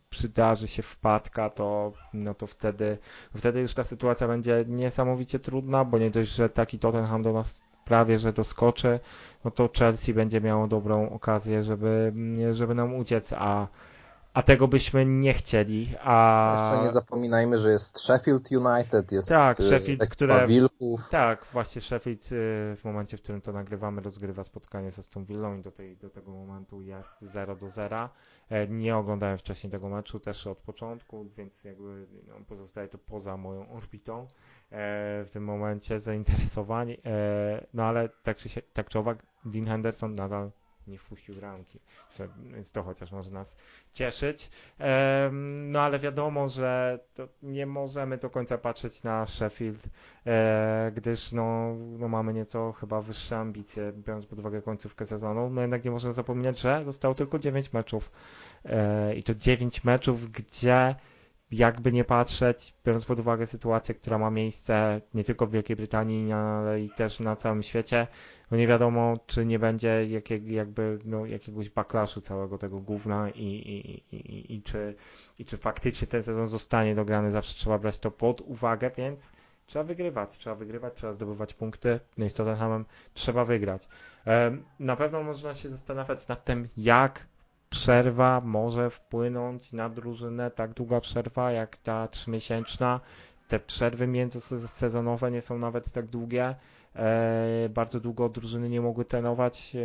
przydarzy 0.09 0.67
się 0.67 0.83
wpadka, 0.83 1.49
to, 1.49 1.93
no 2.13 2.33
to 2.33 2.47
wtedy, 2.47 2.97
wtedy 3.35 3.61
już 3.61 3.73
ta 3.73 3.83
sytuacja 3.83 4.27
będzie 4.27 4.65
niesamowicie 4.67 5.39
trudna, 5.39 5.85
bo 5.85 5.97
nie 5.97 6.11
dość, 6.11 6.31
że 6.31 6.49
taki 6.49 6.79
Tottenham 6.79 7.21
do 7.23 7.33
nas 7.33 7.70
prawie, 7.85 8.19
że 8.19 8.33
doskoczy, 8.33 8.99
no 9.45 9.51
to 9.51 9.69
Chelsea 9.79 10.13
będzie 10.13 10.41
miało 10.41 10.67
dobrą 10.67 11.09
okazję, 11.09 11.63
żeby, 11.63 12.13
żeby 12.53 12.75
nam 12.75 12.95
uciec, 12.95 13.33
a, 13.37 13.67
a 14.33 14.41
tego 14.41 14.67
byśmy 14.67 15.05
nie 15.05 15.33
chcieli. 15.33 15.95
A... 16.03 16.55
Jeszcze 16.59 16.83
nie 16.83 16.89
zapominajmy, 16.89 17.57
że 17.57 17.71
jest 17.71 17.99
Sheffield 17.99 18.49
United, 18.51 19.11
jest 19.11 19.29
tak, 19.29 19.59
y, 19.59 19.63
Sheffield, 19.63 20.09
które, 20.09 20.47
Wilków. 20.47 21.09
Tak, 21.09 21.45
właśnie 21.53 21.81
Sheffield 21.81 22.25
y, 22.25 22.27
w 22.75 22.81
momencie, 22.83 23.17
w 23.17 23.21
którym 23.21 23.41
to 23.41 23.51
nagrywamy, 23.51 24.01
rozgrywa 24.01 24.43
spotkanie 24.43 24.91
z 24.91 24.99
Aston 24.99 25.25
Villą 25.25 25.57
i 25.57 25.61
do, 25.61 25.71
tej, 25.71 25.97
do 25.97 26.09
tego 26.09 26.31
momentu 26.31 26.81
jest 26.81 27.21
0 27.21 27.55
do 27.55 27.69
0. 27.69 28.09
E, 28.49 28.67
nie 28.67 28.97
oglądałem 28.97 29.37
wcześniej 29.37 29.71
tego 29.71 29.89
meczu 29.89 30.19
też 30.19 30.47
od 30.47 30.57
początku, 30.57 31.25
więc 31.37 31.63
jakby 31.63 32.07
no, 32.27 32.35
pozostaje 32.47 32.87
to 32.87 32.97
poza 32.97 33.37
moją 33.37 33.71
orbitą. 33.71 34.21
E, 34.21 34.27
w 35.25 35.29
tym 35.31 35.43
momencie 35.43 35.99
zainteresowani, 35.99 36.97
e, 37.05 37.65
no 37.73 37.83
ale 37.83 38.09
tak 38.09 38.37
czy, 38.37 38.49
się, 38.49 38.61
tak 38.73 38.89
czy 38.89 38.99
owak 38.99 39.25
Dean 39.45 39.65
Henderson 39.65 40.15
nadal 40.15 40.51
nie 40.87 40.97
wpuścił 40.97 41.39
ramki, 41.39 41.79
więc 42.53 42.71
to 42.71 42.83
chociaż 42.83 43.11
może 43.11 43.31
nas 43.31 43.57
cieszyć. 43.93 44.49
E, 44.79 45.29
no 45.67 45.81
ale 45.81 45.99
wiadomo, 45.99 46.49
że 46.49 46.99
nie 47.43 47.65
możemy 47.65 48.17
do 48.17 48.29
końca 48.29 48.57
patrzeć 48.57 49.03
na 49.03 49.25
Sheffield, 49.25 49.83
gdyż 50.95 51.31
no, 51.31 51.75
no 51.75 52.07
mamy 52.07 52.33
nieco 52.33 52.71
chyba 52.71 53.01
wyższe 53.01 53.37
ambicje, 53.37 53.93
biorąc 53.93 54.25
pod 54.25 54.39
uwagę 54.39 54.61
końcówkę 54.61 55.05
sezonu. 55.05 55.49
No 55.49 55.61
jednak 55.61 55.85
nie 55.85 55.91
możemy 55.91 56.13
zapominać, 56.13 56.59
że 56.59 56.85
zostało 56.85 57.15
tylko 57.15 57.39
9 57.39 57.73
meczów 57.73 58.11
i 59.15 59.23
to 59.23 59.35
9 59.35 59.83
meczów, 59.83 60.31
gdzie 60.31 60.95
jakby 61.51 61.91
nie 61.91 62.03
patrzeć, 62.03 62.73
biorąc 62.85 63.05
pod 63.05 63.19
uwagę 63.19 63.45
sytuację, 63.45 63.95
która 63.95 64.17
ma 64.17 64.31
miejsce 64.31 65.01
nie 65.13 65.23
tylko 65.23 65.47
w 65.47 65.51
Wielkiej 65.51 65.75
Brytanii, 65.75 66.31
ale 66.31 66.81
i 66.81 66.89
też 66.89 67.19
na 67.19 67.35
całym 67.35 67.63
świecie, 67.63 68.07
no 68.51 68.57
nie 68.57 68.67
wiadomo, 68.67 69.17
czy 69.27 69.45
nie 69.45 69.59
będzie 69.59 70.05
jakiego, 70.09 70.51
jakby, 70.51 70.99
no, 71.05 71.25
jakiegoś 71.25 71.69
backlashu 71.69 72.21
całego 72.21 72.57
tego 72.57 72.79
gówna 72.79 73.29
i, 73.29 73.43
i, 73.43 74.15
i, 74.15 74.55
i, 74.55 74.61
czy, 74.61 74.95
i 75.39 75.45
czy 75.45 75.57
faktycznie 75.57 76.07
ten 76.07 76.23
sezon 76.23 76.47
zostanie 76.47 76.95
dograny, 76.95 77.31
zawsze 77.31 77.55
trzeba 77.55 77.77
brać 77.77 77.99
to 77.99 78.11
pod 78.11 78.41
uwagę, 78.41 78.91
więc 78.97 79.31
trzeba 79.65 79.83
wygrywać, 79.83 80.37
trzeba 80.37 80.55
wygrywać, 80.55 80.93
trzeba 80.93 81.13
zdobywać 81.13 81.53
punkty, 81.53 81.99
no 82.17 82.25
i 82.25 82.29
z 82.29 82.33
Tottenhamem 82.33 82.85
trzeba 83.13 83.45
wygrać. 83.45 83.87
Na 84.79 84.95
pewno 84.95 85.23
można 85.23 85.53
się 85.53 85.69
zastanawiać 85.69 86.27
nad 86.27 86.45
tym, 86.45 86.67
jak 86.77 87.27
przerwa 87.71 88.41
może 88.41 88.89
wpłynąć 88.89 89.73
na 89.73 89.89
drużynę, 89.89 90.51
tak 90.51 90.73
długa 90.73 91.01
przerwa 91.01 91.51
jak 91.51 91.77
ta 91.77 92.07
trzymiesięczna. 92.07 92.99
Te 93.47 93.59
przerwy 93.59 94.07
międzysezonowe 94.07 95.31
nie 95.31 95.41
są 95.41 95.57
nawet 95.57 95.91
tak 95.91 96.07
długie. 96.07 96.55
E, 96.95 97.69
bardzo 97.69 97.99
długo 97.99 98.29
drużyny 98.29 98.69
nie 98.69 98.81
mogły 98.81 99.05
trenować 99.05 99.75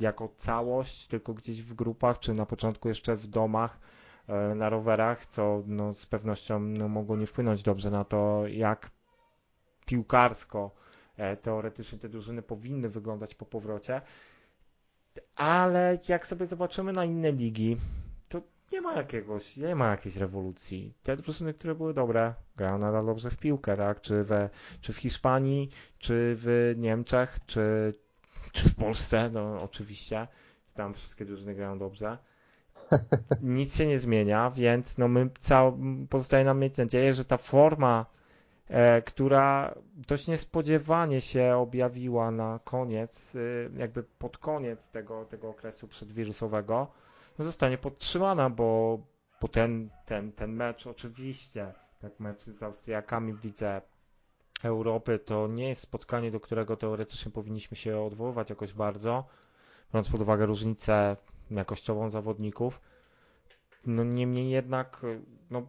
jako 0.00 0.28
całość, 0.36 1.06
tylko 1.06 1.34
gdzieś 1.34 1.62
w 1.62 1.74
grupach, 1.74 2.18
czy 2.18 2.34
na 2.34 2.46
początku 2.46 2.88
jeszcze 2.88 3.16
w 3.16 3.26
domach, 3.26 3.80
e, 4.28 4.54
na 4.54 4.68
rowerach, 4.68 5.26
co 5.26 5.62
no, 5.66 5.94
z 5.94 6.06
pewnością 6.06 6.60
no, 6.60 6.88
mogło 6.88 7.16
nie 7.16 7.26
wpłynąć 7.26 7.62
dobrze 7.62 7.90
na 7.90 8.04
to, 8.04 8.42
jak 8.46 8.90
piłkarsko 9.86 10.70
e, 11.16 11.36
teoretycznie 11.36 11.98
te 11.98 12.08
drużyny 12.08 12.42
powinny 12.42 12.88
wyglądać 12.88 13.34
po 13.34 13.44
powrocie 13.46 14.00
ale 15.36 15.98
jak 16.08 16.26
sobie 16.26 16.46
zobaczymy 16.46 16.92
na 16.92 17.04
inne 17.04 17.32
ligi, 17.32 17.76
to 18.28 18.42
nie 18.72 18.80
ma 18.80 18.94
jakiegoś, 18.94 19.56
nie 19.56 19.74
ma 19.74 19.90
jakiejś 19.90 20.16
rewolucji. 20.16 20.94
Te 21.02 21.16
drużyny, 21.16 21.54
które 21.54 21.74
były 21.74 21.94
dobre, 21.94 22.34
grają 22.56 22.78
nadal 22.78 23.06
dobrze 23.06 23.30
w 23.30 23.36
piłkę, 23.36 23.76
tak? 23.76 24.00
Czy, 24.00 24.24
we, 24.24 24.50
czy 24.80 24.92
w 24.92 24.96
Hiszpanii, 24.96 25.70
czy 25.98 26.36
w 26.38 26.74
Niemczech, 26.76 27.38
czy, 27.46 27.94
czy 28.52 28.68
w 28.68 28.74
Polsce, 28.74 29.30
no 29.32 29.62
oczywiście. 29.62 30.28
Tam 30.74 30.94
wszystkie 30.94 31.24
drużyny 31.24 31.54
grają 31.54 31.78
dobrze. 31.78 32.18
Nic 33.42 33.76
się 33.76 33.86
nie 33.86 33.98
zmienia, 33.98 34.50
więc 34.50 34.98
no 34.98 35.08
my 35.08 35.30
cał, 35.38 35.78
pozostaje 36.10 36.44
nam 36.44 36.58
mieć 36.58 36.76
nadzieję, 36.76 37.14
że 37.14 37.24
ta 37.24 37.36
forma 37.36 38.06
która 39.04 39.74
dość 40.08 40.26
niespodziewanie 40.28 41.20
się 41.20 41.56
objawiła 41.56 42.30
na 42.30 42.60
koniec, 42.64 43.34
y, 43.34 43.70
jakby 43.78 44.02
pod 44.02 44.38
koniec 44.38 44.90
tego, 44.90 45.24
tego 45.24 45.48
okresu 45.48 45.88
przedwirusowego, 45.88 46.86
no 47.38 47.44
zostanie 47.44 47.78
podtrzymana, 47.78 48.50
bo, 48.50 48.98
bo 49.40 49.48
ten, 49.48 49.90
ten, 50.06 50.32
ten 50.32 50.52
mecz 50.52 50.86
oczywiście, 50.86 51.72
tak 52.00 52.20
mecz 52.20 52.40
z 52.40 52.62
Austriakami 52.62 53.32
w 53.32 53.44
lidze 53.44 53.80
Europy, 54.62 55.18
to 55.18 55.46
nie 55.48 55.68
jest 55.68 55.80
spotkanie, 55.82 56.30
do 56.30 56.40
którego 56.40 56.76
teoretycznie 56.76 57.32
powinniśmy 57.32 57.76
się 57.76 58.00
odwoływać 58.00 58.50
jakoś 58.50 58.72
bardzo, 58.72 59.24
biorąc 59.92 60.08
pod 60.08 60.20
uwagę 60.20 60.46
różnicę 60.46 61.16
jakościową 61.50 62.08
zawodników. 62.08 62.80
No 63.86 64.04
niemniej 64.04 64.50
jednak, 64.50 65.00
no 65.50 65.66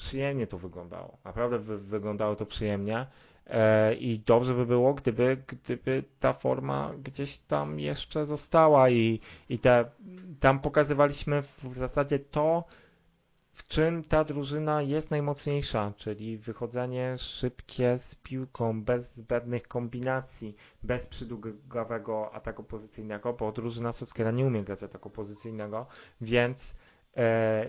przyjemnie 0.00 0.46
to 0.46 0.58
wyglądało. 0.58 1.18
Naprawdę 1.24 1.58
wy, 1.58 1.78
wyglądało 1.78 2.36
to 2.36 2.46
przyjemnie. 2.46 3.06
E, 3.46 3.94
I 3.94 4.18
dobrze 4.18 4.54
by 4.54 4.66
było, 4.66 4.94
gdyby, 4.94 5.36
gdyby 5.46 6.04
ta 6.20 6.32
forma 6.32 6.92
gdzieś 7.04 7.38
tam 7.38 7.80
jeszcze 7.80 8.26
została 8.26 8.90
i, 8.90 9.20
i 9.48 9.58
te, 9.58 9.84
tam 10.40 10.60
pokazywaliśmy 10.60 11.42
w 11.42 11.76
zasadzie 11.76 12.18
to, 12.18 12.64
w 13.52 13.66
czym 13.68 14.02
ta 14.02 14.24
drużyna 14.24 14.82
jest 14.82 15.10
najmocniejsza, 15.10 15.92
czyli 15.96 16.38
wychodzenie 16.38 17.18
szybkie 17.18 17.98
z 17.98 18.14
piłką, 18.14 18.82
bez 18.84 19.16
zbędnych 19.16 19.68
kombinacji, 19.68 20.56
bez 20.82 21.06
przydługawego 21.06 22.34
ataku 22.34 22.64
pozycyjnego, 22.64 23.32
bo 23.32 23.52
drużyna 23.52 23.92
Solskiera 23.92 24.30
nie 24.30 24.46
umie 24.46 24.64
grać 24.64 24.82
ataku 24.82 25.10
pozycyjnego, 25.10 25.86
więc 26.20 26.74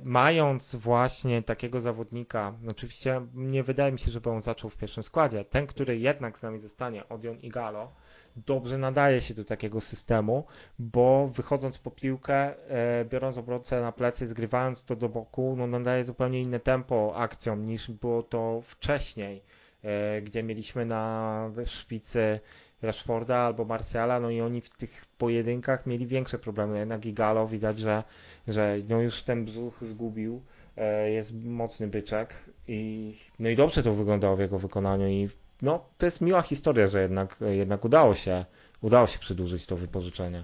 mając 0.04 0.75
właśnie 0.75 1.43
takiego 1.43 1.82
zawodnika, 1.82 2.54
oczywiście 2.69 3.21
nie 3.34 3.63
wydaje 3.63 3.91
mi 3.91 3.99
się, 3.99 4.12
żeby 4.12 4.30
on 4.30 4.41
zaczął 4.41 4.69
w 4.69 4.77
pierwszym 4.77 5.04
składzie, 5.04 5.45
ten, 5.45 5.67
który 5.67 5.97
jednak 5.99 6.38
z 6.38 6.43
nami 6.43 6.60
zostanie, 6.60 7.10
Odion 7.10 7.39
Igalo, 7.39 7.91
dobrze 8.36 8.77
nadaje 8.77 9.21
się 9.21 9.34
do 9.34 9.45
takiego 9.45 9.82
systemu, 9.82 10.45
bo 10.80 11.27
wychodząc 11.27 11.77
po 11.80 11.91
piłkę, 11.91 12.36
e, 12.69 13.06
biorąc 13.06 13.38
obrońcę 13.38 13.82
na 13.82 13.91
plecy, 13.91 14.27
zgrywając 14.27 14.84
to 14.84 14.95
do 14.95 15.10
boku, 15.10 15.56
no 15.58 15.67
nadaje 15.67 16.04
zupełnie 16.04 16.41
inne 16.41 16.60
tempo 16.60 17.13
akcjom 17.15 17.65
niż 17.65 17.91
było 17.91 18.23
to 18.23 18.62
wcześniej, 18.63 19.43
e, 19.84 20.21
gdzie 20.21 20.43
mieliśmy 20.43 20.86
na 20.86 21.51
szpicy 21.65 22.39
Rashforda 22.81 23.37
albo 23.37 23.65
Marciala, 23.65 24.19
no 24.19 24.29
i 24.29 24.41
oni 24.41 24.61
w 24.61 24.69
tych 24.69 25.05
pojedynkach 25.17 25.85
mieli 25.85 26.07
większe 26.07 26.39
problemy. 26.39 26.79
Jednak 26.79 27.05
Igalo 27.05 27.47
widać, 27.47 27.79
że, 27.79 28.03
że 28.47 28.77
no 28.89 29.01
już 29.01 29.23
ten 29.23 29.45
brzuch 29.45 29.73
zgubił, 29.81 30.41
e, 30.77 31.11
jest 31.11 31.43
mocny 31.43 31.87
byczek 31.87 32.33
i 32.67 33.13
no 33.39 33.49
i 33.49 33.55
dobrze 33.55 33.83
to 33.83 33.93
wyglądało 33.93 34.35
w 34.35 34.39
jego 34.39 34.59
wykonaniu 34.59 35.07
i 35.07 35.29
no 35.61 35.85
to 35.97 36.05
jest 36.05 36.21
miła 36.21 36.41
historia, 36.41 36.87
że 36.87 37.01
jednak, 37.01 37.37
jednak 37.41 37.85
udało 37.85 38.15
się 38.15 38.45
udało 38.81 39.07
się 39.07 39.19
przedłużyć 39.19 39.65
to 39.65 39.75
wypożyczenie. 39.75 40.43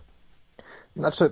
Znaczy, 0.96 1.32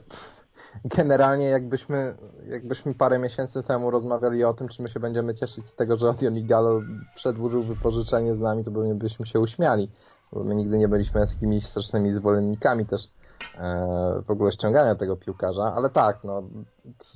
generalnie 0.85 1.45
jakbyśmy, 1.45 2.15
jakbyśmy 2.47 2.93
parę 2.93 3.19
miesięcy 3.19 3.63
temu 3.63 3.91
rozmawiali 3.91 4.43
o 4.43 4.53
tym, 4.53 4.67
czy 4.67 4.81
my 4.81 4.87
się 4.87 4.99
będziemy 4.99 5.35
cieszyć 5.35 5.67
z 5.67 5.75
tego, 5.75 5.97
że 5.97 6.07
Odion 6.09 6.37
Igalo 6.37 6.81
przedłużył 7.15 7.61
wypożyczenie 7.61 8.35
z 8.35 8.39
nami, 8.39 8.63
to 8.63 8.71
pewnie 8.71 8.95
byśmy 8.95 9.25
się 9.25 9.39
uśmiali 9.39 9.89
my 10.33 10.55
nigdy 10.55 10.77
nie 10.77 10.87
byliśmy 10.87 11.21
jakimiś 11.21 11.65
strasznymi 11.65 12.11
zwolennikami 12.11 12.85
też 12.85 13.09
e, 13.57 14.21
w 14.25 14.31
ogóle 14.31 14.51
ściągania 14.51 14.95
tego 14.95 15.17
piłkarza, 15.17 15.73
ale 15.75 15.89
tak, 15.89 16.23
no, 16.23 16.43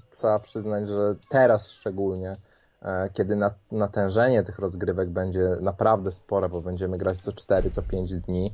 trzeba 0.10 0.40
przyznać, 0.40 0.88
że 0.88 1.16
teraz 1.30 1.72
szczególnie, 1.72 2.36
e, 2.82 3.10
kiedy 3.14 3.38
natężenie 3.72 4.44
tych 4.44 4.60
rozgrywek 4.60 5.10
będzie 5.10 5.50
naprawdę 5.62 6.12
spore, 6.12 6.50
bo 6.50 6.62
będziemy 6.62 6.98
grać 6.98 7.22
co 7.22 7.32
4, 7.32 7.72
co 7.72 7.82
5 7.82 8.14
dni, 8.14 8.54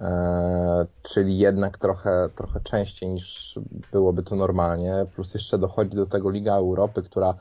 e, 0.00 0.86
czyli 1.02 1.38
jednak 1.38 1.78
trochę, 1.78 2.28
trochę 2.34 2.60
częściej 2.60 3.08
niż 3.08 3.58
byłoby 3.92 4.22
to 4.22 4.36
normalnie, 4.36 5.06
plus 5.14 5.34
jeszcze 5.34 5.58
dochodzi 5.58 5.96
do 5.96 6.06
tego 6.06 6.30
Liga 6.30 6.54
Europy, 6.54 7.02
która 7.02 7.34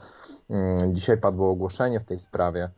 mm, 0.49 0.95
dzisiaj 0.95 1.17
padło 1.17 1.49
ogłoszenie 1.49 1.99
w 1.99 2.03
tej 2.03 2.19
sprawie, 2.19 2.69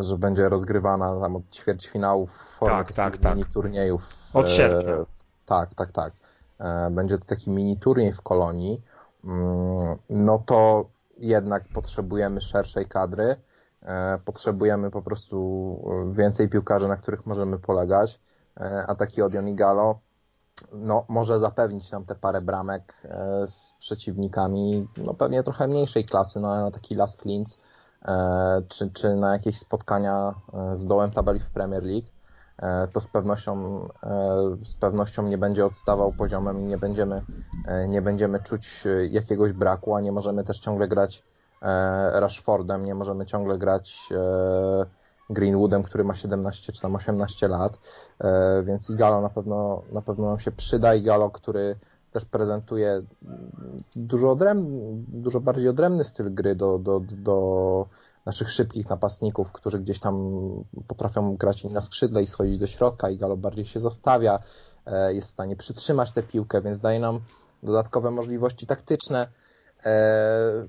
że 0.00 0.18
będzie 0.18 0.48
rozgrywana 0.48 1.20
tam 1.20 1.36
od 1.36 1.50
ćwierćfinałów 1.50 2.32
w 2.32 2.58
formie 2.58 2.76
tak, 2.76 2.92
tak, 2.92 3.18
tak. 3.18 3.36
mini 3.36 3.44
turniejów. 3.54 4.02
Od 4.34 4.46
e, 4.46 4.48
sierpnia. 4.48 4.94
Tak, 5.46 5.74
tak, 5.74 5.92
tak. 5.92 6.12
E, 6.58 6.90
będzie 6.90 7.18
to 7.18 7.24
taki 7.24 7.50
mini 7.50 7.76
turniej 7.76 8.12
w 8.12 8.22
Kolonii. 8.22 8.82
Mm, 9.24 9.98
no 10.10 10.38
to 10.46 10.88
jednak 11.18 11.64
potrzebujemy 11.74 12.40
szerszej 12.40 12.86
kadry. 12.86 13.36
Potrzebujemy 14.24 14.90
po 14.90 15.02
prostu 15.02 15.78
więcej 16.12 16.48
piłkarzy, 16.48 16.88
na 16.88 16.96
których 16.96 17.26
możemy 17.26 17.58
polegać. 17.58 18.20
A 18.86 18.94
taki 18.94 19.22
Odion 19.22 19.48
Igalo 19.48 19.98
no, 20.72 21.04
może 21.08 21.38
zapewnić 21.38 21.90
nam 21.90 22.04
te 22.04 22.14
parę 22.14 22.40
bramek 22.40 22.94
z 23.46 23.72
przeciwnikami, 23.80 24.88
no 24.96 25.14
pewnie 25.14 25.42
trochę 25.42 25.68
mniejszej 25.68 26.04
klasy, 26.04 26.40
no 26.40 26.52
ale 26.52 26.60
na 26.60 26.70
taki 26.70 26.94
Las 26.94 27.16
Klintz 27.16 27.58
E, 27.58 27.60
czy, 28.68 28.90
czy 28.90 29.16
na 29.16 29.32
jakieś 29.32 29.58
spotkania 29.58 30.34
e, 30.54 30.74
z 30.74 30.86
dołem 30.86 31.10
tabeli 31.10 31.40
w 31.40 31.50
Premier 31.50 31.82
League, 31.82 32.06
e, 32.58 32.88
to 32.88 33.00
z 33.00 33.08
pewnością, 33.08 33.88
z 34.64 34.74
pewnością 34.74 35.22
nie 35.22 35.38
będzie 35.38 35.66
odstawał 35.66 36.12
poziomem 36.12 36.62
i 36.62 36.66
nie 36.66 36.78
będziemy, 36.78 37.22
nie 37.88 38.02
będziemy 38.02 38.40
czuć 38.42 38.84
jakiegoś 39.10 39.52
braku, 39.52 39.94
a 39.94 40.00
nie 40.00 40.12
możemy 40.12 40.44
też 40.44 40.60
ciągle 40.60 40.88
grać 40.88 41.24
Rashfordem, 42.12 42.84
nie 42.84 42.94
możemy 42.94 43.26
ciągle 43.26 43.58
grać 43.58 44.08
Greenwoodem, 45.30 45.82
który 45.82 46.04
ma 46.04 46.14
17 46.14 46.72
czy 46.72 46.82
tam 46.82 46.96
18 46.96 47.48
lat, 47.48 47.78
więc 48.64 48.90
Igalo 48.90 49.20
na 49.20 49.30
pewno, 49.30 49.82
na 49.92 50.02
pewno 50.02 50.26
nam 50.26 50.38
się 50.38 50.52
przyda. 50.52 50.94
Igalo, 50.94 51.30
który 51.30 51.76
też 52.12 52.24
prezentuje 52.24 53.02
dużo, 53.96 54.36
dużo 55.08 55.40
bardziej 55.40 55.68
odrębny 55.68 56.04
styl 56.04 56.34
gry 56.34 56.54
do, 56.54 56.78
do, 56.78 57.00
do 57.10 57.86
naszych 58.26 58.50
szybkich 58.50 58.90
napastników, 58.90 59.52
którzy 59.52 59.78
gdzieś 59.78 60.00
tam 60.00 60.14
potrafią 60.86 61.36
grać 61.36 61.64
na 61.64 61.80
skrzydle 61.80 62.22
i 62.22 62.26
schodzić 62.26 62.58
do 62.58 62.66
środka 62.66 63.10
i 63.10 63.18
Galo 63.18 63.36
bardziej 63.36 63.66
się 63.66 63.80
zostawia, 63.80 64.38
e, 64.86 65.14
jest 65.14 65.28
w 65.28 65.30
stanie 65.30 65.56
przytrzymać 65.56 66.12
tę 66.12 66.22
piłkę, 66.22 66.62
więc 66.62 66.80
daje 66.80 67.00
nam 67.00 67.20
dodatkowe 67.62 68.10
możliwości 68.10 68.66
taktyczne. 68.66 69.28
E, 69.84 70.66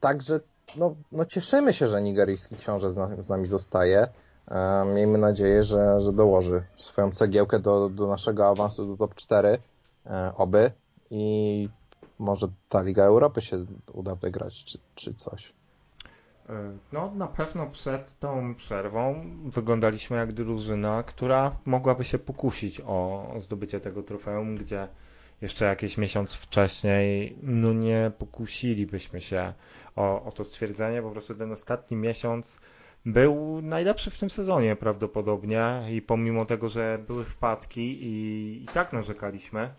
także 0.00 0.40
no, 0.76 0.94
no 1.12 1.24
cieszymy 1.24 1.72
się, 1.72 1.88
że 1.88 2.02
nigeryjski 2.02 2.56
książę 2.56 2.90
z 3.20 3.28
nami 3.28 3.46
zostaje. 3.46 4.08
E, 4.48 4.84
miejmy 4.94 5.18
nadzieję, 5.18 5.62
że, 5.62 6.00
że 6.00 6.12
dołoży 6.12 6.62
swoją 6.76 7.10
cegiełkę 7.10 7.58
do, 7.58 7.88
do 7.88 8.06
naszego 8.06 8.46
awansu 8.48 8.86
do 8.86 8.96
top 8.96 9.14
4 9.14 9.58
E, 9.58 9.77
oby 10.36 10.72
i 11.10 11.68
może 12.18 12.48
ta 12.68 12.82
Liga 12.82 13.04
Europy 13.04 13.42
się 13.42 13.66
uda 13.92 14.14
wygrać, 14.14 14.64
czy, 14.64 14.78
czy 14.94 15.14
coś. 15.14 15.52
E, 16.48 16.52
no, 16.92 17.12
na 17.14 17.26
pewno 17.26 17.66
przed 17.66 18.18
tą 18.18 18.54
przerwą 18.54 19.30
wyglądaliśmy 19.44 20.16
jak 20.16 20.32
drużyna, 20.32 21.02
która 21.02 21.56
mogłaby 21.64 22.04
się 22.04 22.18
pokusić 22.18 22.80
o 22.80 23.26
zdobycie 23.38 23.80
tego 23.80 24.02
trofeum, 24.02 24.56
gdzie 24.56 24.88
jeszcze 25.40 25.64
jakiś 25.64 25.98
miesiąc 25.98 26.34
wcześniej, 26.34 27.36
no 27.42 27.72
nie 27.72 28.12
pokusilibyśmy 28.18 29.20
się 29.20 29.52
o, 29.96 30.22
o 30.24 30.32
to 30.32 30.44
stwierdzenie. 30.44 31.02
Po 31.02 31.10
prostu 31.10 31.34
ten 31.34 31.52
ostatni 31.52 31.96
miesiąc 31.96 32.60
był 33.06 33.62
najlepszy 33.62 34.10
w 34.10 34.18
tym 34.18 34.30
sezonie 34.30 34.76
prawdopodobnie 34.76 35.82
i 35.92 36.02
pomimo 36.02 36.44
tego, 36.44 36.68
że 36.68 36.98
były 37.06 37.24
wpadki 37.24 38.06
i, 38.06 38.62
i 38.64 38.66
tak 38.66 38.92
narzekaliśmy, 38.92 39.70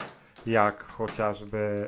jak 0.45 0.83
chociażby 0.83 1.85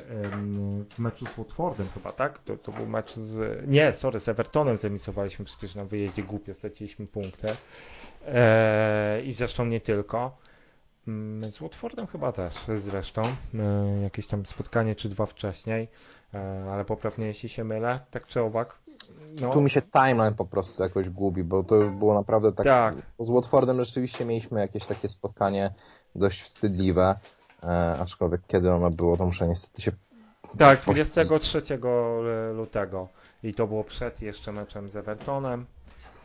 w 0.90 0.98
meczu 0.98 1.26
z 1.26 1.34
Watfordem 1.36 1.88
chyba, 1.94 2.12
tak? 2.12 2.38
To, 2.38 2.56
to 2.56 2.72
był 2.72 2.86
mecz 2.86 3.14
z... 3.16 3.62
Nie, 3.68 3.92
sorry, 3.92 4.20
z 4.20 4.28
Evertonem 4.28 4.76
zemisowaliśmy 4.76 5.44
przecież 5.44 5.74
na 5.74 5.84
wyjeździe 5.84 6.22
głupio, 6.22 6.54
straciliśmy 6.54 7.06
punkty. 7.06 7.48
Eee, 8.26 9.28
I 9.28 9.32
zresztą 9.32 9.64
nie 9.64 9.80
tylko. 9.80 10.36
Mm, 11.08 11.52
z 11.52 11.58
Watfordem 11.58 12.06
chyba 12.06 12.32
też 12.32 12.54
zresztą. 12.76 13.22
Eee, 13.22 14.02
jakieś 14.02 14.26
tam 14.26 14.46
spotkanie 14.46 14.94
czy 14.94 15.08
dwa 15.08 15.26
wcześniej, 15.26 15.88
eee, 16.34 16.68
ale 16.68 16.84
poprawnie 16.84 17.26
jeśli 17.26 17.48
się 17.48 17.64
mylę, 17.64 18.00
tak 18.10 18.26
czy 18.26 18.40
owak. 18.40 18.78
No. 19.40 19.52
Tu 19.52 19.60
mi 19.60 19.70
się 19.70 19.82
timeline 19.82 20.34
po 20.34 20.44
prostu 20.44 20.82
jakoś 20.82 21.10
gubi, 21.10 21.44
bo 21.44 21.64
to 21.64 21.80
było 21.80 22.14
naprawdę 22.14 22.52
tak. 22.52 22.66
tak. 22.66 22.96
Z 23.18 23.30
Watfordem 23.30 23.84
rzeczywiście 23.84 24.24
mieliśmy 24.24 24.60
jakieś 24.60 24.84
takie 24.84 25.08
spotkanie 25.08 25.74
dość 26.14 26.42
wstydliwe. 26.42 27.16
E, 27.64 27.98
aczkolwiek 28.00 28.40
kiedy 28.46 28.72
ono 28.72 28.90
było, 28.90 29.16
to 29.16 29.26
muszę 29.26 29.48
niestety 29.48 29.82
się... 29.82 29.92
Tak, 30.58 30.80
23 30.80 31.62
lutego 32.54 33.08
i 33.42 33.54
to 33.54 33.66
było 33.66 33.84
przed 33.84 34.22
jeszcze 34.22 34.52
meczem 34.52 34.90
z 34.90 34.96
Evertonem. 34.96 35.66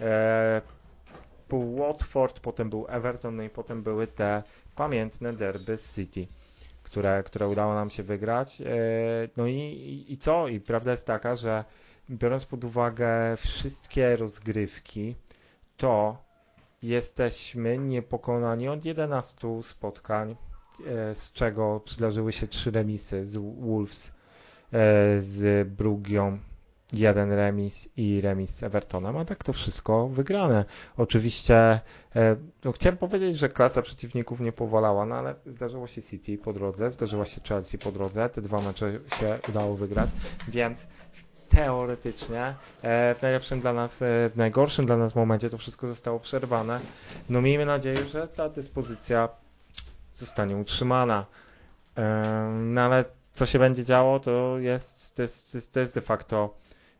E, 0.01 0.61
był 1.49 1.75
Watford, 1.75 2.39
potem 2.39 2.69
był 2.69 2.85
Everton, 2.89 3.35
no 3.35 3.43
i 3.43 3.49
potem 3.49 3.83
były 3.83 4.07
te 4.07 4.43
pamiętne 4.75 5.33
derby 5.33 5.77
z 5.77 5.95
City, 5.95 6.27
które, 6.83 7.23
które 7.23 7.47
udało 7.47 7.73
nam 7.73 7.89
się 7.89 8.03
wygrać. 8.03 8.61
E, 8.61 8.65
no 9.37 9.47
i, 9.47 10.05
i 10.07 10.17
co? 10.17 10.47
I 10.47 10.59
prawda 10.59 10.91
jest 10.91 11.07
taka, 11.07 11.35
że 11.35 11.63
biorąc 12.09 12.45
pod 12.45 12.63
uwagę 12.63 13.37
wszystkie 13.37 14.15
rozgrywki, 14.15 15.15
to 15.77 16.17
jesteśmy 16.81 17.77
niepokonani 17.77 18.67
od 18.67 18.85
11 18.85 19.63
spotkań 19.63 20.35
z 21.13 21.31
czego 21.31 21.81
przydarzyły 21.85 22.33
się 22.33 22.47
trzy 22.47 22.71
remisy 22.71 23.25
z 23.25 23.37
Wolves, 23.37 24.07
e, 24.07 24.11
z 25.21 25.67
Brugią, 25.69 26.37
jeden 26.93 27.31
remis 27.31 27.89
i 27.97 28.21
remis 28.21 28.55
z 28.55 28.63
Evertonem, 28.63 29.17
a 29.17 29.25
tak 29.25 29.43
to 29.43 29.53
wszystko 29.53 30.07
wygrane. 30.07 30.65
Oczywiście 30.97 31.55
e, 32.15 32.35
no, 32.63 32.71
chciałem 32.71 32.97
powiedzieć, 32.97 33.37
że 33.37 33.49
klasa 33.49 33.81
przeciwników 33.81 34.39
nie 34.39 34.51
powalała, 34.51 35.05
no 35.05 35.15
ale 35.15 35.35
zdarzyło 35.45 35.87
się 35.87 36.01
City 36.01 36.37
po 36.37 36.53
drodze, 36.53 36.91
zdarzyła 36.91 37.25
się 37.25 37.41
Chelsea 37.41 37.77
po 37.77 37.91
drodze, 37.91 38.29
te 38.29 38.41
dwa 38.41 38.61
mecze 38.61 38.99
się 39.19 39.39
udało 39.49 39.75
wygrać, 39.75 40.09
więc 40.47 40.87
teoretycznie 41.49 42.55
w 42.83 43.17
najlepszym 43.21 43.61
dla 43.61 43.73
nas, 43.73 43.97
w 44.01 44.33
najgorszym 44.35 44.85
dla 44.85 44.97
nas 44.97 45.15
momencie 45.15 45.49
to 45.49 45.57
wszystko 45.57 45.87
zostało 45.87 46.19
przerwane. 46.19 46.79
No 47.29 47.41
miejmy 47.41 47.65
nadzieję, 47.65 48.05
że 48.05 48.27
ta 48.27 48.49
dyspozycja 48.49 49.29
zostanie 50.17 50.57
utrzymana. 50.57 51.25
No 52.59 52.81
ale 52.81 53.05
co 53.33 53.45
się 53.45 53.59
będzie 53.59 53.83
działo, 53.85 54.19
to 54.19 54.59
jest, 54.59 55.15
to 55.15 55.21
jest, 55.21 55.73
to 55.73 55.79
jest 55.79 55.95
de 55.95 56.01
facto 56.01 56.53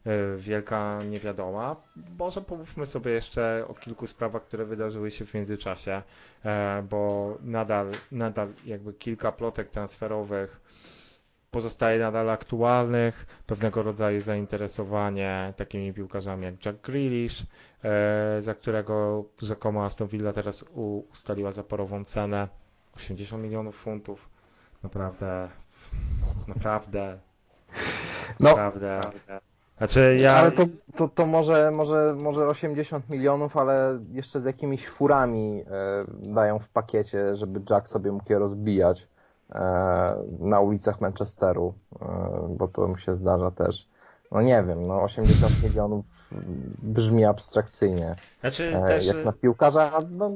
e, 0.06 0.38
wielka 0.38 1.00
niewiadoma. 1.10 1.76
Może 2.20 2.42
pomówmy 2.42 2.86
sobie 2.86 3.12
jeszcze 3.12 3.66
o 3.68 3.74
kilku 3.74 4.08
sprawach, 4.08 4.44
które 4.44 4.66
wydarzyły 4.66 5.12
się 5.12 5.26
w 5.26 5.34
międzyczasie, 5.34 6.02
e, 6.46 6.84
bo 6.90 7.38
nadal, 7.42 7.92
nadal 8.12 8.48
jakby 8.66 8.94
kilka 8.94 9.32
plotek 9.32 9.70
transferowych 9.70 10.62
pozostaje 11.52 12.00
nadal 12.00 12.30
aktualnych, 12.30 13.26
pewnego 13.48 13.84
rodzaju 13.84 14.22
zainteresowanie 14.22 15.54
takimi 15.58 15.94
piłkarzami 15.94 16.46
jak 16.46 16.66
Jack 16.66 16.82
Grealish, 16.82 17.44
e, 17.84 18.42
za 18.42 18.54
którego 18.56 19.26
rzekomo 19.42 19.86
Aston 19.86 20.08
Villa 20.08 20.34
teraz 20.34 20.66
ustaliła 21.12 21.52
zaporową 21.52 22.04
cenę 22.04 22.48
80 22.98 23.44
milionów 23.44 23.76
funtów. 23.76 24.30
Naprawdę, 24.84 25.50
naprawdę, 26.48 27.18
no. 28.40 28.50
naprawdę. 28.50 29.02
Znaczy 29.78 30.18
ja... 30.22 30.36
Ale 30.36 30.52
to, 30.52 30.66
to, 30.96 31.08
to 31.08 31.26
może, 31.26 31.72
może, 31.72 32.16
może 32.22 32.48
80 32.48 33.10
milionów, 33.10 33.58
ale 33.58 34.00
jeszcze 34.12 34.40
z 34.40 34.46
jakimiś 34.46 34.88
furami 34.88 35.62
e, 35.62 36.04
dają 36.34 36.60
w 36.60 36.70
pakiecie, 36.70 37.36
żeby 37.36 37.62
Jack 37.70 37.88
sobie 37.88 38.12
mógł 38.12 38.34
je 38.34 38.40
rozbijać 38.40 39.08
e, 39.50 39.60
na 40.40 40.60
ulicach 40.60 41.02
Manchesteru, 41.02 41.74
e, 42.02 42.06
bo 42.50 42.68
to 42.68 42.88
mu 42.88 42.98
się 42.98 43.14
zdarza 43.14 43.52
też. 43.52 43.88
No 44.32 44.42
nie 44.42 44.64
wiem, 44.68 44.88
no 44.88 45.02
80 45.02 45.64
milionów 45.64 46.06
brzmi 46.84 47.26
abstrakcyjnie. 47.26 48.16
Znaczy, 48.40 48.76
e, 48.76 48.88
też... 48.88 49.06
Jak 49.06 49.26
na 49.26 49.32
piłkarza, 49.32 50.00
no 50.10 50.32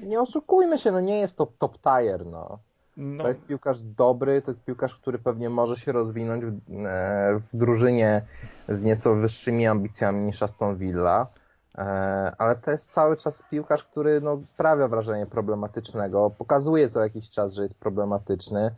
nie 0.00 0.20
oszukujmy 0.20 0.78
się, 0.78 0.92
no 0.92 1.00
nie 1.00 1.20
jest 1.20 1.36
to 1.36 1.46
top 1.58 1.78
tier, 1.78 2.26
no. 2.26 2.58
No. 2.96 3.22
To 3.22 3.28
jest 3.28 3.46
piłkarz 3.46 3.82
dobry, 3.82 4.42
to 4.42 4.50
jest 4.50 4.64
piłkarz, 4.64 4.94
który 4.94 5.18
pewnie 5.18 5.50
może 5.50 5.76
się 5.76 5.92
rozwinąć 5.92 6.44
w, 6.44 6.48
e, 6.86 7.40
w 7.40 7.56
drużynie 7.56 8.22
z 8.68 8.82
nieco 8.82 9.14
wyższymi 9.14 9.66
ambicjami 9.66 10.24
niż 10.24 10.42
Aston 10.42 10.76
Villa, 10.76 11.26
e, 11.78 11.82
ale 12.38 12.56
to 12.56 12.70
jest 12.70 12.92
cały 12.92 13.16
czas 13.16 13.44
piłkarz, 13.50 13.84
który 13.84 14.20
no, 14.20 14.40
sprawia 14.44 14.88
wrażenie 14.88 15.26
problematycznego, 15.26 16.30
pokazuje 16.38 16.88
co 16.88 17.00
jakiś 17.00 17.30
czas, 17.30 17.54
że 17.54 17.62
jest 17.62 17.80
problematyczny 17.80 18.74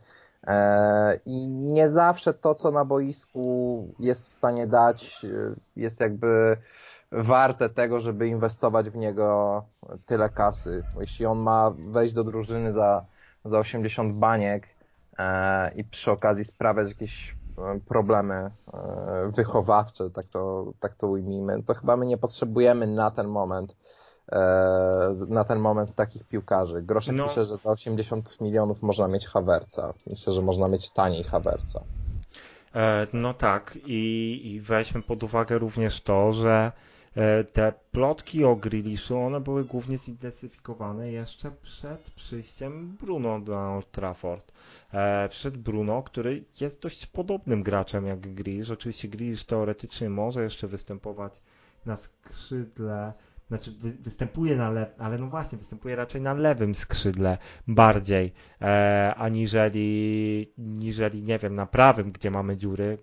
e, 0.47 1.19
i 1.25 1.47
nie 1.47 1.87
zawsze 1.87 2.33
to, 2.33 2.55
co 2.55 2.71
na 2.71 2.85
boisku 2.85 3.87
jest 3.99 4.27
w 4.27 4.31
stanie 4.31 4.67
dać, 4.67 5.25
jest 5.75 5.99
jakby 5.99 6.57
warte 7.23 7.69
tego, 7.69 7.99
żeby 7.99 8.27
inwestować 8.27 8.89
w 8.89 8.95
niego 8.95 9.63
tyle 10.05 10.29
kasy. 10.29 10.83
Jeśli 10.99 11.25
on 11.25 11.39
ma 11.39 11.71
wejść 11.77 12.13
do 12.13 12.23
drużyny 12.23 12.73
za 12.73 13.05
za 13.45 13.59
80 13.59 14.15
baniek 14.15 14.67
e, 15.17 15.71
i 15.75 15.83
przy 15.83 16.11
okazji 16.11 16.45
sprawiać 16.45 16.87
jakieś 16.87 17.35
e, 17.57 17.79
problemy 17.87 18.33
e, 18.33 18.51
wychowawcze, 19.35 20.09
tak 20.09 20.25
to, 20.25 20.73
tak 20.79 20.95
to 20.95 21.07
ujmijmy, 21.07 21.63
to 21.63 21.73
chyba 21.73 21.97
my 21.97 22.05
nie 22.05 22.17
potrzebujemy 22.17 22.87
na 22.87 23.11
ten 23.11 23.27
moment 23.27 23.75
na 25.27 25.43
ten 25.43 25.59
moment 25.59 25.95
takich 25.95 26.23
piłkarzy. 26.23 26.81
Groszek 26.81 27.15
no. 27.15 27.27
pisze, 27.27 27.45
że 27.45 27.57
za 27.57 27.69
80 27.69 28.41
milionów 28.41 28.81
można 28.81 29.07
mieć 29.07 29.27
Hawerca. 29.27 29.93
Myślę, 30.07 30.33
że 30.33 30.41
można 30.41 30.67
mieć 30.67 30.89
taniej 30.89 31.23
Hawerca. 31.23 31.81
No 33.13 33.33
tak 33.33 33.77
i, 33.85 34.41
i 34.43 34.61
weźmy 34.61 35.01
pod 35.01 35.23
uwagę 35.23 35.57
również 35.57 36.01
to, 36.01 36.33
że 36.33 36.71
E, 36.71 36.71
te 37.53 37.73
plotki 37.91 38.45
o 38.45 38.55
Grealishu, 38.55 39.17
one 39.17 39.39
były 39.39 39.65
głównie 39.65 39.97
zintensyfikowane 39.97 41.11
jeszcze 41.11 41.51
przed 41.51 42.11
przyjściem 42.11 42.97
Bruno 42.99 43.39
do 43.39 43.83
Trafford. 43.91 44.51
E, 44.93 45.29
przed 45.29 45.57
Bruno, 45.57 46.03
który 46.03 46.43
jest 46.61 46.81
dość 46.81 47.05
podobnym 47.05 47.63
graczem 47.63 48.05
jak 48.05 48.19
Grealish. 48.19 48.69
Oczywiście 48.69 49.07
Grealish 49.07 49.43
teoretycznie 49.43 50.09
może 50.09 50.43
jeszcze 50.43 50.67
występować 50.67 51.41
na 51.85 51.95
skrzydle, 51.95 53.13
znaczy 53.47 53.71
występuje 54.01 54.55
na 54.55 54.71
lewym, 54.71 54.95
ale 54.99 55.17
no 55.17 55.27
właśnie, 55.27 55.57
występuje 55.57 55.95
raczej 55.95 56.21
na 56.21 56.33
lewym 56.33 56.75
skrzydle 56.75 57.37
bardziej, 57.67 58.33
e, 58.61 59.13
aniżeli, 59.17 60.53
niżeli, 60.57 61.23
nie 61.23 61.39
wiem, 61.39 61.55
na 61.55 61.65
prawym, 61.65 62.11
gdzie 62.11 62.31
mamy 62.31 62.57
dziury 62.57 62.97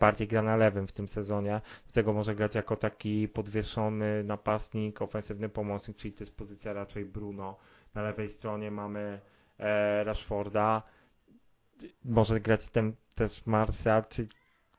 bardziej 0.00 0.28
gra 0.28 0.42
na 0.42 0.56
lewym 0.56 0.86
w 0.86 0.92
tym 0.92 1.08
sezonie. 1.08 1.60
Do 1.86 1.92
tego 1.92 2.12
może 2.12 2.34
grać 2.34 2.54
jako 2.54 2.76
taki 2.76 3.28
podwieszony 3.28 4.24
napastnik, 4.24 5.02
ofensywny 5.02 5.48
pomocnik, 5.48 5.96
czyli 5.96 6.12
to 6.14 6.22
jest 6.24 6.36
pozycja 6.36 6.72
raczej 6.72 7.04
Bruno. 7.04 7.56
Na 7.94 8.02
lewej 8.02 8.28
stronie 8.28 8.70
mamy 8.70 9.20
e, 9.58 10.04
Rashforda. 10.04 10.82
Może 12.04 12.40
grać 12.40 12.68
ten 12.68 12.92
też 13.14 13.46
Martial, 13.46 14.04
czy 14.08 14.26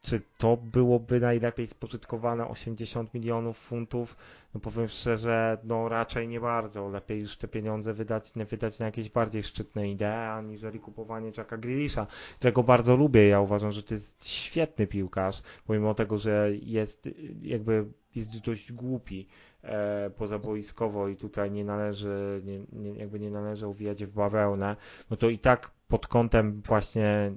czy 0.10 0.22
to 0.38 0.58
byłoby 0.58 1.20
najlepiej 1.20 1.68
spożytkowane 1.68 2.48
80 2.48 3.14
milionów 3.14 3.58
funtów? 3.58 4.16
No 4.54 4.60
powiem 4.60 4.88
szczerze, 4.88 5.58
no 5.64 5.90
raczej 5.90 6.28
nie 6.28 6.40
bardzo. 6.40 6.90
Lepiej 6.90 7.20
już 7.22 7.38
te 7.38 7.48
pieniądze 7.48 7.94
wydać, 7.94 8.32
wydać 8.50 8.80
na 8.80 8.86
jakieś 8.86 9.10
bardziej 9.10 9.44
szczytne 9.44 9.90
idee, 9.90 10.06
aniżeli 10.32 10.80
kupowanie 10.80 11.32
Jacka 11.38 11.58
Grealisha, 11.58 12.08
którego 12.36 12.64
bardzo 12.64 12.96
lubię. 12.96 13.28
Ja 13.28 13.42
uważam, 13.42 13.72
że 13.72 13.84
to 13.84 13.94
jest 13.94 14.28
świetny 14.28 14.88
piłkarz, 14.88 15.42
pomimo 15.68 15.94
tego, 15.94 16.18
że 16.18 16.50
jest 16.62 17.10
jakby 17.42 17.86
jest 18.16 18.40
dość 18.40 18.72
głupi 18.72 19.28
e, 19.64 20.10
pozaboiskowo 20.10 21.08
i 21.08 21.16
tutaj 21.16 21.52
nie 21.52 21.66
należy, 21.66 22.42
nie, 22.46 22.60
nie, 22.74 23.00
jakby 23.00 23.20
nie 23.20 23.30
należy 23.32 23.68
uwijać 23.68 24.06
w 24.06 24.14
bawełnę, 24.14 24.76
no 25.10 25.18
to 25.18 25.30
i 25.30 25.40
tak 25.40 25.72
pod 25.88 26.08
kątem 26.08 26.62
właśnie 26.62 27.32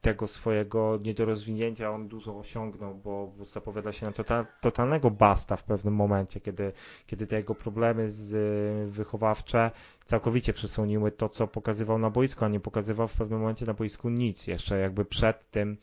tego 0.00 0.26
swojego 0.26 0.98
niedorozwinięcia 1.02 1.90
on 1.90 2.08
dużo 2.08 2.38
osiągnął, 2.38 2.94
bo, 2.94 3.32
bo 3.38 3.44
zapowiada 3.44 3.92
się 3.92 4.06
na 4.06 4.12
total, 4.12 4.46
totalnego 4.60 5.10
basta 5.10 5.56
w 5.56 5.64
pewnym 5.64 5.94
momencie, 5.94 6.40
kiedy, 6.40 6.72
kiedy 7.06 7.26
te 7.26 7.36
jego 7.36 7.54
problemy 7.54 8.10
z 8.10 8.90
wychowawcze 8.90 9.70
całkowicie 10.04 10.52
przesłoniły 10.52 11.12
to, 11.12 11.28
co 11.28 11.46
pokazywał 11.46 11.98
na 11.98 12.10
boisku, 12.10 12.44
a 12.44 12.48
nie 12.48 12.60
pokazywał 12.60 13.08
w 13.08 13.14
pewnym 13.14 13.40
momencie 13.40 13.66
na 13.66 13.74
boisku 13.74 14.08
nic. 14.08 14.46
Jeszcze 14.46 14.78
jakby 14.78 15.04
przed 15.04 15.50
tym 15.50 15.76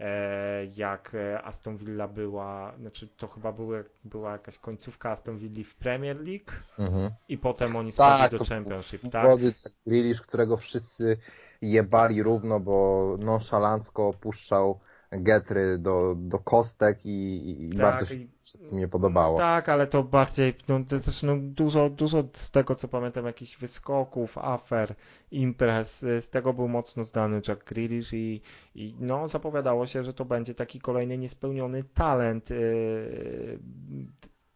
e, 0.00 0.64
jak 0.64 1.16
Aston 1.44 1.76
Villa 1.76 2.08
była, 2.08 2.74
znaczy 2.80 3.08
to 3.08 3.28
chyba 3.28 3.52
były, 3.52 3.84
była 4.04 4.32
jakaś 4.32 4.58
końcówka 4.58 5.10
Aston 5.10 5.38
Villa 5.38 5.64
w 5.64 5.74
Premier 5.74 6.16
League 6.16 6.52
mhm. 6.78 7.10
i 7.28 7.38
potem 7.38 7.76
oni 7.76 7.92
spadli 7.92 8.30
tak, 8.30 8.38
do 8.38 8.44
Championship, 8.44 9.02
tak? 9.12 9.24
Młody 9.24 9.52
Grealish, 9.86 10.20
którego 10.20 10.56
wszyscy 10.56 11.16
jebali 11.62 12.22
równo, 12.22 12.60
bo 12.60 13.16
nonszalancko 13.20 14.08
opuszczał 14.08 14.80
getry 15.12 15.78
do, 15.78 16.14
do 16.18 16.38
kostek 16.38 17.06
i, 17.06 17.64
i 17.64 17.70
tak, 17.70 17.78
bardzo 17.78 18.06
się 18.06 18.14
wszystkim 18.42 18.78
nie 18.78 18.88
podobało. 18.88 19.38
Tak, 19.38 19.68
ale 19.68 19.86
to 19.86 20.02
bardziej, 20.02 20.54
no, 20.68 20.80
to 20.88 21.00
też 21.00 21.22
no, 21.22 21.36
dużo, 21.40 21.90
dużo 21.90 22.24
z 22.32 22.50
tego 22.50 22.74
co 22.74 22.88
pamiętam, 22.88 23.26
jakichś 23.26 23.56
wyskoków, 23.56 24.38
afer, 24.38 24.94
imprez, 25.30 26.00
z 26.00 26.30
tego 26.30 26.52
był 26.52 26.68
mocno 26.68 27.04
znany 27.04 27.42
Jack 27.48 27.64
Grealish 27.64 28.12
i, 28.12 28.42
i 28.74 28.96
no, 29.00 29.28
zapowiadało 29.28 29.86
się, 29.86 30.04
że 30.04 30.14
to 30.14 30.24
będzie 30.24 30.54
taki 30.54 30.80
kolejny 30.80 31.18
niespełniony 31.18 31.84
talent 31.84 32.50
yy, 32.50 33.58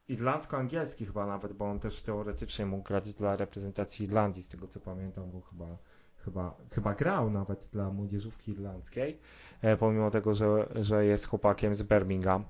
irlandzko-angielski 0.08 1.06
chyba 1.06 1.26
nawet, 1.26 1.52
bo 1.52 1.70
on 1.70 1.78
też 1.78 2.02
teoretycznie 2.02 2.66
mógł 2.66 2.82
grać 2.82 3.14
dla 3.14 3.36
reprezentacji 3.36 4.06
Irlandii, 4.06 4.42
z 4.42 4.48
tego 4.48 4.66
co 4.66 4.80
pamiętam, 4.80 5.30
bo 5.30 5.40
chyba 5.40 5.78
chyba, 6.28 6.54
chyba 6.74 6.94
grał 6.94 7.30
nawet 7.30 7.68
dla 7.72 7.90
młodzieżówki 7.90 8.52
irlandzkiej, 8.52 9.18
e, 9.62 9.76
pomimo 9.76 10.10
tego, 10.10 10.34
że, 10.34 10.68
że 10.74 11.04
jest 11.04 11.26
chłopakiem 11.26 11.74
z 11.74 11.82
Birmingham. 11.82 12.44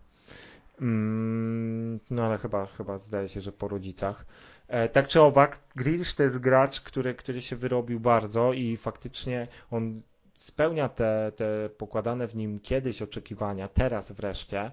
Mm, 0.80 2.00
no 2.10 2.24
ale 2.24 2.38
chyba, 2.38 2.66
chyba 2.66 2.98
zdaje 2.98 3.28
się, 3.28 3.40
że 3.40 3.52
po 3.52 3.68
rodzicach. 3.68 4.26
E, 4.68 4.88
tak 4.88 5.08
czy 5.08 5.20
owak, 5.20 5.58
Grealish 5.76 6.14
to 6.14 6.22
jest 6.22 6.38
gracz, 6.38 6.80
który, 6.80 7.14
który 7.14 7.40
się 7.40 7.56
wyrobił 7.56 8.00
bardzo 8.00 8.52
i 8.52 8.76
faktycznie 8.76 9.48
on 9.70 10.02
spełnia 10.34 10.88
te, 10.88 11.32
te 11.36 11.68
pokładane 11.68 12.26
w 12.26 12.36
nim 12.36 12.60
kiedyś 12.60 13.02
oczekiwania, 13.02 13.68
teraz 13.68 14.12
wreszcie. 14.12 14.70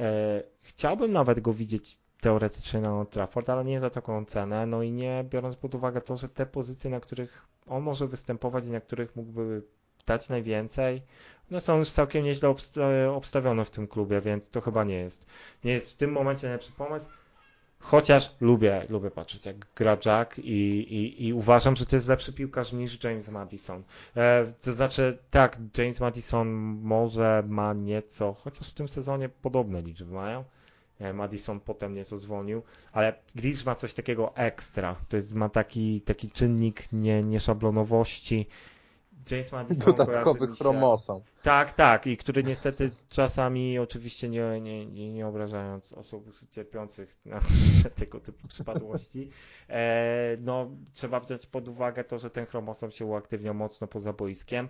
E, 0.00 0.42
chciałbym 0.62 1.12
nawet 1.12 1.40
go 1.40 1.52
widzieć 1.52 1.98
teoretycznie 2.20 2.80
na 2.80 2.98
Old 2.98 3.10
Trafford, 3.10 3.50
ale 3.50 3.64
nie 3.64 3.80
za 3.80 3.90
taką 3.90 4.24
cenę, 4.24 4.66
no 4.66 4.82
i 4.82 4.92
nie 4.92 5.24
biorąc 5.30 5.56
pod 5.56 5.74
uwagę 5.74 6.00
to, 6.00 6.16
że 6.16 6.28
te 6.28 6.46
pozycje, 6.46 6.90
na 6.90 7.00
których 7.00 7.46
on 7.66 7.82
może 7.82 8.06
występować 8.06 8.66
i 8.66 8.70
na 8.70 8.80
których 8.80 9.16
mógłby 9.16 9.62
dać 10.06 10.28
najwięcej, 10.28 11.02
no 11.50 11.60
są 11.60 11.78
już 11.78 11.90
całkiem 11.90 12.24
nieźle 12.24 12.54
obstawione 13.10 13.64
w 13.64 13.70
tym 13.70 13.86
klubie, 13.86 14.20
więc 14.20 14.48
to 14.50 14.60
chyba 14.60 14.84
nie 14.84 14.94
jest. 14.94 15.26
Nie 15.64 15.72
jest 15.72 15.92
w 15.92 15.96
tym 15.96 16.12
momencie 16.12 16.46
najlepszy 16.46 16.72
pomysł. 16.72 17.08
Chociaż 17.78 18.30
lubię, 18.40 18.86
lubię 18.88 19.10
patrzeć 19.10 19.46
jak 19.46 19.56
gra 19.74 19.96
Jack 20.04 20.38
i, 20.38 20.42
i, 20.42 21.26
i 21.26 21.32
uważam, 21.32 21.76
że 21.76 21.86
to 21.86 21.96
jest 21.96 22.08
lepszy 22.08 22.32
piłkarz 22.32 22.72
niż 22.72 23.04
James 23.04 23.28
Madison. 23.28 23.82
E, 24.16 24.46
to 24.62 24.72
znaczy, 24.72 25.18
tak, 25.30 25.58
James 25.78 26.00
Madison 26.00 26.48
może 26.82 27.44
ma 27.48 27.72
nieco, 27.72 28.34
chociaż 28.34 28.70
w 28.70 28.74
tym 28.74 28.88
sezonie 28.88 29.28
podobne 29.28 29.82
liczby 29.82 30.14
mają, 30.14 30.44
Madison 31.14 31.60
potem 31.60 31.94
nieco 31.94 32.18
zwolnił, 32.18 32.62
ale 32.92 33.14
Grealish 33.34 33.64
ma 33.64 33.74
coś 33.74 33.94
takiego 33.94 34.36
ekstra, 34.36 34.96
to 35.08 35.16
jest, 35.16 35.34
ma 35.34 35.48
taki, 35.48 36.00
taki 36.00 36.30
czynnik 36.30 36.88
nie, 36.92 37.22
nieszablonowości. 37.22 38.46
James 39.30 39.52
Madison 39.52 39.94
Dodatkowy 39.94 40.46
chromosom. 40.46 41.22
Tak, 41.42 41.72
tak, 41.72 42.06
i 42.06 42.16
który 42.16 42.42
niestety 42.42 42.90
czasami, 43.08 43.78
oczywiście 43.78 44.28
nie, 44.28 44.60
nie, 44.60 44.86
nie, 44.86 45.12
nie 45.12 45.26
obrażając 45.26 45.92
osób 45.92 46.32
cierpiących 46.50 47.16
na 47.24 47.40
tego 48.00 48.20
typu 48.20 48.48
przypadłości, 48.48 49.30
e, 49.68 50.36
no 50.40 50.70
trzeba 50.92 51.20
wziąć 51.20 51.46
pod 51.46 51.68
uwagę 51.68 52.04
to, 52.04 52.18
że 52.18 52.30
ten 52.30 52.46
chromosom 52.46 52.90
się 52.90 53.04
uaktywnia 53.04 53.52
mocno 53.52 53.86
poza 53.86 54.12
boiskiem. 54.12 54.68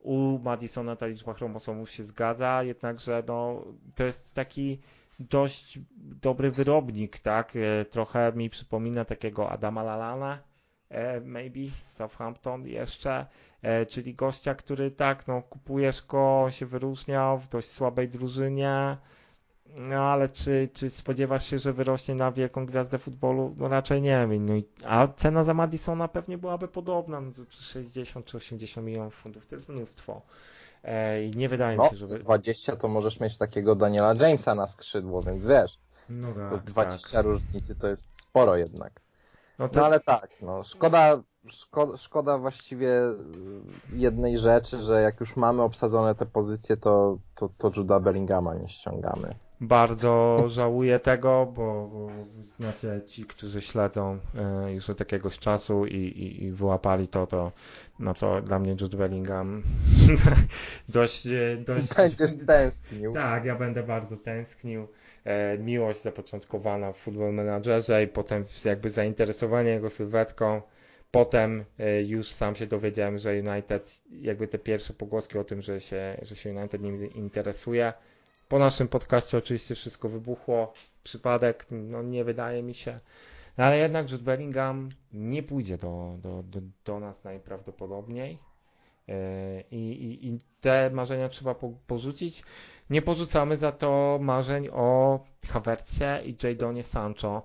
u 0.00 0.38
Madisona 0.38 0.96
ta 0.96 1.06
liczba 1.06 1.34
chromosomów 1.34 1.90
się 1.90 2.04
zgadza, 2.04 2.62
jednakże 2.62 3.22
no, 3.26 3.64
to 3.94 4.04
jest 4.04 4.34
taki 4.34 4.80
dość 5.20 5.78
dobry 5.96 6.50
wyrobnik, 6.50 7.18
tak? 7.18 7.52
E, 7.56 7.84
trochę 7.84 8.32
mi 8.32 8.50
przypomina 8.50 9.04
takiego 9.04 9.50
Adama 9.50 9.82
Lalana, 9.82 10.38
e, 10.88 11.20
maybe 11.20 11.60
z 11.76 11.92
Southampton 11.92 12.66
jeszcze, 12.66 13.26
e, 13.62 13.86
czyli 13.86 14.14
gościa, 14.14 14.54
który 14.54 14.90
tak, 14.90 15.26
no 15.26 15.42
kupujesz 15.42 16.06
go, 16.06 16.46
się 16.50 16.66
wyróżniał 16.66 17.38
w 17.38 17.48
dość 17.48 17.68
słabej 17.68 18.08
drużynie, 18.08 18.96
no 19.76 19.96
ale 19.96 20.28
czy, 20.28 20.68
czy 20.74 20.90
spodziewasz 20.90 21.46
się, 21.46 21.58
że 21.58 21.72
wyrośnie 21.72 22.14
na 22.14 22.32
wielką 22.32 22.66
gwiazdę 22.66 22.98
futbolu? 22.98 23.54
No 23.58 23.68
raczej 23.68 24.02
nie 24.02 24.26
wiem. 24.30 24.46
No, 24.46 24.54
a 24.84 25.08
cena 25.08 25.44
za 25.44 25.54
Madisona 25.54 26.08
pewnie 26.08 26.38
byłaby 26.38 26.68
podobna, 26.68 27.20
no, 27.20 27.30
60 27.48 28.26
czy 28.26 28.36
80 28.36 28.86
milionów 28.86 29.14
funtów, 29.14 29.46
to 29.46 29.56
jest 29.56 29.68
mnóstwo. 29.68 30.22
E, 30.84 31.24
I 31.24 31.36
nie 31.36 31.48
wydaje 31.48 31.76
no, 31.76 31.84
mi 31.84 31.90
się, 31.90 32.06
żeby... 32.06 32.18
20 32.18 32.76
to 32.76 32.88
możesz 32.88 33.20
mieć 33.20 33.38
takiego 33.38 33.74
Daniela 33.74 34.14
Jamesa 34.14 34.54
na 34.54 34.66
skrzydło, 34.66 35.22
więc 35.22 35.46
wiesz. 35.46 35.78
No 36.08 36.32
tak, 36.32 36.64
20 36.64 37.10
tak. 37.12 37.24
różnicy 37.24 37.74
to 37.74 37.88
jest 37.88 38.20
sporo 38.22 38.56
jednak. 38.56 39.00
No, 39.58 39.68
to... 39.68 39.80
no 39.80 39.86
ale 39.86 40.00
tak, 40.00 40.30
no, 40.42 40.62
szkoda, 40.62 41.22
szkoda, 41.48 41.96
szkoda 41.96 42.38
właściwie 42.38 42.90
jednej 43.92 44.38
rzeczy, 44.38 44.78
że 44.78 45.02
jak 45.02 45.20
już 45.20 45.36
mamy 45.36 45.62
obsadzone 45.62 46.14
te 46.14 46.26
pozycje, 46.26 46.76
to, 46.76 47.18
to, 47.34 47.48
to 47.58 47.70
Juda 47.76 48.00
Bellingama 48.00 48.54
nie 48.54 48.68
ściągamy. 48.68 49.34
Bardzo 49.68 50.44
żałuję 50.48 50.98
tego, 50.98 51.52
bo, 51.54 51.88
bo 51.92 52.08
znacie 52.42 53.00
ci, 53.06 53.24
którzy 53.24 53.60
śledzą 53.60 54.18
e, 54.34 54.72
już 54.72 54.90
od 54.90 55.00
jakiegoś 55.00 55.38
czasu 55.38 55.86
i, 55.86 55.96
i, 55.96 56.44
i 56.44 56.50
wyłapali 56.50 57.08
to, 57.08 57.26
to 57.26 57.52
no 57.98 58.14
to 58.14 58.42
dla 58.42 58.58
mnie 58.58 58.76
Jude 58.80 58.96
Bellingham 58.96 59.62
dość, 60.88 61.26
e, 61.26 61.56
dość... 61.66 61.94
Będziesz 61.94 62.46
tęsknił. 62.46 63.12
Tak, 63.12 63.44
ja 63.44 63.56
będę 63.56 63.82
bardzo 63.82 64.16
tęsknił. 64.16 64.88
E, 65.24 65.58
miłość 65.58 66.02
zapoczątkowana 66.02 66.92
w 66.92 66.96
Football 66.96 67.32
Managerze 67.32 68.02
i 68.02 68.08
potem 68.08 68.44
jakby 68.64 68.90
zainteresowanie 68.90 69.70
jego 69.70 69.90
sylwetką. 69.90 70.62
Potem 71.10 71.64
już 72.06 72.32
sam 72.32 72.54
się 72.54 72.66
dowiedziałem, 72.66 73.18
że 73.18 73.30
United, 73.32 74.02
jakby 74.10 74.48
te 74.48 74.58
pierwsze 74.58 74.92
pogłoski 74.92 75.38
o 75.38 75.44
tym, 75.44 75.62
że 75.62 75.80
się, 75.80 76.16
że 76.22 76.36
się 76.36 76.50
United 76.50 76.82
nim 76.82 77.12
interesuje, 77.12 77.92
po 78.54 78.58
naszym 78.58 78.88
podcaście 78.88 79.38
oczywiście 79.38 79.74
wszystko 79.74 80.08
wybuchło. 80.08 80.72
Przypadek, 81.02 81.66
no 81.70 82.02
nie 82.02 82.24
wydaje 82.24 82.62
mi 82.62 82.74
się. 82.74 83.00
No, 83.58 83.64
ale 83.64 83.78
jednak 83.78 84.10
Jude 84.10 84.24
Bellingham 84.24 84.88
nie 85.12 85.42
pójdzie 85.42 85.78
do, 85.78 86.16
do, 86.22 86.42
do, 86.42 86.60
do 86.84 87.00
nas 87.00 87.24
najprawdopodobniej. 87.24 88.38
E, 89.08 89.60
I, 89.70 89.76
i, 89.76 90.28
I, 90.28 90.38
te 90.60 90.90
marzenia 90.90 91.28
trzeba 91.28 91.54
po, 91.54 91.72
porzucić. 91.86 92.42
Nie 92.90 93.02
porzucamy 93.02 93.56
za 93.56 93.72
to 93.72 94.18
marzeń 94.22 94.68
o 94.72 95.20
Havertzie 95.48 96.22
i 96.24 96.36
Jadonie 96.42 96.82
Sancho. 96.82 97.42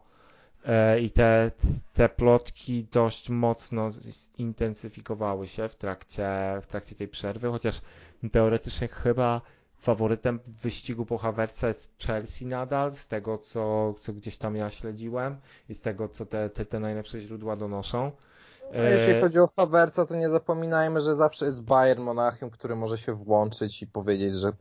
E, 0.65 0.99
I 0.99 1.09
te, 1.11 1.51
te 1.93 2.09
plotki 2.09 2.87
dość 2.91 3.29
mocno 3.29 3.89
zintensyfikowały 4.37 5.47
się 5.47 5.69
w 5.69 5.75
trakcie, 5.75 6.27
w 6.61 6.67
trakcie 6.67 6.95
tej 6.95 7.07
przerwy, 7.07 7.47
chociaż 7.47 7.81
teoretycznie 8.31 8.87
chyba 8.87 9.41
faworytem 9.79 10.39
wyścigu 10.61 11.05
po 11.05 11.17
Havertza 11.17 11.67
jest 11.67 11.93
Chelsea 11.99 12.45
nadal, 12.45 12.93
z 12.93 13.07
tego 13.07 13.37
co, 13.37 13.93
co 13.99 14.13
gdzieś 14.13 14.37
tam 14.37 14.55
ja 14.55 14.69
śledziłem 14.69 15.37
i 15.69 15.75
z 15.75 15.81
tego 15.81 16.09
co 16.09 16.25
te, 16.25 16.49
te, 16.49 16.65
te 16.65 16.79
najlepsze 16.79 17.21
źródła 17.21 17.55
donoszą. 17.55 18.11
A 18.73 18.77
jeśli 18.77 19.13
e, 19.13 19.21
chodzi 19.21 19.39
o 19.39 19.47
Havertza, 19.47 20.05
to 20.05 20.15
nie 20.15 20.29
zapominajmy, 20.29 21.01
że 21.01 21.15
zawsze 21.15 21.45
jest 21.45 21.63
Bayern 21.63 22.01
Monachium, 22.01 22.49
który 22.49 22.75
może 22.75 22.97
się 22.97 23.13
włączyć 23.13 23.81
i 23.81 23.87
powiedzieć, 23.87 24.33
że 24.33 24.53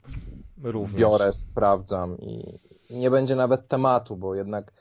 Również. 0.63 1.01
biorę, 1.01 1.33
sprawdzam 1.33 2.19
i, 2.19 2.59
i 2.89 2.99
nie 2.99 3.11
będzie 3.11 3.37
nawet 3.37 3.69
tematu, 3.69 4.17
bo 4.17 4.35
jednak 4.35 4.73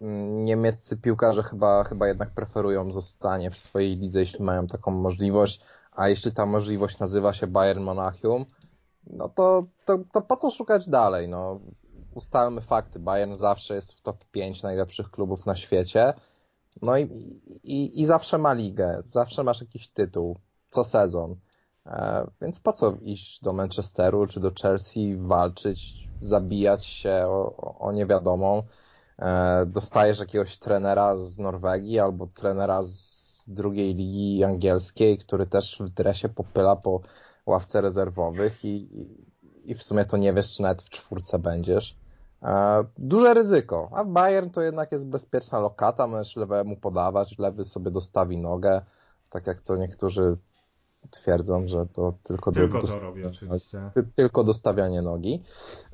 mm, 0.00 0.44
niemieccy 0.44 0.96
piłkarze 0.96 1.42
chyba, 1.42 1.84
chyba 1.84 2.08
jednak 2.08 2.30
preferują 2.30 2.90
zostanie 2.90 3.50
w 3.50 3.56
swojej 3.56 3.96
lidze, 3.96 4.20
jeśli 4.20 4.44
mają 4.44 4.66
taką 4.66 4.90
możliwość, 4.90 5.60
a 5.92 6.08
jeśli 6.08 6.32
ta 6.32 6.46
możliwość 6.46 6.98
nazywa 6.98 7.32
się 7.32 7.46
Bayern 7.46 7.82
Monachium, 7.82 8.46
no 9.06 9.28
to, 9.28 9.66
to, 9.84 9.98
to 10.12 10.20
po 10.20 10.36
co 10.36 10.50
szukać 10.50 10.88
dalej? 10.88 11.28
No, 11.28 11.60
ustalmy 12.14 12.60
fakty. 12.60 12.98
Bayern 12.98 13.34
zawsze 13.34 13.74
jest 13.74 13.92
w 13.92 14.00
top 14.00 14.24
5 14.24 14.62
najlepszych 14.62 15.10
klubów 15.10 15.46
na 15.46 15.56
świecie. 15.56 16.14
No 16.82 16.98
i, 16.98 17.02
i, 17.62 18.00
i 18.00 18.06
zawsze 18.06 18.38
ma 18.38 18.52
ligę, 18.52 19.02
zawsze 19.10 19.42
masz 19.42 19.60
jakiś 19.60 19.88
tytuł, 19.88 20.36
co 20.70 20.84
sezon. 20.84 21.36
E, 21.86 22.26
więc 22.42 22.60
po 22.60 22.72
co 22.72 22.96
iść 23.00 23.40
do 23.42 23.52
Manchesteru 23.52 24.26
czy 24.26 24.40
do 24.40 24.50
Chelsea, 24.62 25.16
walczyć, 25.16 26.08
zabijać 26.20 26.86
się 26.86 27.24
o, 27.28 27.78
o 27.78 27.92
niewiadomą. 27.92 28.62
E, 29.18 29.66
dostajesz 29.66 30.18
jakiegoś 30.18 30.58
trenera 30.58 31.18
z 31.18 31.38
Norwegii 31.38 31.98
albo 31.98 32.26
trenera 32.26 32.82
z 32.82 33.24
drugiej 33.48 33.94
ligi 33.94 34.44
angielskiej, 34.44 35.18
który 35.18 35.46
też 35.46 35.78
w 35.80 35.88
dresie 35.88 36.28
popyla 36.28 36.76
po 36.76 37.00
ławce 37.46 37.80
rezerwowych 37.80 38.64
i, 38.64 38.88
i 39.64 39.74
w 39.74 39.82
sumie 39.82 40.04
to 40.04 40.16
nie 40.16 40.32
wiesz, 40.32 40.52
czy 40.56 40.62
nawet 40.62 40.82
w 40.82 40.90
czwórce 40.90 41.38
będziesz. 41.38 41.96
E, 42.42 42.84
duże 42.98 43.34
ryzyko, 43.34 43.90
a 43.92 44.04
Bayern 44.04 44.50
to 44.50 44.62
jednak 44.62 44.92
jest 44.92 45.06
bezpieczna 45.06 45.58
lokata, 45.58 46.06
możesz 46.06 46.36
lewemu 46.36 46.76
podawać, 46.76 47.38
lewy 47.38 47.64
sobie 47.64 47.90
dostawi 47.90 48.38
nogę, 48.38 48.82
tak 49.30 49.46
jak 49.46 49.60
to 49.60 49.76
niektórzy 49.76 50.36
twierdzą, 51.10 51.68
że 51.68 51.86
to 51.86 52.14
tylko, 52.22 52.52
tylko 52.52 52.80
do, 52.80 52.88
to 52.88 52.98
robi 52.98 53.24
oczywiście. 53.24 53.90
Tylko 54.16 54.44
dostawianie 54.44 55.02
nogi. 55.02 55.42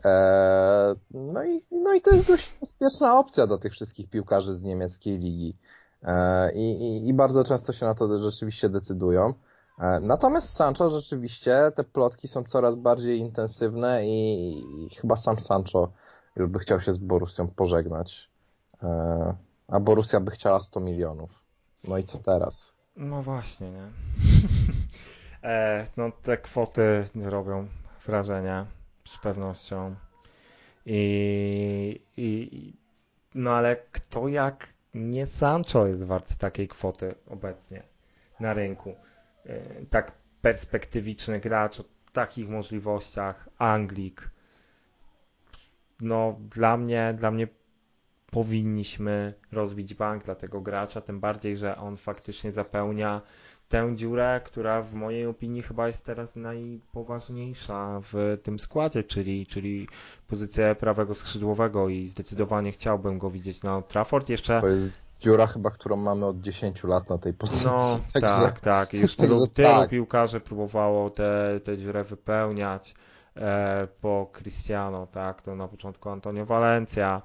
E, 0.05 0.94
no, 1.11 1.44
i, 1.44 1.64
no 1.70 1.94
i 1.94 2.01
to 2.01 2.11
jest 2.11 2.26
dość 2.26 2.55
bezpieczna 2.61 3.18
opcja 3.18 3.46
do 3.46 3.59
tych 3.59 3.72
wszystkich 3.72 4.11
piłkarzy 4.11 4.55
z 4.55 4.62
niemieckiej 4.62 5.18
ligi. 5.18 5.57
E, 6.03 6.53
i, 6.53 6.70
i, 6.70 7.09
I 7.09 7.14
bardzo 7.14 7.44
często 7.44 7.72
się 7.72 7.86
na 7.86 7.94
to 7.94 8.18
rzeczywiście 8.18 8.68
decydują. 8.68 9.34
E, 9.81 10.01
natomiast 10.01 10.49
Sancho 10.49 10.91
rzeczywiście 10.91 11.72
te 11.74 11.85
plotki 11.85 12.28
są 12.28 12.45
coraz 12.45 12.76
bardziej 12.76 13.18
intensywne 13.18 14.07
i, 14.07 14.53
i 14.87 14.95
chyba 14.95 15.16
sam 15.16 15.39
Sancho 15.39 15.93
już 16.37 16.49
by 16.51 16.59
chciał 16.59 16.81
się 16.81 16.93
z 16.93 16.99
Borussią 16.99 17.49
pożegnać. 17.49 18.31
E, 18.83 19.35
a 19.68 19.81
Borussia 19.81 20.20
by 20.20 20.31
chciała 20.31 20.61
100 20.61 20.81
milionów. 20.81 21.45
No 21.89 21.99
i 21.99 22.05
co 22.05 22.18
teraz? 22.18 22.72
No 22.97 23.22
właśnie, 23.22 23.70
nie? 23.70 23.89
e, 25.51 25.87
no 25.97 26.11
te 26.22 26.39
kwoty 26.39 27.05
robią 27.14 27.68
wrażenie 28.07 28.66
z 29.05 29.18
pewnością. 29.18 29.95
I, 30.87 32.01
i 32.16 32.72
no 33.35 33.51
ale 33.51 33.76
kto 33.76 34.28
jak 34.28 34.66
nie 34.95 35.26
Sancho 35.26 35.87
jest 35.87 36.05
wart 36.05 36.37
takiej 36.37 36.68
kwoty 36.68 37.14
obecnie 37.26 37.83
na 38.41 38.55
rynku? 38.55 38.95
E, 39.47 39.86
tak 39.91 40.12
perspektywiczny 40.43 41.41
gracz 41.41 41.80
o 41.80 41.84
takich 42.12 42.49
możliwościach, 42.49 43.49
Anglik. 43.59 44.30
No, 46.01 46.36
dla 46.51 46.76
mnie, 46.76 47.14
dla 47.18 47.30
mnie 47.30 47.49
powinniśmy 48.30 49.34
rozbić 49.53 49.95
bank 49.95 50.24
dla 50.24 50.34
tego 50.34 50.61
gracza, 50.61 51.01
tym 51.01 51.20
bardziej, 51.20 51.57
że 51.57 51.76
on 51.76 51.97
faktycznie 51.97 52.53
zapełnia 52.53 53.22
tę 53.70 53.96
dziurę, 53.96 54.40
która 54.44 54.82
w 54.82 54.94
mojej 54.94 55.26
opinii 55.26 55.62
chyba 55.62 55.86
jest 55.86 56.06
teraz 56.06 56.36
najpoważniejsza 56.36 58.00
w 58.12 58.38
tym 58.42 58.58
składzie, 58.58 59.04
czyli, 59.04 59.46
czyli 59.46 59.88
pozycję 60.28 60.74
prawego 60.74 61.14
skrzydłowego 61.14 61.88
i 61.88 62.06
zdecydowanie 62.06 62.72
chciałbym 62.72 63.18
go 63.18 63.30
widzieć 63.30 63.62
na 63.62 63.82
Trafford. 63.82 64.28
Jeszcze... 64.28 64.60
To 64.60 64.68
jest 64.68 65.18
dziura 65.20 65.46
chyba, 65.46 65.70
którą 65.70 65.96
mamy 65.96 66.26
od 66.26 66.40
10 66.40 66.84
lat 66.84 67.10
na 67.10 67.18
tej 67.18 67.34
pozycji. 67.34 67.66
No 67.66 68.00
także... 68.12 68.28
tak, 68.28 68.60
tak. 68.60 68.94
Już 68.94 69.16
tylu, 69.16 69.46
tylu 69.46 69.68
tak. 69.68 69.90
piłkarzy 69.90 70.40
próbowało 70.40 71.10
tę 71.10 71.30
te, 71.30 71.60
te 71.60 71.78
dziurę 71.78 72.04
wypełniać 72.04 72.94
e, 73.36 73.88
po 74.00 74.30
Cristiano, 74.32 75.06
tak, 75.06 75.42
to 75.42 75.56
na 75.56 75.68
początku 75.68 76.08
Antonio 76.08 76.46
Valencia, 76.46 77.22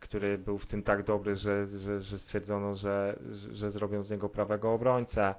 który 0.00 0.38
był 0.38 0.58
w 0.58 0.66
tym 0.66 0.82
tak 0.82 1.02
dobry, 1.02 1.36
że, 1.36 1.66
że, 1.66 2.02
że 2.02 2.18
stwierdzono, 2.18 2.74
że, 2.74 3.18
że 3.52 3.70
zrobią 3.70 4.02
z 4.02 4.10
niego 4.10 4.28
prawego 4.28 4.72
obrońcę. 4.72 5.34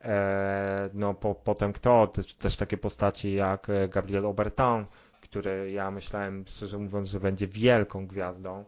E, 0.00 0.90
no 0.94 1.14
po, 1.14 1.34
potem 1.34 1.72
kto? 1.72 2.12
Też 2.38 2.56
takie 2.56 2.76
postaci 2.76 3.34
jak 3.34 3.70
e, 3.70 3.88
Gabriel 3.88 4.26
Obertan, 4.26 4.86
który 5.20 5.70
ja 5.72 5.90
myślałem, 5.90 6.44
szczerze 6.46 6.78
mówiąc, 6.78 7.08
że 7.08 7.20
będzie 7.20 7.46
wielką 7.46 8.06
gwiazdą, 8.06 8.64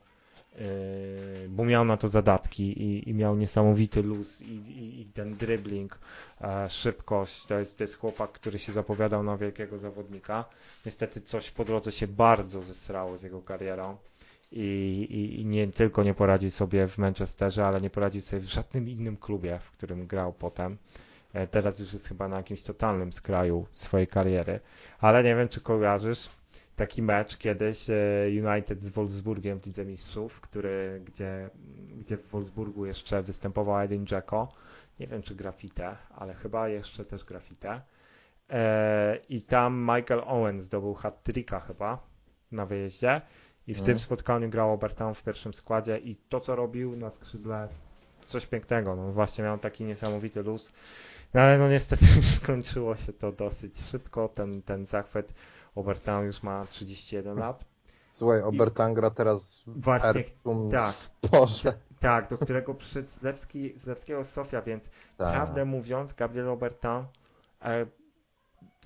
bo 1.48 1.64
miał 1.64 1.84
na 1.84 1.96
to 1.96 2.08
zadatki 2.08 2.82
i, 2.82 3.10
i 3.10 3.14
miał 3.14 3.36
niesamowity 3.36 4.02
luz 4.02 4.42
i, 4.42 4.54
i, 4.54 5.00
i 5.00 5.06
ten 5.06 5.36
dribbling, 5.36 5.98
szybkość. 6.68 7.46
To 7.46 7.58
jest, 7.58 7.78
to 7.78 7.84
jest 7.84 7.98
chłopak, 7.98 8.32
który 8.32 8.58
się 8.58 8.72
zapowiadał 8.72 9.22
na 9.22 9.36
wielkiego 9.36 9.78
zawodnika. 9.78 10.44
Niestety 10.86 11.20
coś 11.20 11.50
po 11.50 11.64
drodze 11.64 11.92
się 11.92 12.06
bardzo 12.08 12.62
zesrało 12.62 13.16
z 13.16 13.22
jego 13.22 13.42
karierą 13.42 13.96
i, 14.52 15.38
i, 15.40 15.46
nie 15.46 15.68
tylko 15.68 16.02
nie 16.02 16.14
poradził 16.14 16.50
sobie 16.50 16.88
w 16.88 16.98
Manchesterze, 16.98 17.66
ale 17.66 17.80
nie 17.80 17.90
poradził 17.90 18.20
sobie 18.22 18.42
w 18.42 18.44
żadnym 18.44 18.88
innym 18.88 19.16
klubie, 19.16 19.58
w 19.58 19.70
którym 19.70 20.06
grał 20.06 20.32
potem. 20.32 20.78
E, 21.32 21.46
teraz 21.46 21.78
już 21.78 21.92
jest 21.92 22.08
chyba 22.08 22.28
na 22.28 22.36
jakimś 22.36 22.62
totalnym 22.62 23.12
skraju 23.12 23.66
swojej 23.72 24.06
kariery. 24.06 24.60
Ale 25.00 25.24
nie 25.24 25.36
wiem, 25.36 25.48
czy 25.48 25.60
kojarzysz 25.60 26.28
taki 26.76 27.02
mecz 27.02 27.36
kiedyś 27.36 27.90
e, 27.90 27.94
United 28.28 28.82
z 28.82 28.88
Wolfsburgiem 28.88 29.60
w 29.60 29.66
Lidze 29.66 29.84
Mistrzów, 29.84 30.40
który, 30.40 31.02
gdzie, 31.04 31.50
gdzie 31.98 32.16
w 32.16 32.26
Wolfsburgu 32.26 32.86
jeszcze 32.86 33.22
występował 33.22 33.80
Edin 33.80 34.06
Dzeko. 34.06 34.52
Nie 35.00 35.06
wiem, 35.06 35.22
czy 35.22 35.34
grafite, 35.34 35.96
ale 36.14 36.34
chyba 36.34 36.68
jeszcze 36.68 37.04
też 37.04 37.24
grafite. 37.24 37.80
E, 38.50 39.18
I 39.28 39.42
tam 39.42 39.80
Michael 39.80 40.22
Owen 40.26 40.60
zdobył 40.60 40.94
hat-tricka 40.94 41.60
chyba 41.60 42.06
na 42.52 42.66
wyjeździe. 42.66 43.20
I 43.66 43.74
w 43.74 43.76
mm. 43.76 43.86
tym 43.86 43.98
spotkaniu 43.98 44.50
grał 44.50 44.72
Obertown 44.72 45.14
w 45.14 45.22
pierwszym 45.22 45.54
składzie 45.54 45.98
i 45.98 46.16
to, 46.16 46.40
co 46.40 46.56
robił 46.56 46.96
na 46.96 47.10
skrzydle, 47.10 47.68
coś 48.26 48.46
pięknego. 48.46 48.96
No 48.96 49.12
właśnie 49.12 49.44
miał 49.44 49.58
taki 49.58 49.84
niesamowity 49.84 50.42
luz. 50.42 50.70
No 51.34 51.40
ale 51.40 51.58
no 51.58 51.68
niestety 51.68 52.04
skończyło 52.40 52.96
się 52.96 53.12
to 53.12 53.32
dosyć 53.32 53.78
szybko. 53.78 54.28
Ten, 54.28 54.62
ten 54.62 54.86
zachwyt 54.86 55.32
Obertown 55.74 56.26
już 56.26 56.42
ma 56.42 56.66
31 56.66 57.38
lat. 57.38 57.64
Słuchaj, 58.12 58.42
Obertown 58.42 58.94
gra 58.94 59.10
teraz 59.10 59.62
w 59.66 59.82
Właśnie, 59.82 60.24
tak, 60.70 60.84
sporze. 60.86 61.72
Tak, 62.00 62.28
do 62.28 62.38
którego 62.38 62.74
przyszedł 62.74 63.08
Zlewski, 63.08 63.72
Zlewskiego 63.76 64.24
Sofia, 64.24 64.62
więc 64.62 64.90
tak. 65.16 65.34
prawdę 65.34 65.64
mówiąc, 65.64 66.12
Gabriel 66.12 66.48
Obertown 66.48 67.06
e, 67.62 67.86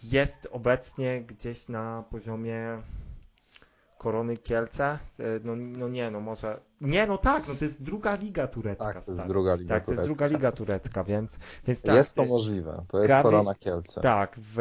jest 0.02 0.48
obecnie 0.52 1.20
gdzieś 1.20 1.68
na 1.68 2.04
poziomie 2.10 2.82
Korony 4.00 4.36
Kielce. 4.36 4.84
E, 4.84 4.98
no, 5.44 5.56
no 5.56 5.88
nie, 5.88 6.10
no 6.10 6.20
może. 6.20 6.60
Nie, 6.80 7.06
no 7.06 7.18
tak, 7.18 7.48
no 7.48 7.54
to 7.54 7.64
jest 7.64 7.82
druga 7.82 8.14
liga 8.14 8.46
turecka. 8.46 8.84
Tak, 8.92 9.04
to 9.04 9.12
jest 9.12 9.26
druga 9.26 9.54
liga 9.54 9.74
tak, 9.74 9.84
turecka. 9.84 10.02
to 10.02 10.08
jest 10.08 10.18
druga 10.18 10.36
liga 10.36 10.52
turecka, 10.52 11.04
więc, 11.04 11.38
więc 11.66 11.82
tak. 11.82 11.94
Jest 11.94 12.16
to 12.16 12.24
możliwe, 12.24 12.84
to 12.88 12.98
jest 12.98 13.08
Gabriel, 13.08 13.22
Korona 13.22 13.54
Kielce. 13.54 14.00
Tak, 14.00 14.36
w, 14.54 14.58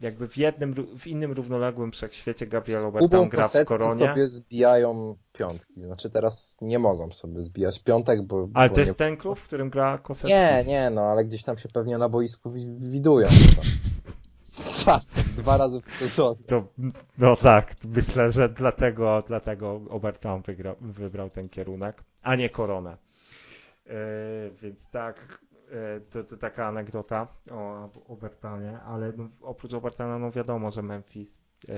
jakby 0.00 0.28
w 0.28 0.36
jednym, 0.36 0.74
w 0.98 1.06
innym 1.06 1.32
równoległym 1.32 1.92
wszechświecie 1.92 2.46
Gabriel 2.46 2.82
Robert 2.82 3.10
tam 3.10 3.28
gra 3.28 3.48
w 3.48 3.64
Koronie. 3.64 4.08
sobie 4.08 4.28
zbijają 4.28 5.16
piątki, 5.32 5.84
znaczy 5.84 6.10
teraz 6.10 6.56
nie 6.60 6.78
mogą 6.78 7.10
sobie 7.10 7.42
zbijać 7.42 7.82
piątek, 7.82 8.22
bo... 8.22 8.48
Ale 8.54 8.68
bo 8.68 8.74
to 8.74 8.80
jest 8.80 8.92
nie... 8.92 9.06
ten 9.06 9.16
klub, 9.16 9.38
w 9.38 9.46
którym 9.46 9.70
gra 9.70 9.98
Kosecki? 9.98 10.28
Nie, 10.28 10.64
nie, 10.66 10.90
no 10.90 11.02
ale 11.02 11.24
gdzieś 11.24 11.42
tam 11.42 11.58
się 11.58 11.68
pewnie 11.68 11.98
na 11.98 12.08
boisku 12.08 12.52
widują. 12.78 13.28
Czas, 14.88 15.24
dwa 15.24 15.56
razy 15.56 15.80
w 15.80 15.92
sezonie. 15.92 16.36
To, 16.46 16.64
no 17.18 17.36
tak, 17.36 17.74
myślę, 17.84 18.32
że 18.32 18.48
dlatego, 18.48 19.22
dlatego 19.26 19.80
Obertown 19.90 20.42
wygrał, 20.42 20.76
wybrał 20.80 21.30
ten 21.30 21.48
kierunek, 21.48 22.04
a 22.22 22.36
nie 22.36 22.50
koronę. 22.50 22.96
Yy, 23.86 23.92
więc 24.62 24.90
tak, 24.90 25.38
yy, 25.70 26.00
to, 26.10 26.24
to 26.24 26.36
taka 26.36 26.66
anegdota 26.66 27.28
o 27.50 27.90
Obertanie, 28.06 28.80
ale 28.80 29.12
no, 29.16 29.28
oprócz 29.40 29.72
Obertana, 29.72 30.18
no 30.18 30.30
wiadomo, 30.30 30.70
że 30.70 30.82
Memphis, 30.82 31.38
yy, 31.68 31.74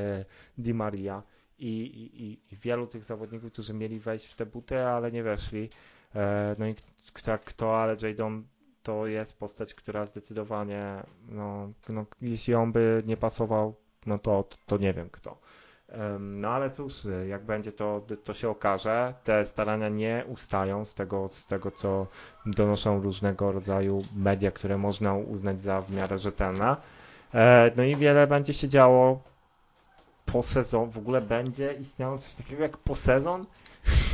Di 0.59 0.75
Maria 0.75 1.23
i, 1.59 1.69
i, 1.69 2.33
i 2.55 2.57
wielu 2.57 2.87
tych 2.87 3.05
zawodników, 3.05 3.53
którzy 3.53 3.75
mieli 3.75 4.01
wejść 4.01 4.27
w 4.27 4.35
te 4.35 4.47
buty, 4.47 4.87
ale 4.87 5.13
nie 5.13 5.23
weszli. 5.23 5.69
No 6.59 6.67
i 6.67 6.75
kto, 7.13 7.39
kto 7.39 7.81
ale 7.83 7.97
Jadon 8.03 8.45
to 8.83 9.07
jest 9.07 9.39
postać, 9.39 9.75
która 9.75 10.07
zdecydowanie, 10.07 11.03
no, 11.29 11.69
no, 11.89 12.05
jeśli 12.23 12.55
on 12.55 12.73
by 12.73 13.03
nie 13.07 13.17
pasował, 13.17 13.75
no 14.07 14.19
to, 14.19 14.45
to 14.67 14.77
nie 14.77 14.93
wiem 14.93 15.09
kto. 15.11 15.39
No 16.21 16.49
ale 16.49 16.71
cóż, 16.71 17.07
jak 17.29 17.45
będzie 17.45 17.73
to, 17.73 18.07
to 18.25 18.35
się 18.35 18.49
okaże. 18.49 19.15
Te 19.25 19.47
starania 19.47 19.89
nie 19.89 20.25
ustają 20.29 20.85
z 20.85 20.95
tego, 20.95 21.29
z 21.29 21.47
tego, 21.47 21.71
co 21.71 22.07
donoszą 22.47 23.03
różnego 23.03 23.53
rodzaju 23.53 24.03
media, 24.17 24.51
które 24.51 24.79
można 24.79 25.15
uznać 25.15 25.63
za 25.63 25.81
w 25.81 25.97
miarę 25.97 26.19
rzetelne. 26.19 26.77
E, 27.35 27.71
no 27.77 27.83
i 27.83 27.97
wiele 27.97 28.27
będzie 28.27 28.53
się 28.55 28.69
działo 28.69 29.21
po 30.27 30.43
sezon. 30.43 30.91
W 30.91 30.99
ogóle 30.99 31.21
będzie 31.21 31.73
istniało 31.73 32.19
coś 32.19 32.35
takiego 32.35 32.63
jak 32.63 32.77
po 32.77 32.95
sezon? 32.95 33.47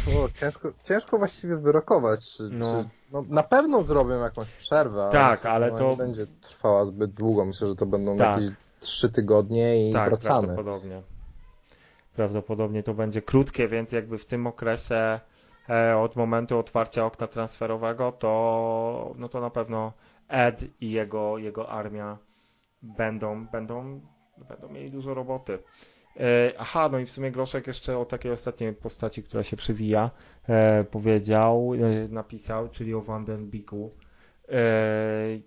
O, 0.07 0.28
ciężko, 0.40 0.72
ciężko 0.84 1.18
właściwie 1.18 1.57
wyrokować. 1.57 2.30
Czy, 2.30 2.48
no. 2.50 2.64
Czy, 2.82 2.88
no, 3.12 3.24
na 3.28 3.42
pewno 3.42 3.82
zrobią 3.82 4.20
jakąś 4.20 4.48
przerwę, 4.48 5.09
tak, 5.12 5.46
ale, 5.46 5.66
ale 5.66 5.78
to 5.78 5.90
nie 5.90 5.96
będzie 5.96 6.26
trwała 6.40 6.84
zbyt 6.84 7.11
długo. 7.11 7.44
Myślę, 7.44 7.68
że 7.68 7.76
to 7.76 7.86
będą 7.86 8.16
tak. 8.16 8.42
jakieś 8.42 8.57
trzy 8.80 9.09
tygodnie 9.09 9.90
i 9.90 9.92
tak, 9.92 10.09
wracamy. 10.09 10.46
Prawdopodobnie. 10.46 11.02
Prawdopodobnie 12.16 12.82
to 12.82 12.94
będzie 12.94 13.22
krótkie, 13.22 13.68
więc 13.68 13.92
jakby 13.92 14.18
w 14.18 14.26
tym 14.26 14.46
okresie 14.46 15.20
e, 15.70 15.98
od 15.98 16.16
momentu 16.16 16.59
otwarcia 16.59 17.07
okna 17.07 17.26
transferowego, 17.26 18.12
to, 18.12 19.14
no 19.18 19.28
to 19.28 19.40
na 19.40 19.50
pewno 19.50 19.92
Ed 20.28 20.64
i 20.80 20.90
jego, 20.90 21.38
jego 21.38 21.68
armia 21.68 22.18
będą, 22.82 23.46
będą, 23.46 24.00
będą 24.48 24.68
mieli 24.68 24.90
dużo 24.90 25.14
roboty. 25.14 25.59
E, 26.21 26.53
aha, 26.59 26.89
no 26.93 26.99
i 26.99 27.07
w 27.07 27.11
sumie 27.11 27.31
Groszek 27.31 27.67
jeszcze 27.67 27.99
o 27.99 28.05
takiej 28.05 28.33
ostatniej 28.33 28.73
postaci, 28.73 29.23
która 29.23 29.43
się 29.43 29.57
przewija, 29.57 30.11
e, 30.49 30.85
powiedział, 30.85 31.73
e, 31.75 32.09
napisał, 32.09 32.69
czyli 32.69 32.95
o 32.95 33.01
Van 33.01 33.25
den. 33.25 33.51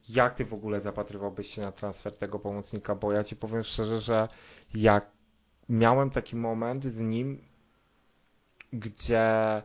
Jak 0.10 0.36
ty 0.36 0.46
w 0.46 0.54
ogóle 0.54 0.82
zapatrywałbyś 0.82 1.48
się 1.48 1.62
na 1.62 1.72
transfer 1.72 2.16
tego 2.16 2.40
pomocnika? 2.40 2.96
Bo 2.96 3.12
ja 3.12 3.24
ci 3.24 3.36
powiem 3.36 3.64
szczerze, 3.64 4.00
że 4.00 4.28
jak 4.74 5.12
miałem 5.70 6.10
taki 6.10 6.36
moment 6.36 6.86
z 6.86 7.00
nim, 7.00 7.42
gdzie 8.74 9.62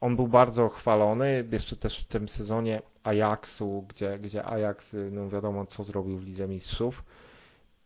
on 0.00 0.16
był 0.16 0.28
bardzo 0.28 0.68
chwalony, 0.68 1.48
jeszcze 1.52 1.76
też 1.76 1.98
w 1.98 2.08
tym 2.08 2.28
sezonie 2.28 2.82
Ajaxu, 3.02 3.84
gdzie, 3.88 4.18
gdzie 4.18 4.44
Ajax, 4.44 4.96
no 5.10 5.28
wiadomo 5.28 5.66
co 5.66 5.84
zrobił 5.84 6.18
w 6.18 6.24
Lidze 6.24 6.48
Mistrzów. 6.48 7.04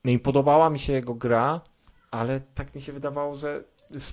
No 0.05 0.11
i 0.11 0.19
podobała 0.19 0.71
mi 0.71 0.79
się 0.79 0.93
jego 0.93 1.15
gra, 1.15 1.61
ale 2.13 2.41
tak 2.41 2.75
mi 2.75 2.81
się 2.81 2.93
wydawało, 2.93 3.37
że 3.37 3.65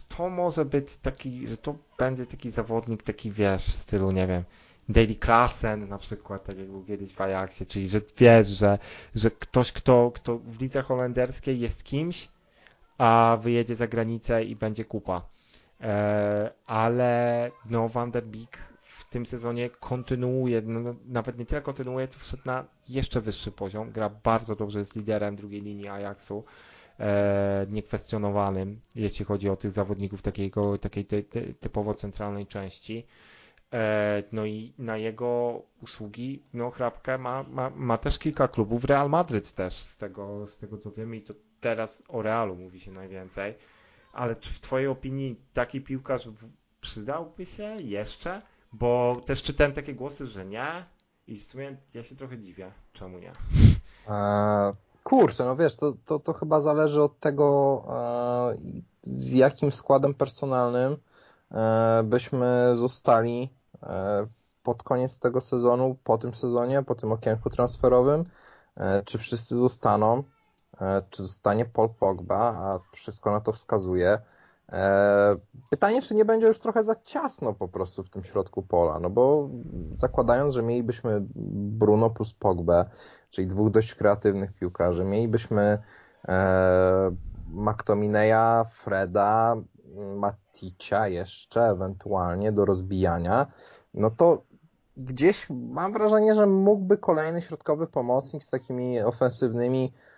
to 0.08 0.30
może 0.30 0.66
być 0.66 0.98
taki, 0.98 1.48
że 1.48 1.58
to 1.58 1.76
będzie 1.98 2.26
taki 2.26 2.52
zawodnik, 2.52 3.04
taki 3.04 3.32
wiesz, 3.32 3.66
w 3.66 3.72
stylu, 3.72 4.12
nie 4.12 4.28
wiem, 4.28 4.44
Daily 4.90 5.16
Klassen 5.16 5.90
na 5.90 5.98
przykład, 5.98 6.44
tak 6.44 6.58
jak 6.58 6.68
był 6.68 6.84
kiedyś 6.84 7.14
w 7.14 7.22
Ajaxie, 7.22 7.66
czyli 7.66 7.90
że 7.90 8.02
wiesz, 8.18 8.48
że, 8.48 8.80
że 9.16 9.32
ktoś, 9.32 9.72
kto, 9.72 10.12
kto 10.16 10.38
w 10.38 10.62
lidze 10.62 10.82
holenderskiej 10.82 11.60
jest 11.60 11.84
kimś, 11.84 12.30
a 12.98 13.38
wyjedzie 13.42 13.76
za 13.76 13.88
granicę 13.88 14.44
i 14.44 14.56
będzie 14.56 14.86
kupa. 14.86 15.22
E, 15.82 16.52
ale 16.66 17.52
no 17.70 17.90
Van 17.90 18.12
der 18.12 18.26
Beek 18.26 18.58
w 18.82 19.06
tym 19.10 19.26
sezonie 19.26 19.70
kontynuuje, 19.70 20.62
no, 20.62 20.96
nawet 21.06 21.40
nie 21.40 21.46
tyle 21.46 21.62
kontynuuje, 21.62 22.08
co 22.08 22.20
wszedł 22.20 22.44
na 22.46 22.66
jeszcze 22.90 23.22
wyższy 23.22 23.52
poziom, 23.52 23.92
gra 23.92 24.10
bardzo 24.10 24.56
dobrze 24.56 24.86
z 24.86 24.96
liderem 24.96 25.36
drugiej 25.36 25.62
linii 25.62 25.88
Ajaxu 25.88 26.44
niekwestionowanym, 27.70 28.82
jeśli 28.96 29.26
chodzi 29.26 29.50
o 29.50 29.56
tych 29.56 29.72
zawodników 29.72 30.22
takiego, 30.22 30.78
takiej 30.78 31.06
ty, 31.06 31.24
ty, 31.24 31.54
typowo 31.60 31.94
centralnej 31.94 32.48
części. 32.48 33.06
E, 33.74 34.24
no 34.32 34.46
i 34.46 34.74
na 34.78 34.98
jego 34.98 35.62
usługi, 35.82 36.44
no 36.54 36.72
Hrabkę 36.72 37.18
ma, 37.18 37.44
ma, 37.44 37.70
ma 37.70 37.98
też 37.98 38.20
kilka 38.20 38.48
klubów, 38.48 38.84
Real 38.86 39.10
Madryt 39.10 39.54
też, 39.54 39.74
z 39.74 39.98
tego, 39.98 40.48
z 40.48 40.58
tego 40.58 40.78
co 40.78 40.92
wiemy 40.92 41.18
i 41.18 41.22
to 41.22 41.34
teraz 41.60 42.04
o 42.08 42.22
Realu 42.22 42.56
mówi 42.56 42.80
się 42.80 42.92
najwięcej. 42.92 43.56
Ale 44.14 44.36
czy 44.36 44.54
w 44.54 44.60
Twojej 44.60 44.88
opinii 44.88 45.36
taki 45.54 45.82
piłkarz 45.82 46.28
przydałby 46.82 47.46
się 47.46 47.64
jeszcze? 47.80 48.42
Bo 48.74 49.22
też 49.26 49.44
czytałem 49.44 49.74
takie 49.74 49.94
głosy, 49.94 50.28
że 50.28 50.46
nie. 50.46 50.86
I 51.28 51.36
w 51.36 51.44
sumie 51.44 51.78
ja 51.94 52.04
się 52.04 52.16
trochę 52.16 52.38
dziwię, 52.38 52.72
czemu 52.94 53.20
nie. 53.20 53.32
Kurczę, 55.10 55.46
no 55.46 55.56
wiesz, 55.56 55.76
to, 55.76 55.94
to, 56.06 56.20
to 56.20 56.34
chyba 56.34 56.60
zależy 56.60 57.04
od 57.04 57.20
tego, 57.20 57.84
e, 57.90 58.56
z 59.02 59.34
jakim 59.34 59.72
składem 59.72 60.14
personalnym 60.14 60.98
e, 61.52 62.04
byśmy 62.04 62.70
zostali 62.74 63.50
e, 63.84 64.28
pod 64.64 64.84
koniec 64.84 65.20
tego 65.20 65.42
sezonu, 65.42 65.98
po 66.04 66.18
tym 66.18 66.34
sezonie, 66.34 66.84
po 66.84 66.96
tym 66.96 67.12
okienku 67.12 67.50
transferowym. 67.50 68.26
Czy 69.06 69.18
wszyscy 69.18 69.58
zostaną, 69.58 70.24
czy 71.10 71.24
zostanie 71.24 71.66
Paul 71.66 71.90
Pogba, 71.90 72.40
a 72.40 72.80
wszystko 72.92 73.32
na 73.32 73.42
to 73.42 73.52
wskazuje. 73.52 74.20
Pytanie, 75.70 76.02
czy 76.02 76.16
nie 76.16 76.26
będzie 76.26 76.48
już 76.48 76.60
trochę 76.60 76.84
za 76.84 76.96
ciasno 76.96 77.54
po 77.54 77.68
prostu 77.68 78.04
w 78.04 78.10
tym 78.10 78.24
środku 78.24 78.64
pola, 78.64 79.00
no 79.00 79.10
bo 79.10 79.50
zakładając, 79.94 80.54
że 80.54 80.64
mielibyśmy 80.64 81.22
Bruno 81.36 82.10
plus 82.10 82.34
Pogbę, 82.34 82.86
czyli 83.30 83.48
dwóch 83.48 83.72
dość 83.72 83.96
kreatywnych 83.96 84.54
piłkarzy. 84.54 85.04
Mielibyśmy 85.04 85.78
e, 86.28 87.12
McTominaya, 87.48 88.64
Freda, 88.72 89.56
Maticia 90.16 91.08
jeszcze 91.08 91.62
ewentualnie 91.62 92.52
do 92.52 92.66
rozbijania, 92.66 93.48
no 93.94 94.12
to 94.12 94.42
gdzieś 94.98 95.48
mam 95.50 95.94
wrażenie, 95.94 96.36
że 96.36 96.46
mógłby 96.46 96.98
kolejny 96.98 97.42
środkowy 97.42 97.88
pomocnik 97.88 98.44
z 98.44 98.50
takimi 98.50 99.02
ofensywnymi 99.02 99.94
e, 99.96 100.09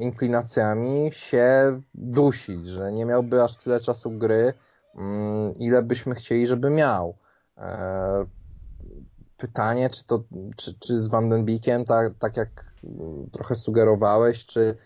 inklinacjami 0.00 1.10
się 1.12 1.80
dusić, 1.94 2.68
że 2.68 2.92
nie 2.92 3.04
miałby 3.04 3.42
aż 3.42 3.56
tyle 3.56 3.80
czasu 3.80 4.10
gry, 4.10 4.54
mm, 4.94 5.54
ile 5.54 5.82
byśmy 5.82 6.14
chcieli, 6.14 6.46
żeby 6.46 6.70
miał. 6.70 7.16
E, 7.58 8.26
pytanie, 9.36 9.90
czy 9.90 10.06
to, 10.06 10.24
czy, 10.56 10.74
czy 10.78 11.00
z 11.00 11.08
Van 11.08 11.28
den 11.28 11.44
Beekiem, 11.44 11.84
tak, 11.84 12.12
tak 12.18 12.36
jak 12.36 12.74
trochę 13.32 13.54
sugerowałeś, 13.54 14.46
czy, 14.46 14.76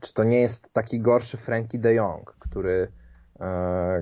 czy 0.00 0.14
to 0.14 0.24
nie 0.24 0.40
jest 0.40 0.72
taki 0.72 1.00
gorszy 1.00 1.36
Frankie 1.36 1.78
de 1.78 1.94
Jong, 1.94 2.36
który, 2.38 2.88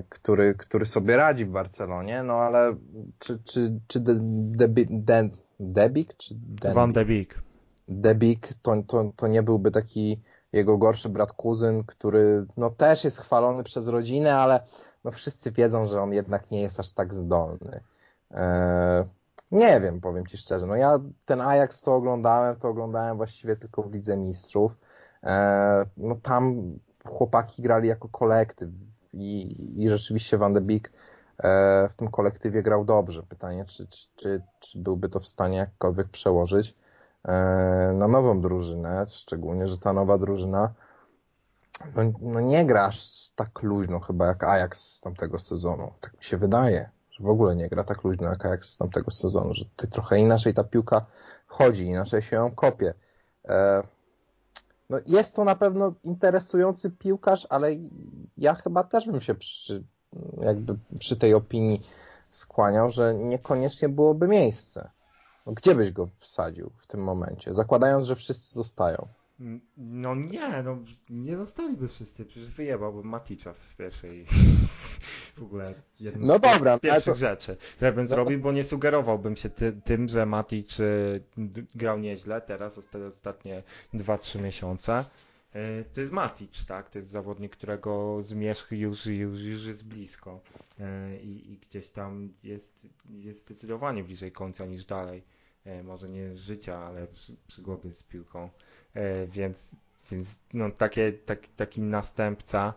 który, 0.09 0.55
który 0.55 0.85
sobie 0.85 1.17
radzi 1.17 1.45
w 1.45 1.51
Barcelonie, 1.51 2.23
no 2.23 2.33
ale 2.33 2.75
czy, 3.19 3.39
czy, 3.43 3.79
czy 3.87 3.99
de, 3.99 4.15
de, 4.19 4.85
de, 4.89 5.29
Debik? 5.59 6.17
Czy 6.17 6.35
Van 6.73 6.93
de 6.93 7.05
Beek. 7.05 7.44
Debik 7.87 8.53
to, 8.61 8.73
to, 8.87 9.11
to 9.15 9.27
nie 9.27 9.43
byłby 9.43 9.71
taki 9.71 10.21
jego 10.53 10.77
gorszy 10.77 11.09
brat 11.09 11.31
kuzyn, 11.31 11.83
który 11.83 12.45
no 12.57 12.69
też 12.69 13.03
jest 13.03 13.19
chwalony 13.19 13.63
przez 13.63 13.87
rodzinę, 13.87 14.35
ale 14.35 14.59
no 15.03 15.11
wszyscy 15.11 15.51
wiedzą, 15.51 15.85
że 15.85 16.01
on 16.01 16.13
jednak 16.13 16.51
nie 16.51 16.61
jest 16.61 16.79
aż 16.79 16.91
tak 16.91 17.13
zdolny. 17.13 17.79
Eee, 18.31 19.03
nie 19.51 19.81
wiem, 19.81 20.01
powiem 20.01 20.25
Ci 20.25 20.37
szczerze. 20.37 20.67
No 20.67 20.75
ja 20.75 20.99
ten 21.25 21.41
Ajax 21.41 21.81
co 21.81 21.95
oglądałem, 21.95 22.55
to 22.55 22.69
oglądałem 22.69 23.17
właściwie 23.17 23.55
tylko 23.55 23.83
w 23.83 23.93
Lidze 23.93 24.17
Mistrzów. 24.17 24.71
Eee, 25.23 25.85
no 25.97 26.15
tam 26.15 26.73
chłopaki 27.05 27.61
grali 27.61 27.87
jako 27.87 28.09
kolektyw 28.09 28.69
i, 29.13 29.83
i 29.83 29.89
rzeczywiście 29.89 30.37
Van 30.37 30.53
de 30.53 30.61
Beek 30.61 30.91
e, 31.37 31.87
w 31.89 31.95
tym 31.95 32.07
kolektywie 32.07 32.63
grał 32.63 32.85
dobrze. 32.85 33.23
Pytanie, 33.23 33.65
czy, 33.65 33.87
czy, 33.87 34.07
czy, 34.15 34.41
czy 34.59 34.79
byłby 34.79 35.09
to 35.09 35.19
w 35.19 35.27
stanie 35.27 35.57
jakkolwiek 35.57 36.09
przełożyć 36.09 36.69
e, 36.69 36.73
na 37.93 38.07
nową 38.07 38.41
drużynę, 38.41 39.05
szczególnie, 39.09 39.67
że 39.67 39.77
ta 39.77 39.93
nowa 39.93 40.17
drużyna 40.17 40.73
no, 41.95 42.03
no 42.21 42.41
nie 42.41 42.65
grasz 42.65 43.31
tak 43.35 43.63
luźno 43.63 43.99
chyba 43.99 44.27
jak 44.27 44.43
Ajax 44.43 44.93
z 44.93 45.01
tamtego 45.01 45.39
sezonu. 45.39 45.91
Tak 46.01 46.17
mi 46.17 46.23
się 46.23 46.37
wydaje, 46.37 46.89
że 47.11 47.23
w 47.23 47.29
ogóle 47.29 47.55
nie 47.55 47.69
gra 47.69 47.83
tak 47.83 48.03
luźno 48.03 48.27
jak 48.27 48.45
Ajax 48.45 48.69
z 48.69 48.77
tamtego 48.77 49.11
sezonu, 49.11 49.53
że 49.53 49.65
ty 49.75 49.87
trochę 49.87 50.19
inaczej 50.19 50.53
ta 50.53 50.63
piłka 50.63 51.05
chodzi, 51.47 51.85
inaczej 51.85 52.21
się 52.21 52.35
ją 52.35 52.51
kopie. 52.51 52.93
E, 53.45 53.83
no 54.89 54.97
jest 55.05 55.35
to 55.35 55.43
na 55.43 55.55
pewno 55.55 55.93
interesujący 56.03 56.91
piłkarz, 56.91 57.47
ale 57.49 57.69
ja 58.37 58.53
chyba 58.53 58.83
też 58.83 59.05
bym 59.05 59.21
się 59.21 59.35
przy, 59.35 59.83
jakby 60.37 60.77
przy 60.99 61.17
tej 61.17 61.33
opinii 61.33 61.87
skłaniał, 62.31 62.89
że 62.89 63.15
niekoniecznie 63.15 63.89
byłoby 63.89 64.27
miejsce. 64.27 64.89
No, 65.45 65.53
gdzie 65.53 65.75
byś 65.75 65.91
go 65.91 66.09
wsadził 66.19 66.71
w 66.77 66.87
tym 66.87 67.03
momencie, 67.03 67.53
zakładając, 67.53 68.05
że 68.05 68.15
wszyscy 68.15 68.53
zostają? 68.53 69.07
No 69.77 70.15
nie, 70.15 70.63
no 70.63 70.77
nie 71.09 71.37
zostaliby 71.37 71.87
wszyscy, 71.87 72.25
przecież 72.25 72.49
wyjebałbym 72.49 73.07
Maticza 73.07 73.53
w 73.53 73.75
pierwszej 73.75 74.25
w 75.37 75.41
ogóle 75.43 75.73
jedną 75.99 76.27
no 76.27 76.37
z 76.37 76.41
dobra, 76.41 76.79
pierwszych 76.79 77.13
to... 77.13 77.19
rzeczy, 77.19 77.57
które 77.75 77.91
bym 77.91 78.03
no. 78.03 78.09
zrobił, 78.09 78.39
bo 78.39 78.51
nie 78.51 78.63
sugerowałbym 78.63 79.35
się 79.35 79.49
ty, 79.49 79.81
tym, 79.85 80.07
że 80.07 80.25
Matic 80.25 80.79
y, 80.79 81.23
grał 81.75 81.99
nieźle 81.99 82.41
teraz 82.41 82.77
ostatnie 83.07 83.63
2-3 83.93 84.41
miesiące. 84.41 85.05
Y, 85.55 85.85
to 85.93 86.01
jest 86.01 86.13
Matic, 86.13 86.65
tak? 86.65 86.89
To 86.89 86.99
jest 86.99 87.09
zawodnik, 87.09 87.51
którego 87.51 88.21
zmierzch 88.21 88.71
już, 88.71 89.05
już, 89.05 89.39
już 89.39 89.65
jest 89.65 89.87
blisko 89.87 90.39
y, 90.79 90.83
I, 91.17 91.53
i 91.53 91.57
gdzieś 91.57 91.91
tam 91.91 92.33
jest, 92.43 92.89
jest 93.09 93.41
zdecydowanie 93.41 94.03
bliżej 94.03 94.31
końca 94.31 94.65
niż 94.65 94.85
dalej. 94.85 95.23
Może 95.83 96.09
nie 96.09 96.35
życia, 96.35 96.77
ale 96.77 97.07
przygody 97.47 97.93
z 97.93 98.03
piłką. 98.03 98.49
E, 98.93 99.27
więc, 99.27 99.75
więc 100.11 100.39
no, 100.53 100.71
takie, 100.71 101.13
tak, 101.13 101.39
taki 101.55 101.81
następca, 101.81 102.73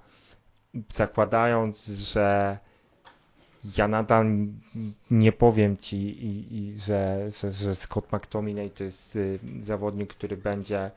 zakładając, 0.89 1.86
że 1.86 2.59
ja 3.76 3.89
nadal 3.89 4.26
nie 5.11 5.32
powiem 5.32 5.76
ci, 5.76 5.97
i, 5.97 6.57
i 6.57 6.80
że, 6.80 7.30
że, 7.41 7.53
że 7.53 7.74
Scott 7.76 8.12
McTominay 8.12 8.70
to 8.70 8.84
jest 8.84 9.16
y, 9.16 9.39
zawodnik, 9.62 10.14
który 10.14 10.36
będzie 10.36 10.91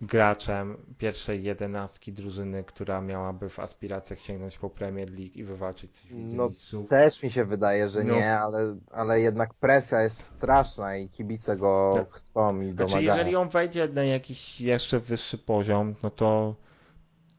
graczem 0.00 0.76
pierwszej 0.98 1.42
jedenastki 1.42 2.12
drużyny, 2.12 2.64
która 2.64 3.00
miałaby 3.00 3.48
w 3.48 3.58
aspiracjach 3.58 4.20
sięgnąć 4.20 4.58
po 4.58 4.70
Premier 4.70 5.10
League 5.10 5.32
i 5.34 5.44
wywalczyć 5.44 5.96
coś 5.96 6.10
w 6.10 6.34
no, 6.34 6.48
Mistrzów. 6.48 6.88
Też 6.88 7.22
mi 7.22 7.30
się 7.30 7.44
wydaje, 7.44 7.88
że 7.88 8.04
no. 8.04 8.14
nie, 8.14 8.38
ale, 8.38 8.76
ale 8.90 9.20
jednak 9.20 9.54
presja 9.54 10.02
jest 10.02 10.20
straszna 10.20 10.96
i 10.96 11.08
kibice 11.08 11.56
go 11.56 11.92
tak. 11.96 12.10
chcą 12.10 12.60
i 12.60 12.72
domagają. 12.72 12.88
Znaczy, 12.88 13.04
jeżeli 13.04 13.36
on 13.36 13.48
wejdzie 13.48 13.88
na 13.88 14.04
jakiś 14.04 14.60
jeszcze 14.60 15.00
wyższy 15.00 15.38
poziom, 15.38 15.94
no 16.02 16.10
to 16.10 16.54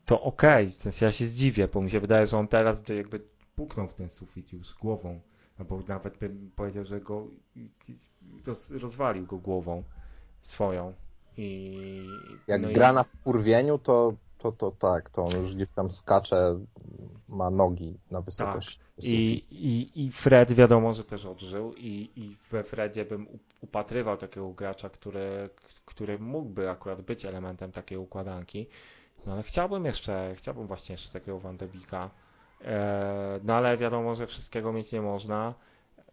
to 0.05 0.22
okej, 0.22 0.68
okay. 0.68 0.78
w 0.78 0.82
sensie 0.82 1.05
ja 1.05 1.12
się 1.12 1.26
zdziwię, 1.26 1.68
bo 1.68 1.82
mi 1.82 1.91
się 1.91 1.99
wydaje, 1.99 2.28
że 2.28 2.38
on 2.38 2.47
teraz 2.47 2.84
to 2.84 2.93
jakby 2.93 3.22
puknął 3.55 3.88
w 3.88 3.93
ten 3.93 4.10
sufit 4.10 4.53
już 4.53 4.74
głową, 4.74 5.20
albo 5.60 5.82
nawet 5.88 6.18
bym 6.18 6.51
powiedział, 6.55 6.86
że 6.86 7.01
go 7.01 7.28
rozwalił 8.82 9.26
go 9.26 9.38
głową 9.38 9.84
swoją. 10.41 10.93
I, 11.38 12.07
Jak 12.47 12.61
no 12.61 12.67
gra 12.73 12.91
i... 12.91 12.95
na 12.95 13.03
wkurwieniu, 13.03 13.77
to, 13.77 14.13
to, 14.38 14.51
to 14.51 14.71
tak, 14.71 15.09
to 15.09 15.23
on 15.23 15.41
już 15.41 15.55
gdzieś 15.55 15.71
tam 15.71 15.89
skacze, 15.89 16.59
ma 17.29 17.49
nogi 17.49 17.97
na 18.11 18.21
wysokość. 18.21 18.77
Tak. 18.77 19.05
I, 19.05 19.43
i, 19.51 20.05
I 20.05 20.11
Fred 20.11 20.53
wiadomo, 20.53 20.93
że 20.93 21.03
też 21.03 21.25
odżył 21.25 21.73
i, 21.73 22.09
i 22.15 22.35
we 22.51 22.63
Fredzie 22.63 23.05
bym 23.05 23.27
upatrywał 23.61 24.17
takiego 24.17 24.49
gracza, 24.49 24.89
który, 24.89 25.49
który 25.85 26.19
mógłby 26.19 26.69
akurat 26.69 27.01
być 27.01 27.25
elementem 27.25 27.71
takiej 27.71 27.97
układanki. 27.97 28.67
No 29.27 29.33
ale 29.33 29.43
chciałbym 29.43 29.85
jeszcze, 29.85 30.33
chciałbym 30.38 30.67
właśnie 30.67 30.93
jeszcze 30.93 31.09
takiego 31.09 31.39
Van 31.39 31.57
de 31.57 31.67
Beeka. 31.67 32.09
E, 32.61 33.39
no 33.43 33.53
ale 33.55 33.77
wiadomo, 33.77 34.15
że 34.15 34.27
wszystkiego 34.27 34.73
mieć 34.73 34.91
nie 34.91 35.01
można. 35.01 35.53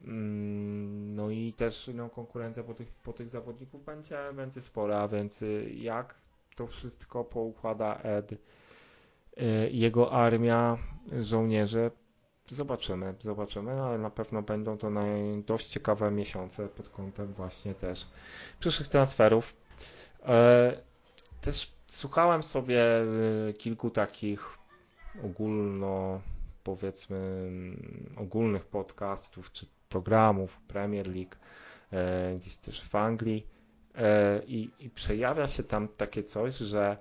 Mm, 0.06 1.14
no 1.14 1.30
i 1.30 1.52
też 1.52 1.90
no, 1.94 2.10
konkurencja 2.10 2.62
po 2.62 2.74
tych, 2.74 2.92
po 2.92 3.12
tych 3.12 3.28
zawodników 3.28 3.84
będzie, 3.84 4.18
będzie 4.34 4.62
spora, 4.62 5.08
więc 5.08 5.42
y, 5.42 5.70
jak 5.74 6.14
to 6.56 6.66
wszystko 6.66 7.24
poukłada 7.24 7.96
Ed 8.02 8.32
y, 8.32 8.38
i 9.70 9.78
jego 9.78 10.12
armia 10.12 10.78
żołnierzy, 11.22 11.90
zobaczymy, 12.48 13.14
zobaczymy, 13.20 13.82
ale 13.82 13.98
na 13.98 14.10
pewno 14.10 14.42
będą 14.42 14.78
to 14.78 14.90
dość 15.46 15.66
ciekawe 15.66 16.10
miesiące 16.10 16.68
pod 16.68 16.88
kątem 16.88 17.32
właśnie 17.32 17.74
też 17.74 18.06
przyszłych 18.60 18.88
transferów. 18.88 19.56
E, 20.26 20.76
też 21.40 21.72
słuchałem 21.86 22.42
sobie 22.42 23.02
y, 23.48 23.54
kilku 23.58 23.90
takich 23.90 24.58
ogólno 25.24 26.20
powiedzmy 26.64 27.16
mm, 27.16 28.14
ogólnych 28.16 28.64
podcastów 28.64 29.52
czy 29.52 29.66
programów 29.88 30.60
Premier 30.68 31.06
League, 31.06 31.36
e, 31.92 32.36
gdzieś 32.36 32.56
też 32.56 32.88
w 32.88 32.94
Anglii. 32.94 33.46
E, 33.94 34.42
i, 34.46 34.70
i 34.80 34.90
przejawia 34.90 35.48
się 35.48 35.62
tam 35.62 35.88
takie 35.88 36.22
coś, 36.22 36.56
że 36.56 36.96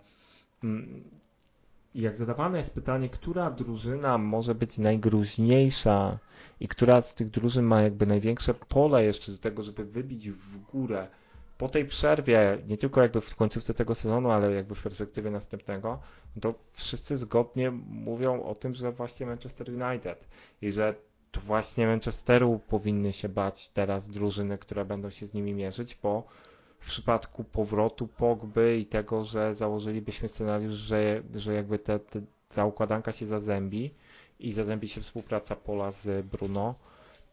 mm, 0.64 1.04
jak 1.96 2.16
zadawane 2.16 2.58
jest 2.58 2.76
pytanie, 2.76 3.10
która 3.10 3.52
drużyna 3.52 4.18
może 4.18 4.56
być 4.56 4.78
najgruźniejsza 4.78 6.20
i 6.60 6.68
która 6.68 7.02
z 7.02 7.16
tych 7.16 7.30
drużyn 7.30 7.66
ma 7.66 7.82
jakby 7.82 8.06
największe 8.06 8.54
pole 8.54 9.04
jeszcze 9.04 9.32
do 9.32 9.38
tego, 9.38 9.64
żeby 9.64 9.86
wybić 9.86 10.30
w 10.32 10.58
górę 10.58 11.08
po 11.58 11.70
tej 11.70 11.86
przerwie, 11.86 12.58
nie 12.68 12.78
tylko 12.78 13.02
jakby 13.02 13.22
w 13.22 13.36
końcówce 13.36 13.74
tego 13.74 13.96
sezonu, 13.96 14.32
ale 14.32 14.52
jakby 14.52 14.76
w 14.76 14.84
perspektywie 14.84 15.32
następnego, 15.32 16.00
to 16.42 16.54
wszyscy 16.74 17.18
zgodnie 17.18 17.72
mówią 17.88 18.44
o 18.44 18.56
tym, 18.56 18.76
że 18.76 18.92
właśnie 18.92 19.26
Manchester 19.26 19.70
United 19.70 20.28
i 20.62 20.72
że 20.72 20.96
to 21.34 21.40
właśnie 21.42 21.88
Manchesteru 21.88 22.60
powinny 22.68 23.14
się 23.14 23.30
bać 23.30 23.70
teraz 23.70 24.10
drużyny, 24.10 24.58
które 24.58 24.86
będą 24.86 25.10
się 25.10 25.28
z 25.28 25.34
nimi 25.34 25.54
mierzyć, 25.54 25.98
bo 26.04 26.24
w 26.80 26.86
przypadku 26.86 27.44
powrotu 27.44 28.08
Pogby 28.08 28.78
i 28.78 28.86
tego, 28.86 29.26
że 29.26 29.56
założylibyśmy 29.56 30.30
scenariusz, 30.30 30.74
że, 30.74 31.22
że 31.36 31.54
jakby 31.54 31.80
te, 31.80 32.00
te, 32.00 32.22
ta 32.56 32.66
układanka 32.66 33.12
się 33.12 33.28
zazębi 33.28 33.94
i 34.40 34.54
zazębi 34.54 34.88
się 34.88 35.02
współpraca 35.02 35.56
Pola 35.56 35.92
z 35.92 36.26
Bruno, 36.26 36.76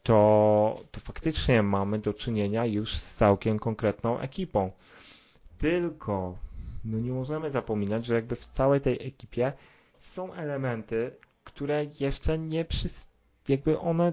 to, 0.03 0.81
to 0.91 1.01
faktycznie 1.01 1.63
mamy 1.63 1.99
do 1.99 2.15
czynienia 2.15 2.67
już 2.67 2.99
z 2.99 3.17
całkiem 3.17 3.59
konkretną 3.59 4.19
ekipą. 4.19 4.71
Tylko 5.59 6.39
no 6.85 6.99
nie 6.99 7.13
możemy 7.13 7.51
zapominać, 7.51 8.07
że 8.07 8.15
jakby 8.15 8.37
w 8.37 8.45
całej 8.45 8.81
tej 8.81 9.07
ekipie 9.07 9.53
są 9.99 10.33
elementy, 10.33 11.11
które 11.45 11.87
jeszcze 12.01 12.39
nie 12.39 12.65
przystępują 12.65 13.10
jakby 13.51 13.79
one, 13.79 14.13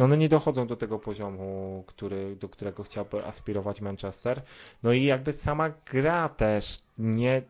one 0.00 0.18
nie 0.18 0.28
dochodzą 0.28 0.66
do 0.66 0.76
tego 0.76 0.98
poziomu, 0.98 1.84
który, 1.86 2.36
do 2.36 2.48
którego 2.48 2.82
chciałby 2.82 3.24
aspirować 3.26 3.80
Manchester. 3.80 4.42
No 4.82 4.92
i 4.92 5.04
jakby 5.04 5.32
sama 5.32 5.70
gra 5.92 6.28
też 6.28 6.78
nie, 6.98 7.42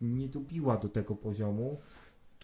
nie 0.00 0.28
dobiła 0.28 0.76
do 0.76 0.88
tego 0.88 1.14
poziomu, 1.16 1.80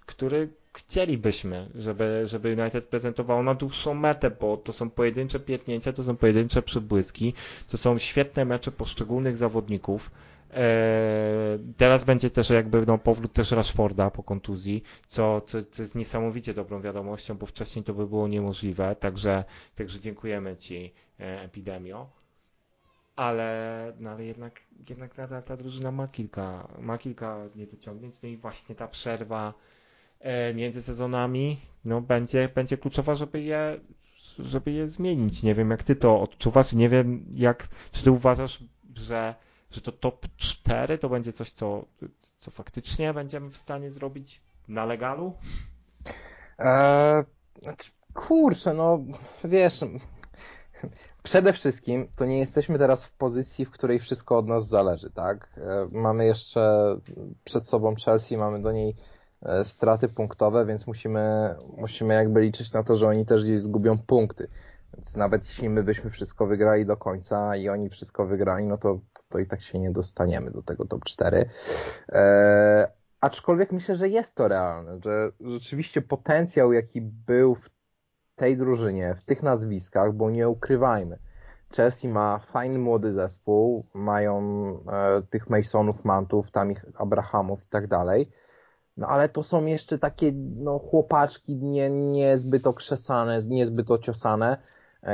który 0.07 0.49
chcielibyśmy, 0.75 1.71
żeby, 1.75 2.23
żeby 2.27 2.57
United 2.61 2.85
prezentowało 2.85 3.43
na 3.43 3.55
dłuższą 3.55 3.95
metę, 3.95 4.31
bo 4.31 4.57
to 4.57 4.73
są 4.73 4.91
pojedyncze 4.91 5.41
piętnięcia, 5.41 5.93
to 5.93 6.05
są 6.05 6.17
pojedyncze 6.17 6.63
przybłyski, 6.63 7.35
to 7.69 7.77
są 7.79 7.99
świetne 7.99 8.45
mecze 8.45 8.73
poszczególnych 8.73 9.37
zawodników. 9.37 10.11
E, 10.55 11.59
teraz 11.77 12.05
będzie 12.05 12.31
też 12.31 12.51
jakby 12.51 12.87
no, 12.87 12.99
powrót 12.99 13.33
też 13.33 13.51
Rashforda 13.51 14.11
po 14.11 14.23
kontuzji, 14.23 14.83
co, 15.07 15.41
co, 15.41 15.63
co 15.63 15.83
jest 15.83 15.95
niesamowicie 15.95 16.55
dobrą 16.55 16.81
wiadomością, 16.83 17.35
bo 17.35 17.47
wcześniej 17.47 17.85
to 17.85 17.95
by 17.95 18.07
było 18.07 18.29
niemożliwe, 18.29 18.97
także, 18.97 19.45
także 19.75 20.01
dziękujemy 20.01 20.57
Ci 20.57 20.93
e, 21.21 21.43
Epidemio. 21.43 22.11
ale, 23.17 23.93
no 24.01 24.11
ale 24.11 24.25
jednak, 24.25 24.61
jednak 24.89 25.19
nadal 25.19 25.43
ta 25.43 25.57
drużyna 25.57 25.91
ma 25.91 26.09
kilka, 26.09 26.69
ma 26.81 26.99
kilka 26.99 27.49
niedociągnięć, 27.57 28.23
no 28.23 28.29
i 28.29 28.37
właśnie 28.37 28.75
ta 28.75 28.89
przerwa 28.89 29.55
e, 30.21 30.55
między 30.55 30.83
sezonami 30.83 31.59
no, 31.85 32.01
będzie, 32.01 32.49
będzie 32.55 32.79
kluczowa, 32.79 33.15
żeby 33.15 33.41
je, 33.43 33.81
żeby 34.39 34.73
je 34.73 34.89
zmienić. 34.89 35.43
Nie 35.43 35.55
wiem, 35.55 35.71
jak 35.71 35.83
ty 35.83 35.97
to 35.97 36.21
odczuwasz, 36.21 36.73
nie 36.73 36.89
wiem, 36.89 37.25
jak, 37.35 37.69
czy 37.93 38.03
ty 38.05 38.11
uważasz, 38.11 38.65
że, 38.95 39.35
że 39.71 39.81
to 39.81 39.93
top 39.93 40.27
4 40.37 40.99
to 40.99 41.09
będzie 41.09 41.33
coś, 41.33 41.53
co, 41.53 41.85
co 42.39 42.51
faktycznie 42.51 43.15
będziemy 43.15 43.51
w 43.51 43.57
stanie 43.57 43.91
zrobić 43.91 44.41
na 44.69 44.85
legalu? 44.85 45.33
Eee, 46.59 47.25
kurczę, 48.15 48.75
no 48.75 48.99
wiesz, 49.45 49.81
przede 51.23 51.53
wszystkim 51.53 52.09
to 52.17 52.25
nie 52.25 52.39
jesteśmy 52.39 52.79
teraz 52.79 53.05
w 53.05 53.13
pozycji, 53.13 53.65
w 53.65 53.71
której 53.71 53.99
wszystko 53.99 54.39
od 54.39 54.47
nas 54.47 54.69
zależy, 54.69 55.11
tak? 55.11 55.49
E, 55.57 55.89
mamy 55.93 56.27
jeszcze 56.27 56.97
przed 57.45 57.67
sobą 57.67 57.95
Chelsea, 58.05 58.37
mamy 58.37 58.63
do 58.63 58.73
niej 58.73 58.97
e, 59.43 59.65
straty 59.65 60.09
punktowe, 60.09 60.67
więc 60.67 60.87
musimy, 60.87 61.55
musimy 61.77 62.15
jakby 62.15 62.41
liczyć 62.41 62.73
na 62.73 62.83
to, 62.83 62.97
że 62.97 63.07
oni 63.07 63.27
też 63.27 63.45
gdzieś 63.45 63.61
zgubią 63.61 63.99
punkty. 63.99 64.49
Więc 64.95 65.17
nawet 65.17 65.47
jeśli 65.47 65.71
my 65.71 65.83
byśmy 65.83 66.11
wszystko 66.11 66.47
wygrali 66.47 66.87
do 66.87 66.97
końca 66.97 67.57
i 67.57 67.69
oni 67.69 67.91
wszystko 67.91 68.27
wygrali, 68.27 68.67
no 68.67 68.79
to, 68.79 69.01
to 69.29 69.39
i 69.39 69.47
tak 69.47 69.63
się 69.63 69.79
nie 69.79 69.91
dostaniemy 69.91 70.51
do 70.51 70.63
tego 70.63 70.87
top 70.87 71.05
4. 71.05 71.49
Eee, 72.09 72.87
aczkolwiek 73.21 73.73
myślę, 73.73 73.97
że 73.97 74.09
jest 74.09 74.37
to 74.37 74.49
realne, 74.49 75.01
że 75.05 75.33
rzeczywiście 75.41 76.03
potencjał, 76.03 76.73
jaki 76.73 77.01
był 77.03 77.55
w 77.55 77.71
tej 78.37 78.57
drużynie, 78.57 79.15
w 79.15 79.23
tych 79.23 79.43
nazwiskach, 79.43 80.13
bo 80.13 80.31
nie 80.31 80.49
ukrywajmy, 80.49 81.19
Chelsea 81.77 82.09
ma 82.09 82.39
fajny 82.39 82.79
młody 82.79 83.13
zespół, 83.13 83.87
mają 83.95 84.41
e, 84.93 85.23
tych 85.31 85.51
Masonów, 85.51 86.05
Mantów, 86.05 86.51
tam 86.51 86.73
ich 86.73 86.85
Abrahamów 86.95 87.65
i 87.65 87.69
tak 87.69 87.87
dalej, 87.87 88.31
no 88.97 89.07
ale 89.07 89.29
to 89.29 89.43
są 89.43 89.67
jeszcze 89.67 89.99
takie 89.99 90.33
no, 90.35 90.79
chłopaczki 90.79 91.57
nie, 91.57 91.91
niezbyt 91.91 92.67
okrzesane, 92.67 93.39
niezbyt 93.49 93.91
ociosane, 93.91 94.59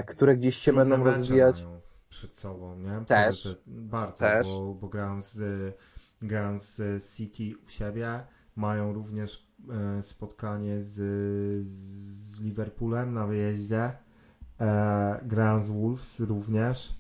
które 0.07 0.37
gdzieś 0.37 0.57
się 0.57 0.73
Trudne 0.73 0.97
będą 0.97 1.05
rozwijać. 1.05 1.65
przed 2.09 2.37
sobą, 2.37 2.79
nie? 2.79 3.05
Też. 3.07 3.49
bardzo, 3.67 4.19
też. 4.19 4.47
Bo, 4.47 4.75
bo 4.75 4.89
grałem 4.89 5.23
z, 5.23 5.43
grałem 6.23 6.59
z 6.59 7.05
City 7.17 7.59
u 7.67 7.69
siebie, 7.69 8.21
mają 8.57 8.93
również 8.93 9.47
e, 9.99 10.03
spotkanie 10.03 10.83
z, 10.83 10.95
z 11.69 12.41
Liverpoolem 12.41 13.15
na 13.15 13.27
wyjeździe, 13.27 13.93
e, 14.61 15.21
grałem 15.23 15.63
z 15.63 15.69
Wolves 15.69 16.21
również, 16.21 16.95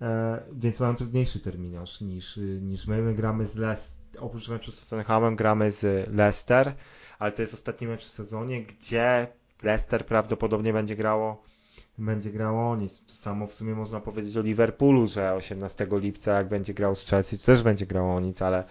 e, 0.00 0.42
więc 0.52 0.80
mają 0.80 0.94
trudniejszy 0.94 1.40
terminarz 1.40 2.00
niż, 2.00 2.36
niż 2.60 2.86
my. 2.86 3.02
My 3.02 3.14
gramy 3.14 3.46
z 3.46 3.56
Leicester, 3.56 3.98
oprócz 4.18 4.48
meczu 4.48 4.70
z 4.72 4.80
Tottenhamem 4.80 5.36
gramy 5.36 5.72
z 5.72 6.08
Leicester, 6.10 6.74
ale 7.18 7.32
to 7.32 7.42
jest 7.42 7.54
ostatni 7.54 7.86
mecz 7.86 8.04
w 8.04 8.10
sezonie, 8.10 8.62
gdzie 8.62 9.26
Leicester 9.62 10.06
prawdopodobnie 10.06 10.72
będzie 10.72 10.96
grało 10.96 11.42
będzie 11.98 12.30
grało 12.30 12.70
o 12.70 12.76
nic. 12.76 13.00
To 13.06 13.12
samo 13.12 13.46
w 13.46 13.54
sumie 13.54 13.74
można 13.74 14.00
powiedzieć 14.00 14.36
o 14.36 14.42
Liverpoolu, 14.42 15.06
że 15.06 15.34
18 15.34 15.86
lipca 15.90 16.32
jak 16.32 16.48
będzie 16.48 16.74
grał 16.74 16.94
z 16.94 17.04
Chelsea, 17.04 17.38
to 17.38 17.46
też 17.46 17.62
będzie 17.62 17.86
grało 17.86 18.14
o 18.14 18.20
nic, 18.20 18.42
ale 18.42 18.64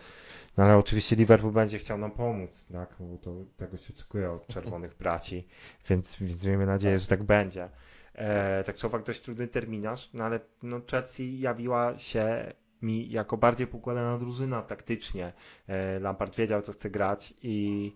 no 0.58 0.64
ale 0.64 0.78
oczywiście 0.78 1.16
Liverpool 1.16 1.54
będzie 1.54 1.78
chciał 1.78 1.98
nam 1.98 2.12
pomóc, 2.12 2.68
tak? 2.74 2.96
Bo 3.00 3.18
to 3.18 3.34
tego 3.58 3.78
się 3.78 3.94
oczekuje 3.94 4.32
od 4.32 4.48
czerwonych 4.48 4.98
braci, 4.98 5.48
więc, 5.90 6.18
więc 6.22 6.44
miejmy 6.44 6.66
nadzieję, 6.66 7.00
że 7.00 7.08
tak 7.08 7.24
będzie. 7.24 7.70
E, 8.14 8.64
tak 8.64 8.76
czy 8.76 8.88
owak 8.88 9.04
dość 9.04 9.22
trudny 9.22 9.48
terminarz, 9.48 10.10
no 10.14 10.24
ale 10.24 10.40
no 10.64 10.82
Chelsea 10.92 11.40
jawiła 11.40 12.00
się 12.00 12.54
mi 12.82 13.10
jako 13.12 13.38
bardziej 13.38 13.68
poukładana 13.68 14.18
drużyna 14.18 14.62
taktycznie. 14.62 15.34
E, 15.68 16.00
Lampard 16.00 16.36
wiedział, 16.36 16.62
co 16.62 16.72
chce 16.72 16.90
grać 16.90 17.34
i 17.42 17.94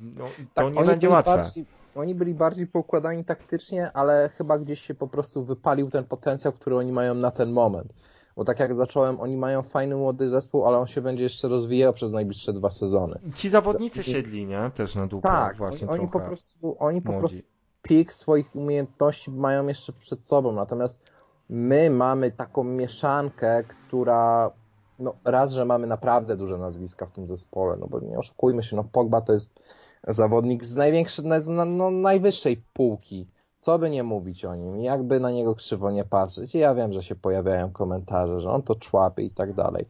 no, 0.00 0.24
to 0.54 0.62
tak, 0.64 0.74
nie 0.74 0.84
będzie 0.84 1.08
łatwe. 1.08 1.36
Bardziej, 1.36 1.66
oni 1.94 2.14
byli 2.14 2.34
bardziej 2.34 2.66
poukładani 2.66 3.24
taktycznie, 3.24 3.92
ale 3.92 4.30
chyba 4.38 4.58
gdzieś 4.58 4.80
się 4.80 4.94
po 4.94 5.08
prostu 5.08 5.44
wypalił 5.44 5.90
ten 5.90 6.04
potencjał, 6.04 6.52
który 6.52 6.76
oni 6.76 6.92
mają 6.92 7.14
na 7.14 7.30
ten 7.30 7.52
moment. 7.52 7.92
Bo 8.36 8.44
tak 8.44 8.60
jak 8.60 8.74
zacząłem, 8.74 9.20
oni 9.20 9.36
mają 9.36 9.62
fajny 9.62 9.96
młody 9.96 10.28
zespół, 10.28 10.66
ale 10.66 10.78
on 10.78 10.86
się 10.86 11.00
będzie 11.00 11.22
jeszcze 11.22 11.48
rozwijał 11.48 11.92
przez 11.92 12.12
najbliższe 12.12 12.52
dwa 12.52 12.70
sezony. 12.70 13.20
Ci 13.34 13.50
zawodnicy 13.50 14.00
I... 14.00 14.04
siedli, 14.04 14.46
nie? 14.46 14.70
Też 14.74 14.94
na 14.94 15.06
dupę 15.06 15.28
tak, 15.28 15.56
właśnie 15.56 15.88
oni, 15.88 16.00
oni 16.00 16.08
po 16.08 16.20
prostu, 16.20 16.76
oni 16.78 17.02
po 17.02 17.12
prostu 17.12 17.42
pik 17.82 18.12
swoich 18.12 18.56
umiejętności 18.56 19.30
mają 19.30 19.66
jeszcze 19.66 19.92
przed 19.92 20.24
sobą. 20.24 20.52
Natomiast 20.52 21.00
my 21.48 21.90
mamy 21.90 22.30
taką 22.30 22.64
mieszankę, 22.64 23.64
która 23.64 24.50
no 24.98 25.14
raz, 25.24 25.52
że 25.52 25.64
mamy 25.64 25.86
naprawdę 25.86 26.36
duże 26.36 26.58
nazwiska 26.58 27.06
w 27.06 27.12
tym 27.12 27.26
zespole, 27.26 27.76
no 27.76 27.86
bo 27.86 28.00
nie 28.00 28.18
oszukujmy 28.18 28.62
się, 28.62 28.76
no 28.76 28.84
Pogba 28.84 29.20
to 29.20 29.32
jest 29.32 29.60
zawodnik 30.08 30.64
z 30.64 30.76
największej, 30.76 31.24
no, 31.66 31.90
najwyższej 31.90 32.62
półki 32.72 33.26
co 33.64 33.78
by 33.78 33.90
nie 33.90 34.02
mówić 34.02 34.44
o 34.44 34.54
nim, 34.54 34.80
jakby 34.80 35.20
na 35.20 35.30
niego 35.30 35.54
krzywo 35.54 35.90
nie 35.90 36.04
patrzeć. 36.04 36.54
I 36.54 36.58
ja 36.58 36.74
wiem, 36.74 36.92
że 36.92 37.02
się 37.02 37.14
pojawiają 37.14 37.70
komentarze, 37.70 38.40
że 38.40 38.50
on 38.50 38.62
to 38.62 38.74
człapy 38.74 39.22
i 39.22 39.30
tak 39.30 39.52
dalej. 39.52 39.86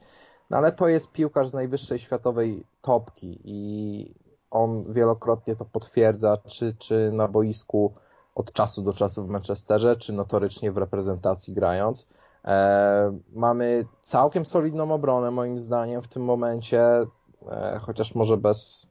No 0.51 0.57
ale 0.57 0.73
to 0.73 0.89
jest 0.89 1.13
piłkarz 1.13 1.49
z 1.49 1.55
najwyższej 1.55 1.99
światowej 1.99 2.65
topki 2.81 3.41
i 3.45 4.15
on 4.51 4.93
wielokrotnie 4.93 5.57
to 5.57 5.65
potwierdza, 5.65 6.37
czy, 6.37 6.75
czy 6.79 7.11
na 7.13 7.29
boisku 7.29 7.95
od 8.35 8.53
czasu 8.53 8.83
do 8.83 8.93
czasu 8.93 9.25
w 9.25 9.29
Manchesterze, 9.29 9.97
czy 9.97 10.13
notorycznie 10.13 10.73
w 10.73 10.79
reprezentacji 10.79 11.55
grając. 11.55 12.07
E, 12.45 13.19
mamy 13.33 13.85
całkiem 14.01 14.47
solidną 14.47 14.93
obronę 14.93 15.31
moim 15.31 15.59
zdaniem 15.59 16.03
w 16.03 16.09
tym 16.09 16.25
momencie, 16.25 17.07
e, 17.51 17.79
chociaż 17.81 18.15
może 18.15 18.37
bez 18.37 18.89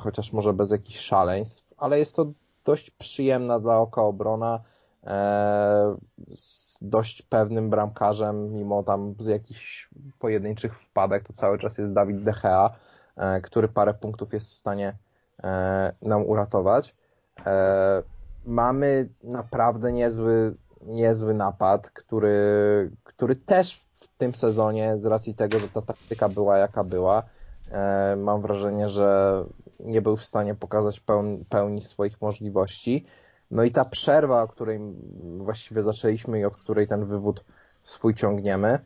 chociaż 0.00 0.32
może 0.32 0.52
bez 0.52 0.70
jakichś 0.70 0.98
szaleństw, 0.98 1.74
ale 1.76 1.98
jest 1.98 2.16
to 2.16 2.26
dość 2.64 2.90
przyjemna 2.90 3.60
dla 3.60 3.78
oka 3.78 4.02
obrona, 4.02 4.60
e, 5.04 5.96
z 6.28 6.78
dość 6.82 7.22
pewnym 7.22 7.70
bramkarzem, 7.70 8.52
mimo 8.52 8.82
tam 8.82 9.14
z 9.18 9.26
jakichś 9.26 9.88
pojedynczych 10.18 10.80
wpadek, 10.80 11.26
to 11.26 11.32
cały 11.32 11.58
czas 11.58 11.78
jest 11.78 11.92
Dawid 11.92 12.22
De 12.24 12.32
Gea, 12.42 12.70
e, 13.16 13.40
który 13.40 13.68
parę 13.68 13.94
punktów 13.94 14.32
jest 14.32 14.50
w 14.50 14.54
stanie 14.54 14.96
e, 15.42 15.92
nam 16.02 16.26
uratować. 16.26 16.94
Mamy 18.46 19.08
naprawdę 19.22 19.92
niezły, 19.92 20.54
niezły 20.82 21.34
napad, 21.34 21.90
który, 21.90 22.90
który 23.04 23.36
też 23.36 23.86
w 23.94 24.08
tym 24.08 24.34
sezonie, 24.34 24.98
z 24.98 25.06
racji 25.06 25.34
tego, 25.34 25.60
że 25.60 25.68
ta 25.68 25.82
taktyka 25.82 26.28
była 26.28 26.58
jaka 26.58 26.84
była, 26.84 27.22
mam 28.16 28.42
wrażenie, 28.42 28.88
że 28.88 29.44
nie 29.80 30.02
był 30.02 30.16
w 30.16 30.24
stanie 30.24 30.54
pokazać 30.54 31.00
pełni, 31.00 31.44
pełni 31.48 31.82
swoich 31.82 32.20
możliwości. 32.20 33.04
No 33.50 33.62
i 33.62 33.70
ta 33.70 33.84
przerwa, 33.84 34.42
o 34.42 34.48
której 34.48 34.80
właściwie 35.38 35.82
zaczęliśmy 35.82 36.38
i 36.38 36.44
od 36.44 36.56
której 36.56 36.86
ten 36.86 37.06
wywód 37.06 37.44
swój 37.84 38.14
ciągniemy, 38.14 38.78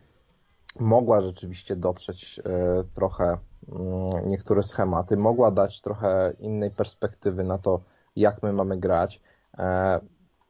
mogła 0.80 1.20
rzeczywiście 1.20 1.76
dotrzeć 1.76 2.40
e, 2.44 2.84
trochę 2.94 3.24
mm, 3.24 4.26
niektóre 4.26 4.62
schematy, 4.62 5.16
mogła 5.16 5.50
dać 5.50 5.80
trochę 5.80 6.32
innej 6.40 6.70
perspektywy 6.70 7.44
na 7.44 7.58
to, 7.58 7.80
jak 8.16 8.42
my 8.42 8.52
mamy 8.52 8.76
grać. 8.76 9.20
E, 9.58 10.00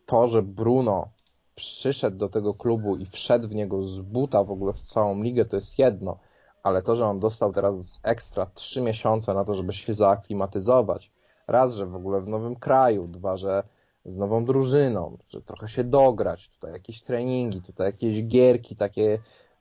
to, 0.06 0.26
że 0.26 0.42
Bruno 0.42 1.08
przyszedł 1.54 2.16
do 2.16 2.28
tego 2.28 2.54
klubu 2.54 2.96
i 2.96 3.06
wszedł 3.06 3.48
w 3.48 3.54
niego 3.54 3.82
z 3.82 4.00
buta 4.00 4.44
w 4.44 4.50
ogóle 4.50 4.72
w 4.72 4.80
całą 4.80 5.22
ligę, 5.22 5.44
to 5.44 5.56
jest 5.56 5.78
jedno 5.78 6.18
ale 6.62 6.82
to, 6.82 6.96
że 6.96 7.06
on 7.06 7.20
dostał 7.20 7.52
teraz 7.52 8.00
ekstra 8.02 8.46
trzy 8.54 8.80
miesiące 8.80 9.34
na 9.34 9.44
to, 9.44 9.54
żeby 9.54 9.72
się 9.72 9.94
zaaklimatyzować, 9.94 11.12
raz, 11.46 11.74
że 11.74 11.86
w 11.86 11.94
ogóle 11.94 12.20
w 12.20 12.28
nowym 12.28 12.56
kraju, 12.56 13.06
dwa, 13.06 13.36
że 13.36 13.62
z 14.04 14.16
nową 14.16 14.44
drużyną, 14.44 15.18
że 15.26 15.42
trochę 15.42 15.68
się 15.68 15.84
dograć, 15.84 16.48
tutaj 16.48 16.72
jakieś 16.72 17.00
treningi, 17.00 17.62
tutaj 17.62 17.86
jakieś 17.86 18.24
gierki 18.24 18.76
takie 18.76 19.18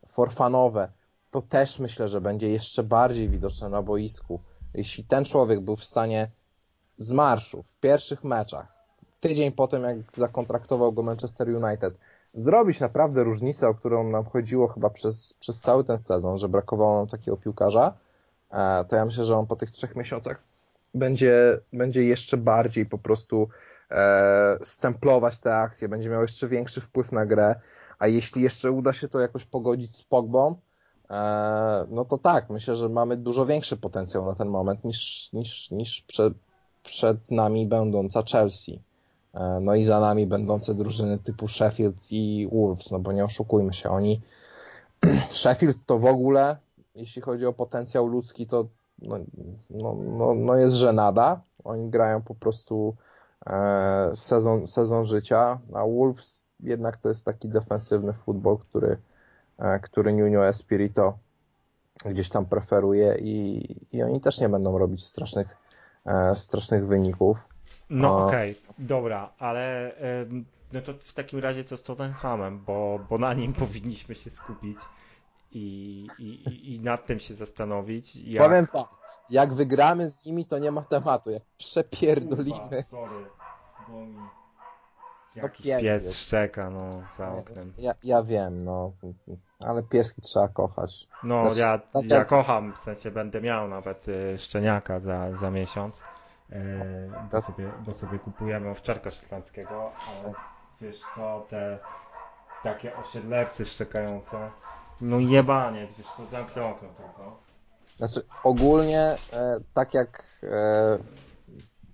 forfanowe, 0.08 0.92
to 1.32 1.42
też 1.42 1.80
myślę, 1.80 2.08
że 2.08 2.22
będzie 2.22 2.50
jeszcze 2.50 2.84
bardziej 2.84 3.30
widoczne 3.30 3.70
na 3.70 3.82
boisku. 3.82 4.40
Jeśli 4.74 5.04
ten 5.04 5.26
człowiek 5.26 5.62
był 5.62 5.76
w 5.76 5.84
stanie 5.84 6.32
z 6.98 7.12
marszu 7.12 7.64
w 7.64 7.80
pierwszych 7.80 8.24
meczach, 8.24 8.74
tydzień 9.20 9.52
po 9.52 9.68
tym 9.68 9.84
jak 9.84 9.98
zakontraktował 10.14 10.94
go 10.94 11.04
Manchester 11.04 11.48
United, 11.50 11.98
zrobić 12.38 12.80
naprawdę 12.80 13.24
różnicę, 13.24 13.68
o 13.68 13.74
którą 13.74 14.10
nam 14.10 14.26
chodziło 14.26 14.68
chyba 14.68 14.90
przez, 14.90 15.34
przez 15.34 15.62
cały 15.62 15.84
ten 15.84 16.00
sezon, 16.00 16.38
że 16.38 16.50
brakowało 16.50 16.98
nam 16.98 17.08
takiego 17.08 17.38
piłkarza, 17.38 17.94
e, 18.52 18.86
to 18.86 18.96
ja 18.96 19.06
myślę, 19.06 19.24
że 19.24 19.36
on 19.36 19.48
po 19.48 19.56
tych 19.56 19.72
trzech 19.72 19.96
miesiącach 19.96 20.44
będzie, 20.94 21.60
będzie 21.74 22.04
jeszcze 22.04 22.38
bardziej 22.38 22.86
po 22.86 22.98
prostu 22.98 23.50
e, 23.92 24.58
stemplować 24.64 25.40
te 25.40 25.56
akcje, 25.56 25.90
będzie 25.90 26.10
miał 26.10 26.22
jeszcze 26.22 26.48
większy 26.48 26.82
wpływ 26.82 27.12
na 27.12 27.26
grę, 27.26 27.56
a 28.00 28.08
jeśli 28.08 28.42
jeszcze 28.42 28.72
uda 28.72 28.94
się 28.94 29.08
to 29.08 29.20
jakoś 29.20 29.46
pogodzić 29.46 29.96
z 29.96 30.04
Pogbą, 30.04 30.56
e, 31.10 31.86
no 31.90 32.06
to 32.06 32.18
tak, 32.18 32.50
myślę, 32.50 32.76
że 32.76 32.90
mamy 32.90 33.18
dużo 33.18 33.46
większy 33.46 33.78
potencjał 33.78 34.26
na 34.26 34.36
ten 34.36 34.48
moment 34.48 34.84
niż, 34.84 35.30
niż, 35.34 35.72
niż 35.72 36.02
przed, 36.02 36.34
przed 36.84 37.32
nami 37.32 37.68
będąca 37.68 38.24
Chelsea. 38.32 38.87
E, 39.38 39.60
no 39.60 39.76
i 39.76 39.84
za 39.84 40.00
nami 40.00 40.28
będące 40.28 40.74
drużyny 40.74 41.18
typu 41.18 41.48
Sheffield 41.48 42.12
i 42.12 42.50
Wolves, 42.52 42.92
no 42.92 43.00
bo 43.00 43.12
nie 43.12 43.26
oszukujmy 43.26 43.74
się, 43.74 43.90
oni 43.90 44.22
Sheffield 45.42 45.86
to 45.86 46.00
w 46.00 46.06
ogóle, 46.06 46.58
jeśli 46.96 47.22
chodzi 47.22 47.46
o 47.46 47.54
potencjał 47.54 48.08
ludzki, 48.08 48.48
to 48.48 48.68
no, 49.02 49.18
no, 49.70 49.96
no, 50.18 50.34
no 50.36 50.56
jest 50.56 50.76
żenada. 50.76 51.42
Oni 51.64 51.90
grają 51.90 52.22
po 52.22 52.36
prostu 52.36 52.96
e, 53.46 54.12
sezon, 54.14 54.68
sezon 54.68 55.06
życia, 55.06 55.60
a 55.74 55.86
Wolves 55.86 56.50
jednak 56.60 56.98
to 56.98 57.10
jest 57.10 57.26
taki 57.26 57.50
defensywny 57.50 58.14
futbol, 58.14 58.58
który, 58.58 58.98
e, 59.60 59.80
który 59.80 60.14
Nuno 60.14 60.48
Espirito 60.48 61.18
gdzieś 62.06 62.30
tam 62.30 62.46
preferuje 62.46 63.18
i, 63.22 63.66
i 63.92 64.04
oni 64.04 64.22
też 64.22 64.40
nie 64.40 64.50
będą 64.50 64.78
robić 64.78 65.06
strasznych, 65.06 65.58
e, 66.06 66.36
strasznych 66.36 66.88
wyników. 66.88 67.57
No 67.90 68.26
okej, 68.26 68.52
okay. 68.52 68.74
dobra, 68.80 69.30
ale 69.40 69.92
no 70.74 70.82
to 70.82 70.94
w 70.94 71.14
takim 71.14 71.40
razie 71.40 71.64
co 71.64 71.78
z 71.78 71.84
Tottenhamem, 71.84 72.60
bo, 72.66 73.00
bo 73.10 73.18
na 73.18 73.34
nim 73.34 73.54
powinniśmy 73.64 74.16
się 74.16 74.30
skupić 74.30 74.78
i, 75.52 76.08
i, 76.20 76.74
i 76.76 76.80
nad 76.80 77.06
tym 77.06 77.20
się 77.20 77.34
zastanowić. 77.34 78.16
Jak... 78.16 78.44
Powiem 78.44 78.68
tak, 78.68 78.88
jak 79.30 79.54
wygramy 79.54 80.10
z 80.10 80.26
nimi, 80.26 80.46
to 80.46 80.60
nie 80.60 80.72
ma 80.72 80.82
tematu. 80.82 81.32
Jak 81.32 81.44
przepierdolimy. 81.58 82.68
Ufa, 82.68 82.82
sorry, 82.82 83.26
bo 83.88 84.06
mi 84.06 84.18
jakiś 85.36 85.66
no 85.66 85.72
pies, 85.72 85.82
pies 85.82 86.16
szczeka 86.16 86.70
no, 86.70 87.04
za 87.18 87.32
oknem. 87.32 87.74
Ja, 87.78 87.94
ja 88.04 88.24
wiem, 88.24 88.64
no, 88.64 88.92
ale 89.60 89.84
pieski 89.84 90.22
trzeba 90.22 90.48
kochać. 90.48 91.08
No, 91.24 91.50
Też, 91.50 91.58
ja, 91.58 91.78
tak 91.78 92.04
ja 92.06 92.18
jak... 92.18 92.28
kocham, 92.28 92.74
w 92.74 92.78
sensie 92.78 93.12
będę 93.12 93.42
miał 93.42 93.68
nawet 93.68 94.08
y, 94.08 94.38
szczeniaka 94.38 95.00
za, 95.00 95.36
za 95.36 95.52
miesiąc, 95.52 96.04
bo, 97.32 97.42
sobie, 97.42 97.72
bo 97.86 97.94
sobie 97.94 98.20
kupujemy 98.20 98.70
owczarka 98.70 99.12
szotlandzkiego, 99.12 99.92
ale 100.22 100.34
wiesz 100.82 101.02
co, 101.16 101.46
te 101.50 101.80
takie 102.64 102.92
osiedlercy 102.98 103.66
szczekające, 103.66 104.52
no 105.02 105.20
jebanie, 105.20 105.88
wiesz 105.98 106.08
co, 106.18 106.26
zamknę 106.26 106.66
okno 106.66 106.90
tylko. 106.98 107.38
Znaczy, 107.98 108.28
ogólnie, 108.44 109.08
e, 109.34 109.60
tak 109.74 109.94
jak 109.94 110.24
e, 110.44 110.98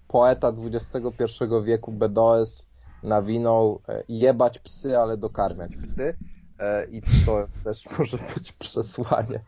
poeta 0.08 0.52
XXI 0.74 1.26
wieku 1.64 1.92
Bedoes 1.92 2.70
nawinął 3.04 3.82
e, 3.88 4.04
jebać 4.10 4.60
psy, 4.60 4.98
ale 4.98 5.18
dokarmiać 5.18 5.76
psy. 5.76 6.16
E, 6.64 6.86
I 6.92 7.02
to 7.26 7.48
też 7.64 7.86
może 8.00 8.18
być 8.18 8.52
przesłanie, 8.52 9.40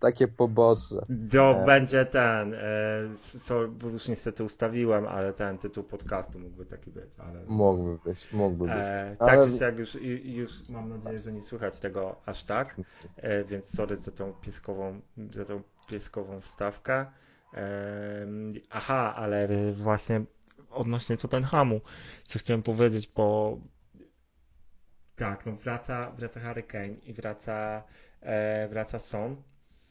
takie 0.00 0.28
poboczne. 0.28 1.06
To 1.32 1.62
e... 1.62 1.66
będzie 1.66 2.04
ten, 2.06 2.54
e, 2.54 2.58
co 3.16 3.60
już 3.92 4.08
niestety 4.08 4.44
ustawiłem, 4.44 5.06
ale 5.06 5.32
ten 5.32 5.58
tytuł 5.58 5.84
podcastu 5.84 6.38
mógłby 6.38 6.66
taki 6.66 6.90
być. 6.90 7.18
Ale... 7.18 7.44
Mógłby 7.46 7.98
być, 8.04 8.32
mógłby 8.32 8.64
być. 8.64 8.74
E, 8.76 9.16
tak 9.18 9.38
ale... 9.38 9.56
jak 9.60 9.78
już, 9.78 9.94
już 10.24 10.68
mam 10.68 10.88
nadzieję, 10.88 11.22
że 11.22 11.32
nie 11.32 11.42
słychać 11.42 11.80
tego 11.80 12.16
aż 12.26 12.44
tak, 12.44 12.76
e, 13.16 13.44
więc 13.44 13.76
sorry 13.76 13.96
za 13.96 14.10
tą 14.10 14.32
pieskową, 14.32 15.00
za 15.34 15.44
tą 15.44 15.62
pieskową 15.88 16.40
wstawkę. 16.40 17.06
E, 17.54 18.26
aha, 18.70 19.14
ale 19.16 19.48
właśnie 19.72 20.24
odnośnie 20.70 21.16
Tottenhamu, 21.16 21.80
co 22.26 22.38
chciałem 22.38 22.62
powiedzieć, 22.62 23.10
bo 23.16 23.58
tak, 25.16 25.46
no 25.46 25.52
wraca, 25.52 26.10
wraca 26.10 26.40
Harry 26.40 26.62
Kane 26.62 26.94
i 27.06 27.12
wraca, 27.14 27.82
e, 28.22 28.68
wraca 28.68 28.98
Son. 28.98 29.36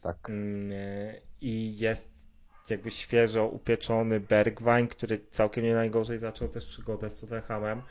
Tak. 0.02 0.30
Mm, 0.30 0.72
e, 0.72 1.22
I 1.42 1.78
jest 1.78 2.14
jakby 2.70 2.92
świeżo 2.92 3.48
upieczony 3.48 4.20
Bergwijn, 4.20 4.88
który 4.88 5.20
całkiem 5.32 5.64
nie 5.64 5.74
najgorzej 5.76 6.20
zaczął 6.20 6.48
też 6.48 6.66
przygodę 6.66 7.10
z 7.10 7.20
Tottenhamem. 7.20 7.82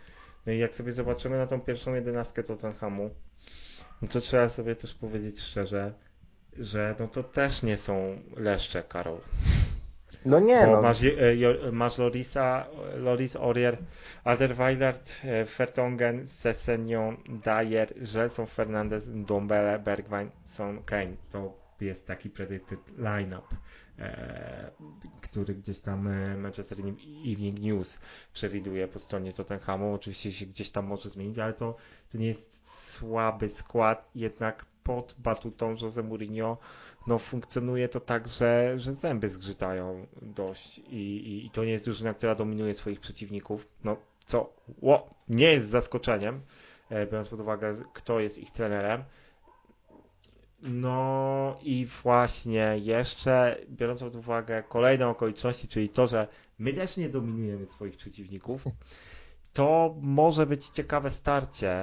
No 0.47 0.53
i 0.53 0.59
jak 0.59 0.75
sobie 0.75 0.93
zobaczymy 0.93 1.39
na 1.39 1.47
tą 1.47 1.61
pierwszą 1.61 1.95
jedenastkę 1.95 2.43
Tottenhamu, 2.43 3.11
no 4.03 4.09
to 4.09 4.21
trzeba 4.21 4.49
sobie 4.49 4.75
też 4.77 4.95
powiedzieć 4.95 5.41
szczerze, 5.41 5.93
że 6.59 6.95
no 6.99 7.09
to 7.09 7.23
też 7.23 7.63
nie 7.63 7.77
są 7.77 8.23
leszcze, 8.37 8.83
Karol. 8.83 9.19
No 10.25 10.41
nie, 10.41 10.67
no. 10.67 10.83
Masz, 10.83 11.03
e, 11.03 11.73
masz 11.73 11.99
Lorisa, 11.99 12.67
Loris 12.97 13.37
Orier, 13.37 13.79
Alderweireld, 14.25 15.17
e, 15.25 15.47
Fertongen, 15.47 16.29
Sessegnon, 16.29 17.17
Dyer, 17.27 17.95
Gelson 18.13 18.47
Fernandez, 18.47 19.11
Dombele, 19.15 19.79
Bergwijn, 19.79 20.31
Son, 20.45 20.83
Kane. 20.85 21.17
To 21.31 21.63
jest 21.81 22.07
taki 22.07 22.31
predicted 22.31 22.79
lineup, 22.99 23.49
e, 23.99 24.71
który 25.21 25.55
gdzieś 25.55 25.81
tam 25.81 26.09
e, 26.09 26.37
Manchester 26.37 26.79
Evening 27.27 27.61
News 27.61 27.99
przewiduje 28.33 28.89
po 28.89 28.99
stronie 28.99 29.33
Tottenhamu. 29.33 29.95
Oczywiście 29.95 30.33
się 30.33 30.47
gdzieś 30.47 30.71
tam 30.71 30.87
może 30.87 31.11
zmienić, 31.11 31.39
ale 31.39 31.53
to, 31.53 31.77
to 32.13 32.19
nie 32.19 32.27
jest 32.27 32.83
słaby 32.91 33.49
skład, 33.49 34.11
jednak 34.15 34.67
pod 34.85 35.15
batutą 35.19 35.77
Jose 35.83 36.03
Mourinho 36.03 36.59
no 37.07 37.19
funkcjonuje 37.19 37.89
to 37.89 38.01
tak, 38.01 38.29
że, 38.29 38.75
że 38.79 38.93
zęby 38.93 39.29
zgrzytają 39.29 40.07
dość 40.23 40.79
i, 40.79 40.83
i, 40.93 41.47
i 41.47 41.51
to 41.51 41.65
nie 41.65 41.71
jest 41.71 41.85
drużyna, 41.85 42.15
która 42.15 42.35
dominuje 42.35 42.75
swoich 42.75 43.01
przeciwników, 43.01 43.69
no 43.85 43.97
co 44.27 44.53
ło, 44.83 45.15
nie 45.29 45.53
jest 45.53 45.69
zaskoczeniem, 45.69 46.41
e, 46.91 47.07
biorąc 47.07 47.29
pod 47.29 47.41
uwagę, 47.41 47.77
kto 47.95 48.21
jest 48.21 48.39
ich 48.39 48.51
trenerem. 48.51 49.05
No 50.63 51.59
i 51.63 51.87
właśnie 51.87 52.79
jeszcze 52.79 53.57
biorąc 53.71 54.01
pod 54.01 54.17
uwagę 54.17 54.63
kolejne 54.69 55.09
okoliczności, 55.09 55.69
czyli 55.69 55.89
to, 55.89 56.07
że 56.07 56.29
my 56.59 56.73
też 56.73 56.97
nie 56.97 57.09
dominujemy 57.09 57.67
swoich 57.67 57.97
przeciwników, 57.97 58.65
to 59.53 59.95
może 60.03 60.47
być 60.47 60.69
ciekawe 60.69 61.11
starcie 61.11 61.75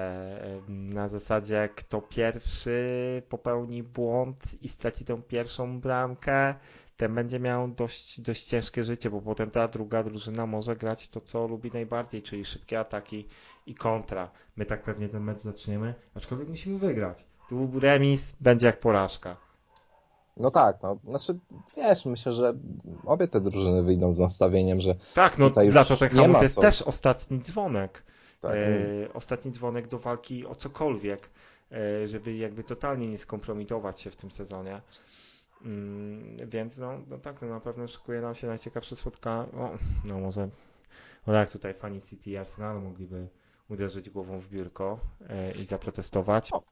na 0.68 1.08
zasadzie 1.08 1.70
kto 1.76 2.02
pierwszy 2.02 2.84
popełni 3.30 3.84
błąd 3.84 4.44
i 4.62 4.68
straci 4.70 5.06
tę 5.06 5.22
pierwszą 5.28 5.80
bramkę, 5.80 6.56
ten 6.98 7.16
będzie 7.16 7.40
miał 7.40 7.68
dość, 7.68 8.22
dość 8.22 8.44
ciężkie 8.44 8.84
życie, 8.84 9.10
bo 9.10 9.22
potem 9.22 9.52
ta 9.52 9.68
druga 9.68 10.04
drużyna 10.04 10.46
może 10.46 10.76
grać 10.76 11.08
to, 11.10 11.22
co 11.22 11.48
lubi 11.48 11.72
najbardziej, 11.72 12.22
czyli 12.24 12.46
szybkie 12.46 12.80
ataki 12.80 13.28
i 13.66 13.76
kontra. 13.76 14.32
My 14.56 14.66
tak 14.66 14.84
pewnie 14.84 15.10
ten 15.10 15.24
mecz 15.24 15.40
zaczniemy, 15.40 15.94
aczkolwiek 16.16 16.50
musimy 16.50 16.80
wygrać. 16.80 17.26
Tu 17.50 17.80
remis 17.80 18.36
będzie 18.40 18.68
jak 18.68 18.80
porażka. 18.80 19.49
No 20.40 20.52
tak, 20.52 20.78
no, 20.84 20.98
znaczy 21.04 21.40
wiesz, 21.78 22.06
myślę, 22.06 22.34
że 22.34 22.54
obie 23.06 23.28
te 23.28 23.42
drużyny 23.42 23.84
wyjdą 23.84 24.12
z 24.12 24.20
nastawieniem, 24.20 24.82
że 24.82 24.96
Tak, 25.14 25.38
no 25.38 25.50
dla 25.50 25.86
Tottenhamu 25.86 26.34
to 26.34 26.44
jest 26.44 26.56
co. 26.56 26.62
też 26.62 26.82
ostatni 26.82 27.40
dzwonek. 27.40 28.04
Tak, 28.42 28.52
e, 28.56 29.14
ostatni 29.14 29.52
dzwonek 29.52 29.88
do 29.88 30.00
walki 30.00 30.46
o 30.46 30.56
cokolwiek, 30.56 31.30
e, 31.72 32.08
żeby 32.08 32.36
jakby 32.36 32.64
totalnie 32.64 33.08
nie 33.08 33.18
skompromitować 33.18 34.02
się 34.02 34.12
w 34.12 34.16
tym 34.16 34.32
sezonie. 34.32 34.82
Mm, 35.66 36.38
więc 36.48 36.78
no, 36.78 37.00
no 37.10 37.18
tak, 37.18 37.42
no 37.42 37.48
na 37.48 37.60
pewno 37.60 37.88
szykuje 37.88 38.22
nam 38.22 38.36
się 38.36 38.48
najciekawsze 38.48 38.96
spotkanie. 38.96 39.50
No, 39.54 39.70
no 40.06 40.20
może, 40.20 40.50
no 41.28 41.34
tak, 41.34 41.52
tutaj 41.52 41.74
fani 41.74 42.02
City 42.02 42.30
i 42.30 42.38
Arsenalu 42.38 42.82
mogliby 42.82 43.28
uderzyć 43.70 44.10
głową 44.10 44.40
w 44.40 44.50
biurko 44.50 45.00
e, 45.30 45.52
i 45.52 45.66
zaprotestować. 45.66 46.54
O, 46.54 46.64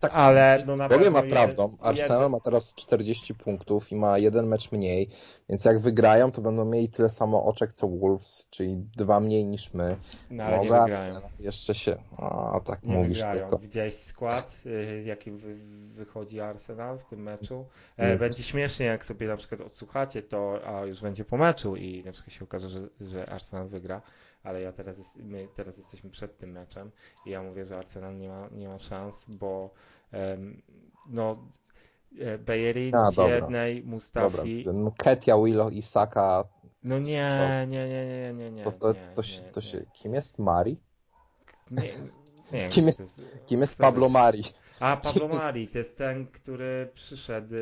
tak, 0.00 0.12
ale 0.14 0.64
no 0.66 0.76
na 0.76 0.88
pewno 0.88 1.10
ma 1.10 1.22
prawdą. 1.22 1.76
Arsenal 1.80 2.30
ma 2.30 2.40
teraz 2.40 2.74
40 2.74 3.34
punktów 3.34 3.92
i 3.92 3.96
ma 3.96 4.18
jeden 4.18 4.46
mecz 4.46 4.72
mniej, 4.72 5.10
więc 5.48 5.64
jak 5.64 5.80
wygrają, 5.80 6.32
to 6.32 6.42
będą 6.42 6.64
mieli 6.64 6.88
tyle 6.88 7.10
samo 7.10 7.44
oczek 7.44 7.72
co 7.72 7.88
Wolves, 7.88 8.46
czyli 8.50 8.76
dwa 8.96 9.20
mniej 9.20 9.44
niż 9.44 9.74
my. 9.74 9.96
No, 10.30 10.44
ale 10.44 10.56
Może 10.56 10.80
Arsenal 10.80 11.22
jeszcze 11.38 11.74
się, 11.74 11.96
a 12.52 12.60
tak 12.64 12.82
nie 12.82 12.94
mówisz 12.94 13.18
wygrają. 13.18 13.40
tylko. 13.40 13.58
Widziałeś 13.58 13.94
skład, 13.94 14.54
y, 14.66 15.02
jaki 15.06 15.30
wychodzi 15.94 16.40
Arsenal 16.40 16.98
w 16.98 17.04
tym 17.04 17.22
meczu? 17.22 17.64
E, 17.96 18.16
będzie 18.16 18.42
śmiesznie, 18.42 18.86
jak 18.86 19.04
sobie 19.04 19.26
na 19.26 19.36
przykład 19.36 19.60
odsłuchacie 19.60 20.22
to, 20.22 20.60
a 20.66 20.84
już 20.84 21.00
będzie 21.00 21.24
po 21.24 21.36
meczu 21.36 21.76
i 21.76 22.04
na 22.04 22.12
przykład 22.12 22.32
się 22.32 22.44
okaże, 22.44 22.68
że, 22.68 22.88
że 23.00 23.28
Arsenal 23.28 23.68
wygra 23.68 24.02
ale 24.42 24.60
ja 24.60 24.72
teraz 24.72 24.98
jest, 24.98 25.16
my 25.22 25.48
teraz 25.56 25.78
jesteśmy 25.78 26.10
przed 26.10 26.38
tym 26.38 26.50
meczem 26.50 26.90
i 27.26 27.30
ja 27.30 27.42
mówię, 27.42 27.64
że 27.64 27.78
Arsenal 27.78 28.18
nie 28.18 28.28
ma, 28.28 28.48
nie 28.52 28.68
ma 28.68 28.78
szans, 28.78 29.24
bo 29.28 29.70
um, 30.12 30.62
no 31.08 31.36
e, 32.18 32.38
Bejerin, 32.38 32.92
Tierney, 33.14 33.82
Mustafi... 33.82 34.64
Dobra. 34.64 34.90
Ketia, 34.96 35.36
Willow 35.44 35.72
i 35.72 35.82
Saka... 35.82 36.44
No 36.84 36.98
nie, 36.98 37.66
nie, 37.68 37.88
nie, 37.88 38.06
nie, 38.06 38.32
nie, 38.34 38.50
nie. 38.50 38.64
To, 38.64 38.72
to, 38.72 38.94
to, 39.14 39.22
się, 39.22 39.42
to 39.42 39.60
się... 39.60 39.84
Kim 39.92 40.14
jest 40.14 40.38
Mari? 40.38 40.80
Nie, 41.70 41.92
nie 42.52 42.68
kim, 42.68 42.86
jest, 42.86 43.22
kim 43.46 43.60
jest 43.60 43.78
Pablo 43.78 44.08
Mari? 44.08 44.42
A, 44.80 44.96
Pablo 44.96 45.28
Mari, 45.28 45.68
to 45.68 45.78
jest 45.78 45.98
ten, 45.98 46.26
który 46.26 46.90
przyszedł 46.94 47.54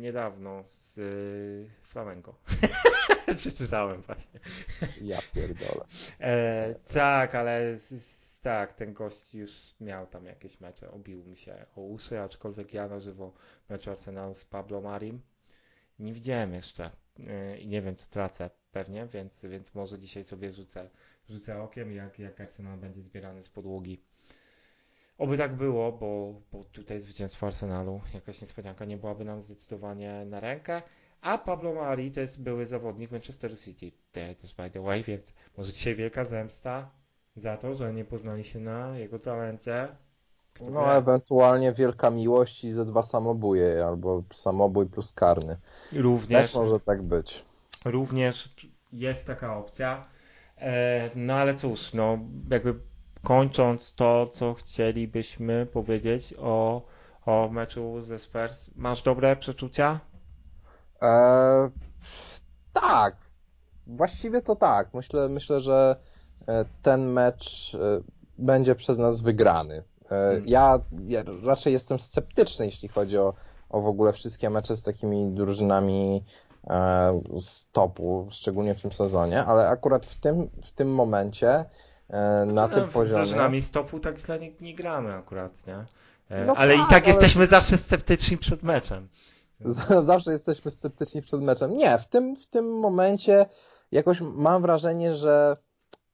niedawno 0.00 0.62
z 0.64 1.00
Flamengo. 1.92 2.34
Przeczytałem 3.36 4.02
właśnie. 4.02 4.40
Ja 5.02 5.18
pierdolę. 5.34 5.84
E, 6.20 6.74
tak, 6.74 7.34
ale 7.34 7.78
z, 7.78 8.40
tak, 8.40 8.74
ten 8.74 8.92
gość 8.92 9.34
już 9.34 9.50
miał 9.80 10.06
tam 10.06 10.26
jakieś 10.26 10.60
mecze, 10.60 10.90
obił 10.90 11.24
mi 11.24 11.36
się 11.36 11.66
o 11.76 11.80
uszy, 11.80 12.20
aczkolwiek 12.20 12.74
ja 12.74 12.88
na 12.88 13.00
żywo 13.00 13.32
mecz 13.68 13.88
Arsenalu 13.88 14.34
z 14.34 14.44
Pablo 14.44 14.80
Marim 14.80 15.20
nie 15.98 16.12
widziałem 16.12 16.54
jeszcze 16.54 16.90
e, 17.28 17.58
i 17.58 17.68
nie 17.68 17.82
wiem, 17.82 17.96
co 17.96 18.12
tracę 18.12 18.50
pewnie, 18.72 19.06
więc, 19.06 19.44
więc 19.44 19.74
może 19.74 19.98
dzisiaj 19.98 20.24
sobie 20.24 20.52
rzucę 20.52 20.90
rzucę 21.28 21.62
okiem, 21.62 21.92
jak, 21.92 22.18
jak 22.18 22.40
Arsenal 22.40 22.78
będzie 22.78 23.02
zbierany 23.02 23.42
z 23.42 23.48
podłogi. 23.48 24.02
Oby 25.18 25.38
tak 25.38 25.56
było, 25.56 25.92
bo, 25.92 26.40
bo 26.52 26.64
tutaj 26.64 27.00
zwycięstwo 27.00 27.46
Arsenalu, 27.46 28.00
jakaś 28.14 28.40
niespodzianka 28.40 28.84
nie 28.84 28.96
byłaby 28.96 29.24
nam 29.24 29.42
zdecydowanie 29.42 30.24
na 30.24 30.40
rękę. 30.40 30.82
A 31.22 31.38
Pablo 31.38 31.74
Mari 31.74 32.10
to 32.10 32.20
jest 32.20 32.42
były 32.42 32.66
zawodnik 32.66 33.10
Manchester 33.10 33.58
City, 33.58 33.92
też 34.12 34.54
by 34.54 34.70
the 34.70 34.80
way, 34.80 35.02
więc 35.04 35.34
może 35.56 35.72
dzisiaj 35.72 35.94
wielka 35.94 36.24
zemsta 36.24 36.90
za 37.36 37.56
to, 37.56 37.74
że 37.74 37.94
nie 37.94 38.04
poznali 38.04 38.44
się 38.44 38.60
na 38.60 38.98
jego 38.98 39.18
talencie. 39.18 39.88
Kto 40.54 40.64
no, 40.64 40.84
wie? 40.84 40.92
ewentualnie 40.92 41.72
wielka 41.72 42.10
miłość 42.10 42.64
i 42.64 42.70
ze 42.70 42.84
dwa 42.84 43.02
samobuje, 43.02 43.84
albo 43.86 44.22
samobój 44.32 44.86
plus 44.86 45.12
karny. 45.12 45.56
Również. 45.92 46.42
Też 46.42 46.54
może 46.54 46.80
tak 46.80 47.02
być. 47.02 47.44
Również 47.84 48.54
jest 48.92 49.26
taka 49.26 49.56
opcja. 49.56 50.04
E, 50.58 51.10
no 51.14 51.34
ale 51.34 51.54
cóż, 51.54 51.92
no 51.94 52.18
jakby 52.50 52.74
kończąc 53.22 53.94
to, 53.94 54.26
co 54.26 54.54
chcielibyśmy 54.54 55.66
powiedzieć 55.66 56.34
o, 56.38 56.82
o 57.26 57.48
meczu 57.52 58.00
ze 58.00 58.18
Spurs, 58.18 58.70
masz 58.76 59.02
dobre 59.02 59.36
przeczucia? 59.36 60.00
E, 61.02 61.70
tak, 62.72 63.16
właściwie 63.86 64.42
to 64.42 64.56
tak. 64.56 64.94
Myślę, 64.94 65.28
myślę, 65.28 65.60
że 65.60 65.96
e, 66.48 66.64
ten 66.82 67.12
mecz 67.12 67.74
e, 67.74 67.78
będzie 68.38 68.74
przez 68.74 68.98
nas 68.98 69.20
wygrany. 69.20 69.82
Hmm. 70.08 70.42
Ja, 70.46 70.78
ja, 71.08 71.22
raczej 71.42 71.72
jestem 71.72 71.98
sceptyczny, 71.98 72.66
jeśli 72.66 72.88
chodzi 72.88 73.18
o, 73.18 73.34
o 73.70 73.80
w 73.80 73.86
ogóle 73.86 74.12
wszystkie 74.12 74.50
mecze 74.50 74.76
z 74.76 74.82
takimi 74.82 75.30
drużynami 75.30 76.24
z 77.36 77.70
topu, 77.70 78.28
szczególnie 78.30 78.74
w 78.74 78.82
tym 78.82 78.92
sezonie, 78.92 79.44
ale 79.44 79.68
akurat 79.68 80.06
w 80.06 80.20
tym, 80.20 80.50
w 80.64 80.72
tym 80.72 80.94
momencie 80.94 81.64
na 82.46 82.68
tym 82.68 82.88
poziomie... 82.88 83.26
Z 83.26 83.28
drużynami 83.28 83.60
z 83.60 83.70
topu 83.70 84.00
tak 84.00 84.18
źle 84.18 84.38
nie, 84.38 84.50
nie 84.60 84.74
gramy 84.74 85.14
akurat, 85.14 85.66
nie? 85.66 85.84
No 86.46 86.54
ale 86.56 86.74
tak, 86.74 86.86
i 86.86 86.90
tak 86.90 87.04
ale... 87.04 87.12
jesteśmy 87.12 87.46
zawsze 87.46 87.78
sceptyczni 87.78 88.38
przed 88.38 88.62
meczem. 88.62 89.08
zawsze 90.00 90.32
jesteśmy 90.32 90.70
sceptyczni 90.70 91.22
przed 91.22 91.40
meczem. 91.40 91.76
Nie, 91.76 91.98
w 91.98 92.06
tym, 92.06 92.36
w 92.36 92.46
tym 92.46 92.78
momencie 92.78 93.46
jakoś 93.92 94.20
mam 94.20 94.62
wrażenie, 94.62 95.14
że 95.14 95.56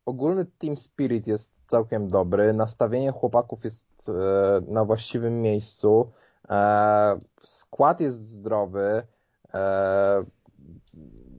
ogólny 0.07 0.47
team 0.59 0.77
spirit 0.77 1.27
jest 1.27 1.63
całkiem 1.67 2.09
dobry, 2.09 2.53
nastawienie 2.53 3.13
chłopaków 3.13 3.65
jest 3.65 4.09
e, 4.09 4.61
na 4.73 4.85
właściwym 4.85 5.43
miejscu, 5.43 6.11
e, 6.51 7.21
skład 7.43 8.01
jest 8.01 8.27
zdrowy, 8.27 9.03
e, 9.55 10.25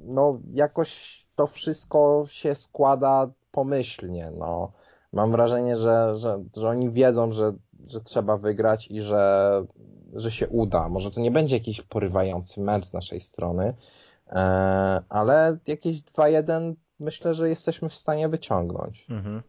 no 0.04 0.40
jakoś 0.54 1.20
to 1.36 1.48
wszystko 1.48 2.26
się 2.28 2.56
składa 2.56 3.30
pomyślnie, 3.52 4.32
no. 4.38 4.72
Mam 5.14 5.32
wrażenie, 5.32 5.76
że, 5.76 6.16
że, 6.16 6.44
że 6.56 6.70
oni 6.70 6.90
wiedzą, 6.90 7.32
że, 7.32 7.54
że 7.88 8.02
trzeba 8.02 8.38
wygrać 8.38 8.88
i 8.92 9.02
że 9.02 9.66
że 10.14 10.32
się 10.32 10.48
uda. 10.48 10.90
Może 10.90 11.12
to 11.12 11.22
nie 11.22 11.32
będzie 11.32 11.58
jakiś 11.58 11.82
porywający 11.82 12.62
mecz 12.62 12.86
z 12.86 12.94
naszej 12.94 13.20
strony, 13.20 13.74
e, 14.28 14.34
ale 15.10 15.58
jakieś 15.68 16.02
2-1 16.02 16.74
myślę, 17.00 17.34
że 17.34 17.50
jesteśmy 17.50 17.90
w 17.90 17.96
stanie 17.96 18.30
wyciągnąć. 18.30 19.06
Mhm. 19.10 19.42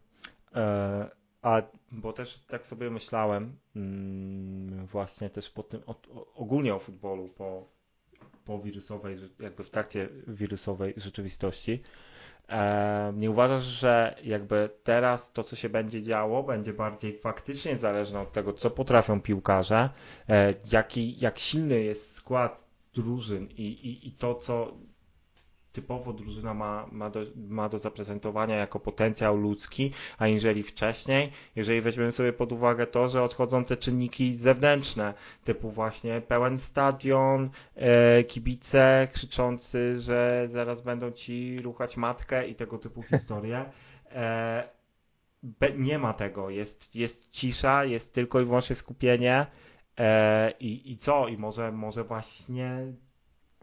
E, 0.55 1.09
a 1.41 1.61
bo 1.91 2.13
też 2.13 2.41
tak 2.47 2.67
sobie 2.67 2.89
myślałem 2.89 3.57
mm, 3.75 4.85
właśnie 4.85 5.29
też 5.29 5.49
po 5.49 5.63
tym, 5.63 5.81
ogólnie 6.35 6.75
o 6.75 6.79
futbolu 6.79 7.29
po, 7.29 7.67
po 8.45 8.59
wirusowej, 8.59 9.17
jakby 9.39 9.63
w 9.63 9.69
trakcie 9.69 10.09
wirusowej 10.27 10.93
rzeczywistości, 10.97 11.83
nie 13.13 13.31
uważasz, 13.31 13.63
że 13.63 14.15
jakby 14.23 14.69
teraz 14.83 15.31
to, 15.31 15.43
co 15.43 15.55
się 15.55 15.69
będzie 15.69 16.03
działo, 16.03 16.43
będzie 16.43 16.73
bardziej 16.73 17.17
faktycznie 17.19 17.77
zależne 17.77 18.19
od 18.19 18.31
tego, 18.31 18.53
co 18.53 18.69
potrafią 18.71 19.21
piłkarze, 19.21 19.89
e, 20.29 20.53
jaki, 20.71 21.19
jak 21.19 21.39
silny 21.39 21.81
jest 21.83 22.13
skład 22.13 22.65
drużyn 22.93 23.47
i, 23.57 23.63
i, 23.63 24.07
i 24.07 24.11
to, 24.11 24.35
co 24.35 24.73
typowo 25.71 26.13
drużyna 26.13 26.53
ma, 26.53 26.87
ma, 26.91 27.09
do, 27.09 27.19
ma 27.35 27.69
do 27.69 27.79
zaprezentowania 27.79 28.55
jako 28.55 28.79
potencjał 28.79 29.37
ludzki, 29.37 29.93
a 30.17 30.27
jeżeli 30.27 30.63
wcześniej, 30.63 31.31
jeżeli 31.55 31.81
weźmiemy 31.81 32.11
sobie 32.11 32.33
pod 32.33 32.51
uwagę 32.51 32.87
to, 32.87 33.09
że 33.09 33.23
odchodzą 33.23 33.65
te 33.65 33.77
czynniki 33.77 34.35
zewnętrzne, 34.35 35.13
typu 35.43 35.69
właśnie 35.71 36.21
pełen 36.21 36.57
stadion, 36.57 37.49
e, 37.75 38.23
kibice 38.23 39.07
krzyczący, 39.13 39.99
że 39.99 40.47
zaraz 40.51 40.81
będą 40.81 41.11
ci 41.11 41.57
ruchać 41.63 41.97
matkę 41.97 42.47
i 42.47 42.55
tego 42.55 42.77
typu 42.77 43.03
historie, 43.03 43.65
e, 44.11 44.81
nie 45.77 45.99
ma 45.99 46.13
tego, 46.13 46.49
jest, 46.49 46.95
jest 46.95 47.31
cisza, 47.31 47.85
jest 47.85 48.13
tylko 48.13 48.41
i 48.41 48.45
wyłącznie 48.45 48.75
skupienie 48.75 49.45
e, 49.97 50.51
i, 50.59 50.91
i 50.91 50.97
co? 50.97 51.27
I 51.27 51.37
może, 51.37 51.71
może 51.71 52.03
właśnie 52.03 52.93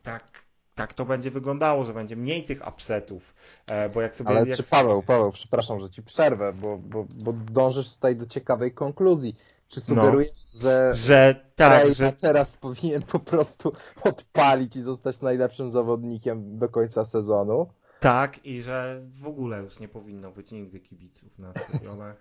tak 0.03 0.48
tak 0.79 0.95
to 0.95 1.05
będzie 1.05 1.31
wyglądało, 1.31 1.85
że 1.85 1.95
będzie 1.95 2.17
mniej 2.17 2.45
tych 2.45 2.69
upsetów, 2.69 3.35
e, 3.67 3.89
bo 3.89 4.03
jak 4.03 4.17
sobie... 4.17 4.31
Ale 4.31 4.47
jak... 4.47 4.57
czy 4.57 4.63
Paweł, 4.63 5.03
Paweł, 5.03 5.33
przepraszam, 5.33 5.81
że 5.81 5.91
ci 5.91 6.03
przerwę, 6.03 6.53
bo, 6.53 6.79
bo, 6.79 7.07
bo 7.15 7.33
dążysz 7.33 7.95
tutaj 7.95 8.17
do 8.17 8.27
ciekawej 8.27 8.73
konkluzji. 8.73 9.37
Czy 9.69 9.81
sugerujesz, 9.81 10.29
no, 10.29 10.61
że, 10.61 10.95
że 10.95 11.35
tak, 11.57 11.95
że 11.95 12.13
teraz 12.13 12.57
powinien 12.57 13.03
po 13.03 13.19
prostu 13.19 13.73
odpalić 14.03 14.77
i 14.77 14.81
zostać 14.81 15.21
najlepszym 15.21 15.71
zawodnikiem 15.71 16.59
do 16.59 16.69
końca 16.69 17.05
sezonu? 17.05 17.67
Tak, 18.01 18.47
i 18.47 18.63
że 18.63 19.03
w 19.15 19.27
ogóle 19.27 19.63
już 19.63 19.79
nie 19.79 19.89
powinno 19.89 20.31
być 20.31 20.51
nigdy 20.51 20.81
kibiców 20.81 21.39
na 21.39 21.53
stadionach. 21.53 22.17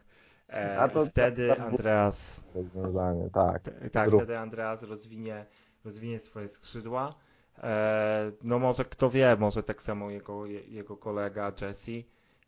E, 0.49 0.80
A 0.80 0.88
to, 0.88 1.05
wtedy 1.05 1.47
to, 1.47 1.55
to, 1.55 1.62
Andreas. 1.62 2.43
Rozwiązanie, 2.55 3.30
tak. 3.34 3.62
Tak, 3.91 4.10
wtedy 4.10 4.38
Andreas 4.38 4.84
rozwinie, 4.84 5.45
rozwinie 5.86 6.20
swoje 6.20 6.47
skrzydła 6.47 7.16
no 8.43 8.60
może 8.60 8.86
kto 8.86 9.10
wie, 9.10 9.36
może 9.39 9.64
tak 9.64 9.82
samo 9.82 10.10
jego, 10.10 10.45
jego 10.45 10.97
kolega 10.97 11.51
Jesse, 11.62 11.91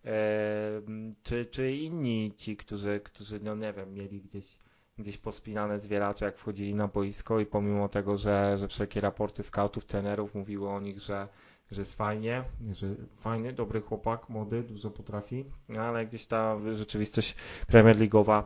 e, 0.06 0.82
czy, 1.24 1.46
czy 1.46 1.72
inni 1.72 2.34
ci, 2.38 2.58
którzy, 2.58 3.00
którzy, 3.04 3.40
no 3.40 3.56
nie 3.56 3.74
wiem, 3.74 3.94
mieli 3.94 4.22
gdzieś, 4.22 4.58
gdzieś 4.98 5.18
pospinane 5.18 5.80
zwieracze, 5.80 6.26
jak 6.26 6.38
wchodzili 6.38 6.76
na 6.76 6.88
boisko 6.88 7.40
i 7.40 7.46
pomimo 7.46 7.90
tego, 7.90 8.18
że, 8.18 8.58
że 8.58 8.68
wszelkie 8.68 9.02
raporty 9.02 9.44
scoutów, 9.44 9.86
trenerów 9.86 10.36
mówiły 10.36 10.70
o 10.70 10.80
nich, 10.80 11.00
że, 11.00 11.28
że 11.72 11.82
jest 11.82 11.98
fajnie, 11.98 12.44
że 12.72 12.88
fajny, 13.18 13.54
dobry 13.54 13.82
chłopak, 13.82 14.30
młody, 14.30 14.64
dużo 14.64 14.92
potrafi, 14.92 15.46
no 15.70 15.82
ale 15.82 16.06
gdzieś 16.06 16.26
ta 16.26 16.58
rzeczywistość 16.76 17.36
Premier 17.68 17.98
League'owa 17.98 18.44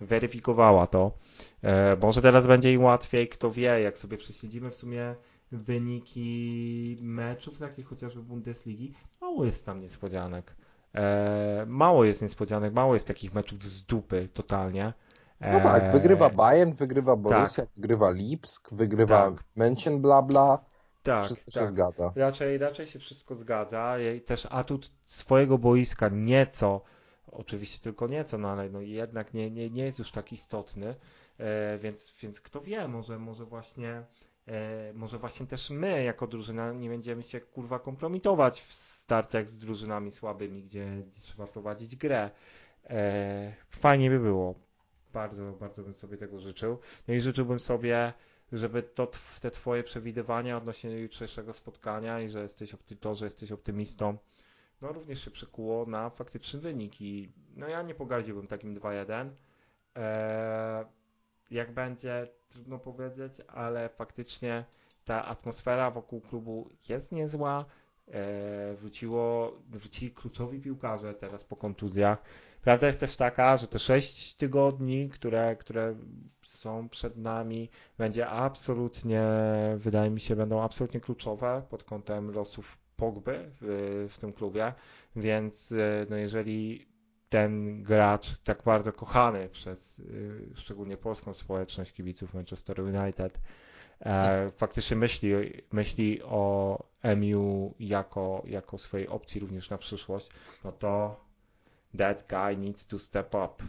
weryfikowała 0.00 0.86
to. 0.86 1.12
E, 1.62 1.96
może 1.96 2.22
teraz 2.22 2.46
będzie 2.46 2.72
im 2.72 2.82
łatwiej, 2.82 3.28
kto 3.28 3.50
wie, 3.50 3.80
jak 3.80 3.98
sobie 3.98 4.16
prześledzimy 4.16 4.70
w 4.70 4.76
sumie 4.76 5.14
wyniki 5.56 6.96
meczów, 7.02 7.58
takich 7.58 7.86
chociażby 7.86 8.22
Bundesligi, 8.22 8.94
mało 9.20 9.44
jest 9.44 9.66
tam 9.66 9.80
niespodzianek. 9.80 10.56
E, 10.94 11.64
mało 11.68 12.04
jest 12.04 12.22
niespodzianek, 12.22 12.74
mało 12.74 12.94
jest 12.94 13.06
takich 13.06 13.34
meczów 13.34 13.62
z 13.62 13.82
dupy 13.82 14.28
totalnie. 14.34 14.92
E, 15.40 15.52
no 15.52 15.60
tak, 15.60 15.92
wygrywa 15.92 16.30
Bayern, 16.30 16.72
wygrywa 16.72 17.16
Borussia, 17.16 17.62
tak. 17.62 17.70
wygrywa 17.76 18.10
Lipsk, 18.10 18.74
wygrywa 18.74 19.30
tak. 19.30 19.44
München, 19.56 19.98
bla 19.98 20.22
bla. 20.22 20.64
Tak, 21.02 21.24
wszystko 21.24 21.50
tak. 21.50 21.62
się 21.62 21.66
zgadza. 21.66 22.12
Raczej, 22.16 22.58
raczej 22.58 22.86
się 22.86 22.98
wszystko 22.98 23.34
zgadza. 23.34 23.98
I 24.16 24.20
też 24.20 24.46
atut 24.50 24.90
swojego 25.04 25.58
boiska 25.58 26.08
nieco, 26.08 26.80
oczywiście 27.32 27.78
tylko 27.78 28.08
nieco, 28.08 28.38
no 28.38 28.48
ale 28.48 28.70
no 28.70 28.80
jednak 28.80 29.34
nie, 29.34 29.50
nie, 29.50 29.70
nie 29.70 29.84
jest 29.84 29.98
już 29.98 30.12
tak 30.12 30.32
istotny, 30.32 30.94
e, 31.38 31.78
więc, 31.78 32.14
więc 32.22 32.40
kto 32.40 32.60
wie, 32.60 32.88
może, 32.88 33.18
może 33.18 33.44
właśnie 33.44 34.02
E, 34.02 34.33
może 34.94 35.18
właśnie 35.18 35.46
też 35.46 35.70
my 35.70 36.04
jako 36.04 36.26
drużyna 36.26 36.72
nie 36.72 36.88
będziemy 36.88 37.22
się 37.22 37.40
kurwa 37.40 37.78
kompromitować 37.78 38.60
w 38.60 38.74
starciach 38.74 39.48
z 39.48 39.58
drużynami 39.58 40.12
słabymi, 40.12 40.62
gdzie, 40.62 41.02
gdzie 41.06 41.20
trzeba 41.22 41.46
prowadzić 41.46 41.96
grę. 41.96 42.30
E, 42.90 43.54
fajnie 43.70 44.10
by 44.10 44.18
było. 44.18 44.54
Bardzo, 45.12 45.52
bardzo 45.52 45.82
bym 45.82 45.94
sobie 45.94 46.16
tego 46.16 46.40
życzył. 46.40 46.78
No 47.08 47.14
i 47.14 47.20
życzyłbym 47.20 47.60
sobie, 47.60 48.12
żeby 48.52 48.82
to, 48.82 49.10
te 49.40 49.50
twoje 49.50 49.82
przewidywania 49.82 50.56
odnośnie 50.56 50.98
jutrzejszego 50.98 51.52
spotkania 51.52 52.20
i 52.20 52.28
że 52.28 52.42
jesteś, 52.42 52.76
to, 53.00 53.14
że 53.14 53.24
jesteś 53.24 53.52
optymistą, 53.52 54.18
no 54.82 54.92
również 54.92 55.24
się 55.24 55.30
przekuło 55.30 55.86
na 55.86 56.10
faktyczny 56.10 56.60
wynik 56.60 57.00
i 57.00 57.32
no 57.56 57.68
ja 57.68 57.82
nie 57.82 57.94
pogardziłbym 57.94 58.46
takim 58.46 58.74
2-1. 58.74 59.30
Eee, 59.94 60.84
jak 61.50 61.72
będzie, 61.72 62.28
trudno 62.48 62.78
powiedzieć, 62.78 63.32
ale 63.48 63.88
faktycznie 63.88 64.64
ta 65.04 65.24
atmosfera 65.24 65.90
wokół 65.90 66.20
klubu 66.20 66.70
jest 66.88 67.12
niezła. 67.12 67.64
E, 68.08 68.74
wróciło, 68.74 69.52
wrócili 69.70 70.10
kluczowi 70.12 70.60
piłkarze 70.60 71.14
teraz 71.14 71.44
po 71.44 71.56
kontuzjach. 71.56 72.22
Prawda 72.62 72.86
jest 72.86 73.00
też 73.00 73.16
taka, 73.16 73.56
że 73.56 73.68
te 73.68 73.78
6 73.78 74.34
tygodni, 74.34 75.08
które, 75.08 75.56
które 75.56 75.94
są 76.42 76.88
przed 76.88 77.16
nami, 77.16 77.70
będzie 77.98 78.26
absolutnie, 78.28 79.22
wydaje 79.76 80.10
mi 80.10 80.20
się, 80.20 80.36
będą 80.36 80.62
absolutnie 80.62 81.00
kluczowe 81.00 81.62
pod 81.70 81.84
kątem 81.84 82.30
losów 82.30 82.78
Pogby 82.96 83.50
w, 83.60 84.08
w 84.14 84.18
tym 84.18 84.32
klubie, 84.32 84.72
więc 85.16 85.74
no 86.10 86.16
jeżeli 86.16 86.86
ten 87.34 87.82
gracz 87.82 88.36
tak 88.44 88.62
bardzo 88.62 88.92
kochany 88.92 89.48
przez 89.48 90.02
szczególnie 90.54 90.96
polską 90.96 91.34
społeczność 91.34 91.92
kibiców 91.92 92.34
Manchester 92.34 92.80
United 92.80 93.38
e, 94.00 94.50
faktycznie 94.56 94.96
myśli, 94.96 95.32
myśli 95.72 96.22
o 96.22 96.78
MU 97.16 97.74
jako, 97.80 98.42
jako 98.46 98.78
swojej 98.78 99.08
opcji 99.08 99.40
również 99.40 99.70
na 99.70 99.78
przyszłość, 99.78 100.28
no 100.64 100.72
to 100.72 101.20
that 101.98 102.24
guy 102.28 102.66
needs 102.66 102.86
to 102.86 102.98
step 102.98 103.26
up. 103.28 103.64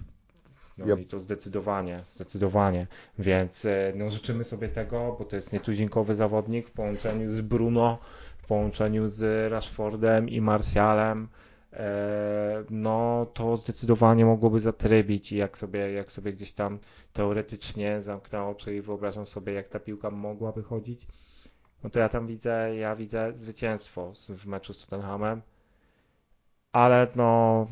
No 0.77 0.85
yep. 0.85 0.99
i 0.99 1.05
to 1.05 1.19
zdecydowanie, 1.19 2.03
zdecydowanie. 2.05 2.87
Więc 3.19 3.65
e, 3.65 3.93
no, 3.95 4.09
życzymy 4.09 4.43
sobie 4.43 4.69
tego, 4.69 5.15
bo 5.19 5.25
to 5.25 5.35
jest 5.35 5.53
nietuzinkowy 5.53 6.15
zawodnik 6.15 6.69
w 6.69 6.71
połączeniu 6.71 7.31
z 7.31 7.41
Bruno, 7.41 7.97
w 8.37 8.47
połączeniu 8.47 9.09
z 9.09 9.51
Rashfordem 9.51 10.29
i 10.29 10.41
Martialem. 10.41 11.27
E, 11.75 12.63
no 12.69 13.25
to 13.33 13.57
zdecydowanie 13.57 14.25
mogłoby 14.25 14.59
zatrybić 14.59 15.31
i 15.31 15.37
jak 15.37 15.57
sobie, 15.57 15.91
jak 15.91 16.11
sobie 16.11 16.33
gdzieś 16.33 16.53
tam 16.53 16.79
teoretycznie 17.13 18.01
zamknę 18.01 18.43
oczy 18.43 18.75
i 18.75 18.81
wyobrażam 18.81 19.27
sobie, 19.27 19.53
jak 19.53 19.69
ta 19.69 19.79
piłka 19.79 20.11
mogłaby 20.11 20.63
chodzić, 20.63 21.07
no 21.83 21.89
to 21.89 21.99
ja 21.99 22.09
tam 22.09 22.27
widzę, 22.27 22.75
ja 22.75 22.95
widzę 22.95 23.31
zwycięstwo 23.35 24.13
w 24.29 24.45
meczu 24.45 24.73
z 24.73 24.79
Tottenhamem, 24.79 25.41
ale 26.71 27.07
no 27.15 27.67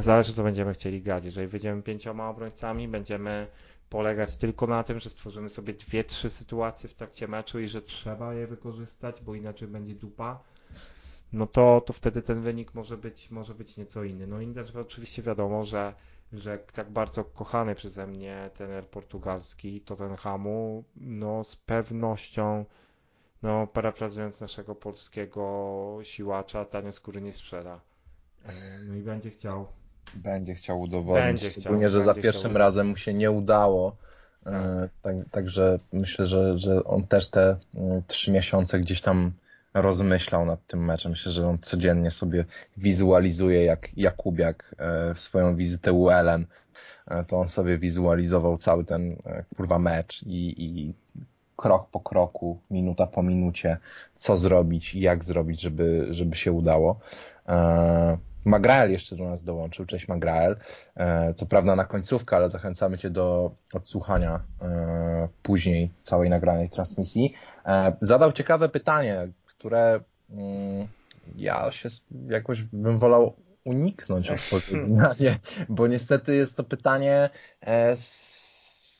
zależy 0.00 0.32
co 0.32 0.42
będziemy 0.42 0.74
chcieli 0.74 1.02
grać. 1.02 1.24
Jeżeli 1.24 1.46
wyjdziemy 1.46 1.82
pięcioma 1.82 2.30
obrońcami, 2.30 2.88
będziemy 2.88 3.46
polegać 3.88 4.36
tylko 4.36 4.66
na 4.66 4.84
tym, 4.84 5.00
że 5.00 5.10
stworzymy 5.10 5.50
sobie 5.50 5.74
dwie, 5.74 6.04
trzy 6.04 6.30
sytuacje 6.30 6.88
w 6.88 6.94
trakcie 6.94 7.28
meczu 7.28 7.60
i 7.60 7.68
że 7.68 7.82
trzeba 7.82 8.34
je 8.34 8.46
wykorzystać, 8.46 9.22
bo 9.22 9.34
inaczej 9.34 9.68
będzie 9.68 9.94
dupa, 9.94 10.42
no 11.34 11.46
to, 11.46 11.80
to 11.86 11.92
wtedy 11.92 12.22
ten 12.22 12.40
wynik 12.42 12.74
może 12.74 12.96
być, 12.96 13.30
może 13.30 13.54
być 13.54 13.76
nieco 13.76 14.04
inny. 14.04 14.26
No 14.26 14.40
i 14.40 14.54
oczywiście 14.80 15.22
wiadomo, 15.22 15.64
że, 15.64 15.94
że 16.32 16.58
tak 16.58 16.90
bardzo 16.90 17.24
kochany 17.24 17.74
przeze 17.74 18.06
mnie 18.06 18.50
trener 18.54 18.86
portugalski 18.86 19.80
Tottenhamu, 19.80 20.84
no 20.96 21.44
z 21.44 21.56
pewnością 21.56 22.64
no, 23.42 23.66
parafrazując 23.66 24.40
naszego 24.40 24.74
polskiego 24.74 25.98
siłacza, 26.02 26.64
tanio 26.64 26.92
skóry 26.92 27.22
nie 27.22 27.32
sprzeda. 27.32 27.80
E, 28.46 28.52
no 28.88 28.94
i 28.94 29.02
będzie 29.02 29.30
chciał. 29.30 29.66
Będzie 30.14 30.54
chciał 30.54 30.80
udowodnić, 30.80 31.24
będzie 31.24 31.50
szczególnie, 31.50 31.90
że 31.90 32.02
za 32.02 32.14
pierwszym 32.14 32.50
chciał. 32.50 32.58
razem 32.58 32.86
mu 32.86 32.96
się 32.96 33.14
nie 33.14 33.30
udało. 33.30 33.96
E, 34.46 34.88
tak. 35.02 35.14
tak, 35.16 35.30
także 35.30 35.78
myślę, 35.92 36.26
że, 36.26 36.58
że 36.58 36.84
on 36.84 37.06
też 37.06 37.28
te 37.28 37.56
mm, 37.74 38.02
trzy 38.06 38.32
miesiące 38.32 38.80
gdzieś 38.80 39.00
tam 39.00 39.32
rozmyślał 39.74 40.46
nad 40.46 40.66
tym 40.66 40.84
meczem. 40.84 41.12
Myślę, 41.12 41.32
że 41.32 41.48
on 41.48 41.58
codziennie 41.58 42.10
sobie 42.10 42.44
wizualizuje, 42.76 43.64
jak 43.64 43.98
Jakubiak 43.98 44.74
e, 44.78 45.14
swoją 45.14 45.56
wizytę 45.56 45.92
u 45.92 46.10
Ellen, 46.10 46.46
to 47.26 47.38
on 47.38 47.48
sobie 47.48 47.78
wizualizował 47.78 48.56
cały 48.56 48.84
ten 48.84 49.16
kurwa 49.56 49.78
mecz 49.78 50.22
i, 50.22 50.64
i 50.64 50.94
krok 51.56 51.88
po 51.90 52.00
kroku, 52.00 52.58
minuta 52.70 53.06
po 53.06 53.22
minucie, 53.22 53.76
co 54.16 54.36
zrobić 54.36 54.94
i 54.94 55.00
jak 55.00 55.24
zrobić, 55.24 55.60
żeby, 55.60 56.06
żeby 56.10 56.36
się 56.36 56.52
udało. 56.52 57.00
E, 57.48 58.18
Magrael 58.44 58.90
jeszcze 58.90 59.16
do 59.16 59.24
nas 59.24 59.42
dołączył. 59.42 59.86
Cześć 59.86 60.08
Magrael. 60.08 60.56
E, 60.96 61.34
co 61.34 61.46
prawda 61.46 61.76
na 61.76 61.84
końcówkę, 61.84 62.36
ale 62.36 62.50
zachęcamy 62.50 62.98
Cię 62.98 63.10
do 63.10 63.50
odsłuchania 63.72 64.40
e, 64.62 65.28
później 65.42 65.90
całej 66.02 66.30
nagranej 66.30 66.70
transmisji. 66.70 67.34
Zadał 68.00 68.32
ciekawe 68.32 68.68
pytanie, 68.68 69.28
które 69.64 70.00
mm, 70.30 70.88
ja 71.36 71.72
się 71.72 71.88
jakoś 72.28 72.62
bym 72.62 72.98
wolał 72.98 73.36
uniknąć 73.64 74.30
odpowiedzi 74.30 74.76
na 74.90 75.14
nie, 75.20 75.38
bo 75.68 75.86
niestety 75.86 76.36
jest 76.36 76.56
to 76.56 76.64
pytanie 76.64 77.30
z 77.94 78.54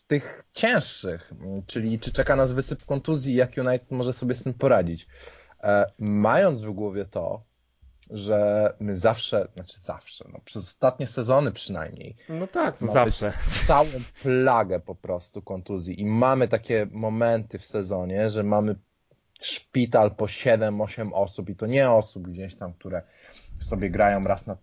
z 0.05 0.07
tych 0.07 0.45
cięższych, 0.53 1.33
czyli 1.67 2.01
czy 2.01 2.13
czeka 2.13 2.37
nas 2.37 2.53
wysyp 2.53 2.85
kontuzji, 2.85 3.35
jak 3.35 3.51
United 3.57 3.91
może 3.91 4.13
sobie 4.13 4.35
z 4.35 4.43
tym 4.43 4.55
poradzić. 4.55 5.07
E, 5.63 5.87
mając 5.99 6.61
w 6.61 6.71
głowie 6.71 7.05
to, 7.05 7.43
że 8.11 8.73
my 8.81 8.97
zawsze, 8.97 9.49
znaczy 9.55 9.81
zawsze, 9.81 10.25
no 10.33 10.41
przez 10.45 10.63
ostatnie 10.63 11.07
sezony 11.07 11.53
przynajmniej. 11.53 12.17
No 12.29 12.47
tak, 12.47 12.77
zawsze. 12.81 13.33
Całą 13.67 13.89
plagę 14.23 14.81
po 14.81 14.95
prostu 14.95 15.43
kontuzji 15.43 16.01
i 16.01 16.05
mamy 16.05 16.49
takie 16.49 16.87
momenty 16.91 17.59
w 17.59 17.67
sezonie, 17.67 18.31
że 18.31 18.43
mamy 18.43 18.75
szpital 19.41 20.15
po 20.15 20.25
7-8 20.25 21.11
osób 21.13 21.49
i 21.49 21.57
to 21.57 21.67
nie 21.67 21.91
osób 21.91 22.29
gdzieś 22.29 22.55
tam, 22.55 22.73
które 22.73 23.03
sobie 23.61 23.91
grają 23.91 24.25
raz 24.25 24.47
na 24.47 24.57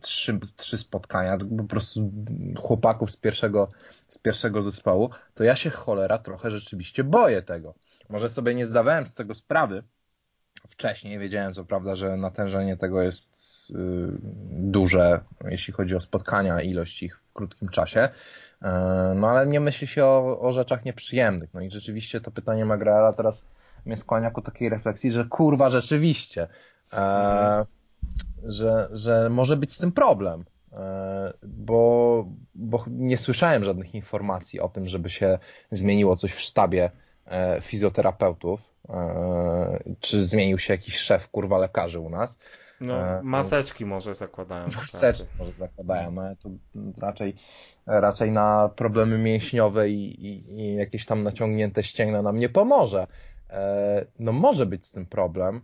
trzy, 0.00 0.38
trzy 0.56 0.78
spotkania, 0.78 1.38
po 1.58 1.64
prostu 1.64 2.12
chłopaków 2.58 3.10
z 3.10 3.16
pierwszego, 3.16 3.68
z 4.08 4.18
pierwszego 4.18 4.62
zespołu, 4.62 5.10
to 5.34 5.44
ja 5.44 5.56
się 5.56 5.70
cholera 5.70 6.18
trochę 6.18 6.50
rzeczywiście 6.50 7.04
boję 7.04 7.42
tego. 7.42 7.74
Może 8.08 8.28
sobie 8.28 8.54
nie 8.54 8.66
zdawałem 8.66 9.06
z 9.06 9.14
tego 9.14 9.34
sprawy 9.34 9.82
wcześniej, 10.68 11.18
wiedziałem 11.18 11.54
co 11.54 11.64
prawda, 11.64 11.94
że 11.94 12.16
natężenie 12.16 12.76
tego 12.76 13.02
jest 13.02 13.70
yy, 13.70 14.18
duże, 14.50 15.20
jeśli 15.44 15.72
chodzi 15.72 15.96
o 15.96 16.00
spotkania, 16.00 16.60
ilość 16.60 17.02
ich 17.02 17.20
w 17.20 17.32
krótkim 17.32 17.68
czasie, 17.68 18.08
yy, 18.62 18.68
no 19.14 19.30
ale 19.30 19.46
nie 19.46 19.60
myśli 19.60 19.86
się 19.86 20.04
o, 20.04 20.40
o 20.40 20.52
rzeczach 20.52 20.84
nieprzyjemnych. 20.84 21.54
No 21.54 21.60
i 21.60 21.70
rzeczywiście 21.70 22.20
to 22.20 22.30
pytanie 22.30 22.64
Magrela 22.64 23.12
teraz 23.12 23.46
mnie 23.88 23.96
skłania 23.96 24.30
ku 24.30 24.42
takiej 24.42 24.68
refleksji, 24.68 25.12
że 25.12 25.24
kurwa 25.24 25.70
rzeczywiście. 25.70 26.48
Yy, 26.92 26.98
że, 28.44 28.88
że 28.92 29.30
może 29.30 29.56
być 29.56 29.72
z 29.72 29.78
tym 29.78 29.92
problem, 29.92 30.44
e, 30.72 31.32
bo, 31.42 32.24
bo 32.54 32.84
nie 32.88 33.16
słyszałem 33.16 33.64
żadnych 33.64 33.94
informacji 33.94 34.60
o 34.60 34.68
tym, 34.68 34.88
żeby 34.88 35.10
się 35.10 35.38
zmieniło 35.70 36.16
coś 36.16 36.32
w 36.32 36.40
sztabie 36.40 36.90
e, 37.26 37.60
fizjoterapeutów, 37.60 38.60
e, 38.88 39.94
czy 40.00 40.24
zmienił 40.24 40.58
się 40.58 40.74
jakiś 40.74 40.98
szef 40.98 41.28
kurwa 41.28 41.58
lekarzy 41.58 42.00
u 42.00 42.10
nas. 42.10 42.38
No, 42.80 43.22
maseczki 43.22 43.86
może 43.86 44.14
zakładają. 44.14 44.66
Maseczki 44.76 45.28
może 45.38 45.52
zakładają, 45.52 46.12
no 46.12 46.22
to 46.42 46.50
raczej, 47.06 47.34
raczej 47.86 48.30
na 48.30 48.70
problemy 48.76 49.18
mięśniowe 49.18 49.90
i, 49.90 50.26
i, 50.26 50.60
i 50.60 50.74
jakieś 50.74 51.06
tam 51.06 51.22
naciągnięte 51.22 51.82
ścięgna 51.82 52.22
nam 52.22 52.38
nie 52.38 52.48
pomoże. 52.48 53.06
No 54.18 54.32
może 54.32 54.66
być 54.66 54.86
z 54.86 54.92
tym 54.92 55.06
problem 55.06 55.60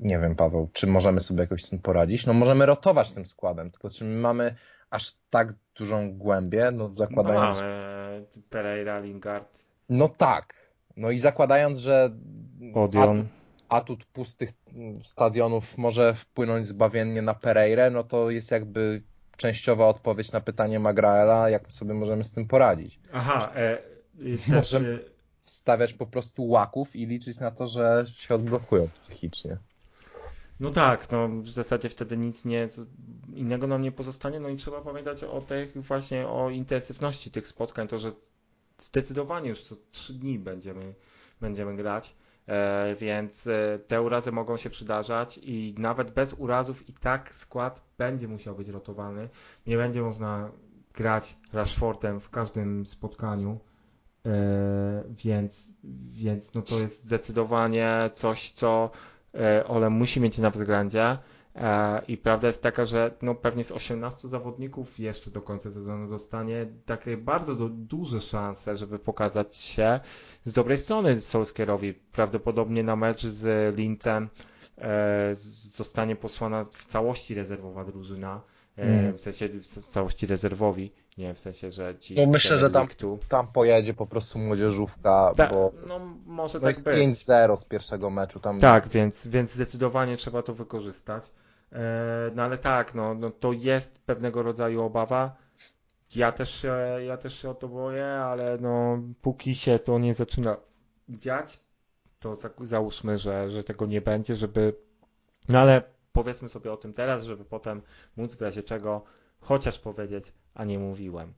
nie 0.00 0.18
wiem, 0.18 0.36
Paweł, 0.36 0.68
czy 0.72 0.86
możemy 0.86 1.20
sobie 1.20 1.40
jakoś 1.40 1.64
z 1.64 1.70
tym 1.70 1.78
poradzić? 1.78 2.26
No 2.26 2.32
możemy 2.32 2.66
rotować 2.66 3.12
tym 3.12 3.26
składem, 3.26 3.70
tylko 3.70 3.90
czy 3.90 4.04
my 4.04 4.20
mamy 4.20 4.54
aż 4.90 5.12
tak 5.30 5.54
dużą 5.78 6.18
głębię, 6.18 6.70
no 6.72 6.90
zakładając... 6.96 7.56
No 7.60 7.62
mamy 7.62 8.26
Pereira, 8.50 9.00
Lingard. 9.00 9.64
No 9.88 10.08
tak, 10.08 10.54
no 10.96 11.10
i 11.10 11.18
zakładając, 11.18 11.78
że 11.78 12.10
Odion. 12.74 13.28
atut 13.68 14.04
pustych 14.04 14.50
stadionów 15.04 15.78
może 15.78 16.14
wpłynąć 16.14 16.66
zbawiennie 16.66 17.22
na 17.22 17.34
Pereirę, 17.34 17.90
no 17.90 18.04
to 18.04 18.30
jest 18.30 18.50
jakby 18.50 19.02
częściowa 19.36 19.86
odpowiedź 19.86 20.32
na 20.32 20.40
pytanie 20.40 20.78
Magraela, 20.78 21.50
jak 21.50 21.72
sobie 21.72 21.94
możemy 21.94 22.24
z 22.24 22.32
tym 22.32 22.48
poradzić. 22.48 23.00
Aha, 23.12 23.52
e, 23.54 23.78
możemy 24.48 24.94
e, 24.94 25.13
stawiać 25.44 25.92
po 25.92 26.06
prostu 26.06 26.48
łaków 26.48 26.96
i 26.96 27.06
liczyć 27.06 27.38
na 27.38 27.50
to, 27.50 27.68
że 27.68 28.04
się 28.06 28.34
odblokują 28.34 28.88
psychicznie. 28.88 29.58
No 30.60 30.70
tak, 30.70 31.12
no 31.12 31.28
w 31.28 31.48
zasadzie 31.48 31.88
wtedy 31.88 32.16
nic 32.16 32.44
nie, 32.44 32.66
innego 33.34 33.66
nam 33.66 33.82
nie 33.82 33.92
pozostanie, 33.92 34.40
no 34.40 34.48
i 34.48 34.56
trzeba 34.56 34.80
pamiętać 34.80 35.24
o 35.24 35.40
tych 35.40 35.86
właśnie 35.86 36.28
o 36.28 36.50
intensywności 36.50 37.30
tych 37.30 37.48
spotkań, 37.48 37.88
to, 37.88 37.98
że 37.98 38.12
zdecydowanie 38.78 39.48
już 39.48 39.62
co 39.62 39.76
trzy 39.90 40.14
dni 40.14 40.38
będziemy, 40.38 40.94
będziemy 41.40 41.76
grać, 41.76 42.16
e, 42.46 42.94
więc 42.94 43.46
e, 43.46 43.78
te 43.86 44.02
urazy 44.02 44.32
mogą 44.32 44.56
się 44.56 44.70
przydarzać 44.70 45.38
i 45.42 45.74
nawet 45.78 46.10
bez 46.10 46.32
urazów 46.32 46.88
i 46.88 46.92
tak 46.92 47.34
skład 47.34 47.82
będzie 47.98 48.28
musiał 48.28 48.54
być 48.54 48.68
rotowany, 48.68 49.28
nie 49.66 49.76
będzie 49.76 50.02
można 50.02 50.50
grać 50.94 51.36
Rashfordem 51.52 52.20
w 52.20 52.30
każdym 52.30 52.86
spotkaniu, 52.86 53.60
więc, 55.24 55.72
więc 56.12 56.54
no 56.54 56.62
to 56.62 56.78
jest 56.78 57.04
zdecydowanie 57.04 58.10
coś, 58.14 58.50
co 58.52 58.90
E, 59.34 59.66
Ole 59.66 59.90
musi 59.90 60.20
mieć 60.20 60.38
na 60.38 60.50
względzie. 60.50 61.18
E, 61.56 62.02
I 62.08 62.16
prawda 62.16 62.46
jest 62.46 62.62
taka, 62.62 62.86
że 62.86 63.14
no 63.22 63.34
pewnie 63.34 63.64
z 63.64 63.72
18 63.72 64.28
zawodników 64.28 64.98
jeszcze 64.98 65.30
do 65.30 65.42
końca 65.42 65.70
sezonu 65.70 66.08
dostanie 66.08 66.66
takie 66.86 67.16
bardzo 67.16 67.54
do, 67.54 67.68
duże 67.68 68.20
szanse, 68.20 68.76
żeby 68.76 68.98
pokazać 68.98 69.56
się 69.56 70.00
z 70.44 70.52
dobrej 70.52 70.78
strony 70.78 71.20
Solskierowi. 71.20 71.94
Prawdopodobnie 71.94 72.82
na 72.82 72.96
mecz 72.96 73.26
z 73.26 73.76
Lincem 73.76 74.28
e, 74.78 75.34
zostanie 75.70 76.16
posłana 76.16 76.64
w 76.64 76.84
całości 76.84 77.34
rezerwowa 77.34 77.84
drużyna 77.84 78.40
mm. 78.76 79.18
w 79.18 79.20
sensie 79.20 79.48
w 79.48 79.66
całości 79.66 80.26
rezerwowi, 80.26 80.92
nie 81.18 81.34
w 81.34 81.38
sensie, 81.38 81.70
że 81.70 81.98
ci 81.98 82.14
No 82.14 82.26
myślę, 82.26 82.58
że 82.58 82.70
tam, 82.70 82.88
tam 83.28 83.46
pojedzie 83.46 83.94
po 83.94 84.06
prostu 84.06 84.38
młodzieżówka, 84.38 85.32
Ta, 85.36 85.50
bo 85.50 85.72
no, 85.86 86.00
może 86.26 86.58
no 86.58 86.66
tak 86.66 86.76
jest 86.76 86.86
5-0 87.28 87.56
z 87.56 87.64
pierwszego 87.64 88.10
meczu. 88.10 88.40
Tam... 88.40 88.60
Tak, 88.60 88.88
więc, 88.88 89.26
więc 89.26 89.52
zdecydowanie 89.52 90.16
trzeba 90.16 90.42
to 90.42 90.54
wykorzystać. 90.54 91.24
E, 91.72 92.30
no 92.34 92.42
ale 92.42 92.58
tak, 92.58 92.94
no, 92.94 93.14
no 93.14 93.30
to 93.30 93.52
jest 93.52 93.98
pewnego 93.98 94.42
rodzaju 94.42 94.82
obawa. 94.82 95.36
Ja 96.16 96.32
też, 96.32 96.62
się, 96.62 96.76
ja 97.06 97.16
też 97.16 97.42
się 97.42 97.50
o 97.50 97.54
to 97.54 97.68
boję, 97.68 98.06
ale 98.06 98.58
no 98.60 98.98
póki 99.22 99.54
się 99.54 99.78
to 99.78 99.98
nie 99.98 100.14
zaczyna 100.14 100.56
dziać, 101.08 101.60
to 102.18 102.34
załóżmy, 102.60 103.18
że, 103.18 103.50
że 103.50 103.64
tego 103.64 103.86
nie 103.86 104.00
będzie, 104.00 104.36
żeby. 104.36 104.74
No 105.48 105.58
ale 105.58 105.82
powiedzmy 106.14 106.48
sobie 106.48 106.72
o 106.72 106.76
tym 106.76 106.92
teraz, 106.92 107.24
żeby 107.24 107.44
potem 107.44 107.82
móc 108.16 108.34
w 108.34 108.42
razie 108.42 108.62
czego 108.62 109.04
chociaż 109.40 109.78
powiedzieć, 109.78 110.32
a 110.54 110.64
nie 110.64 110.78
mówiłem. 110.78 111.34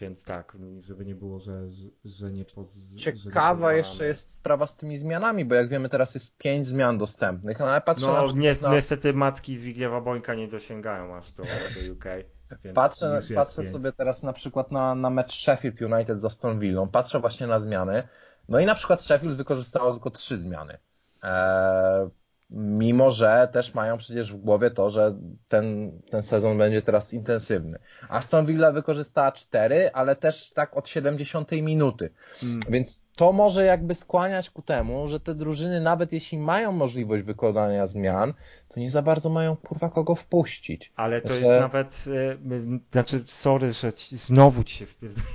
więc 0.00 0.24
tak, 0.24 0.56
żeby 0.80 1.04
nie 1.04 1.14
było, 1.14 1.40
że, 1.40 1.68
że 2.04 2.30
nie 2.30 2.44
poz... 2.44 2.94
Ciekawa 2.96 3.72
jeszcze 3.72 4.06
jest 4.06 4.34
sprawa 4.34 4.66
z 4.66 4.76
tymi 4.76 4.96
zmianami, 4.96 5.44
bo 5.44 5.54
jak 5.54 5.68
wiemy 5.68 5.88
teraz 5.88 6.14
jest 6.14 6.38
pięć 6.38 6.66
zmian 6.66 6.98
dostępnych, 6.98 7.58
no 7.58 7.66
ale 7.66 7.80
patrzę 7.80 8.06
no, 8.06 8.26
na... 8.26 8.52
No 8.62 8.74
niestety 8.74 9.12
macki 9.12 9.56
Zbigniewa 9.56 10.00
Bońka 10.00 10.34
nie 10.34 10.48
dosięgają 10.48 11.16
aż 11.16 11.32
do, 11.32 11.42
do 11.42 11.92
UK. 11.92 12.04
patrzę 12.74 13.20
patrzę 13.34 13.64
sobie 13.64 13.92
teraz 13.92 14.22
na 14.22 14.32
przykład 14.32 14.72
na, 14.72 14.94
na 14.94 15.10
mecz 15.10 15.32
Sheffield 15.32 15.80
United 15.82 16.20
z 16.20 16.24
Aston 16.24 16.60
Villą, 16.60 16.88
patrzę 16.88 17.20
właśnie 17.20 17.46
na 17.46 17.58
zmiany, 17.58 18.08
no 18.48 18.60
i 18.60 18.66
na 18.66 18.74
przykład 18.74 19.02
Sheffield 19.04 19.36
wykorzystało 19.36 19.92
tylko 19.92 20.10
trzy 20.10 20.36
zmiany. 20.36 20.78
Eee, 21.22 22.10
mimo 22.50 23.10
że 23.10 23.48
też 23.52 23.74
mają 23.74 23.98
przecież 23.98 24.32
w 24.32 24.36
głowie 24.36 24.70
to, 24.70 24.90
że 24.90 25.14
ten, 25.48 25.92
ten 26.10 26.22
sezon 26.22 26.58
będzie 26.58 26.82
teraz 26.82 27.12
intensywny. 27.12 27.78
Aston 28.08 28.46
Villa 28.46 28.72
wykorzystała 28.72 29.32
cztery, 29.32 29.90
ale 29.92 30.16
też 30.16 30.52
tak 30.52 30.76
od 30.76 30.88
70 30.88 31.52
minuty. 31.52 32.10
Hmm. 32.40 32.60
Więc 32.68 33.04
to 33.20 33.32
może 33.32 33.64
jakby 33.64 33.94
skłaniać 33.94 34.50
ku 34.50 34.62
temu, 34.62 35.08
że 35.08 35.20
te 35.20 35.34
drużyny, 35.34 35.80
nawet 35.80 36.12
jeśli 36.12 36.38
mają 36.38 36.72
możliwość 36.72 37.24
wykonania 37.24 37.86
zmian, 37.86 38.34
to 38.68 38.80
nie 38.80 38.90
za 38.90 39.02
bardzo 39.02 39.30
mają 39.30 39.56
kurwa 39.56 39.88
kogo 39.88 40.14
wpuścić. 40.14 40.92
Ale 40.96 41.20
to 41.20 41.32
jest 41.32 41.52
nawet, 41.60 42.04
yy, 42.06 42.80
znaczy, 42.92 43.24
sorry, 43.26 43.72
że 43.72 43.92
ci, 43.92 44.16
znowu 44.16 44.64
ci 44.64 44.76
się 44.76 44.86
wpierdolę. 44.86 45.26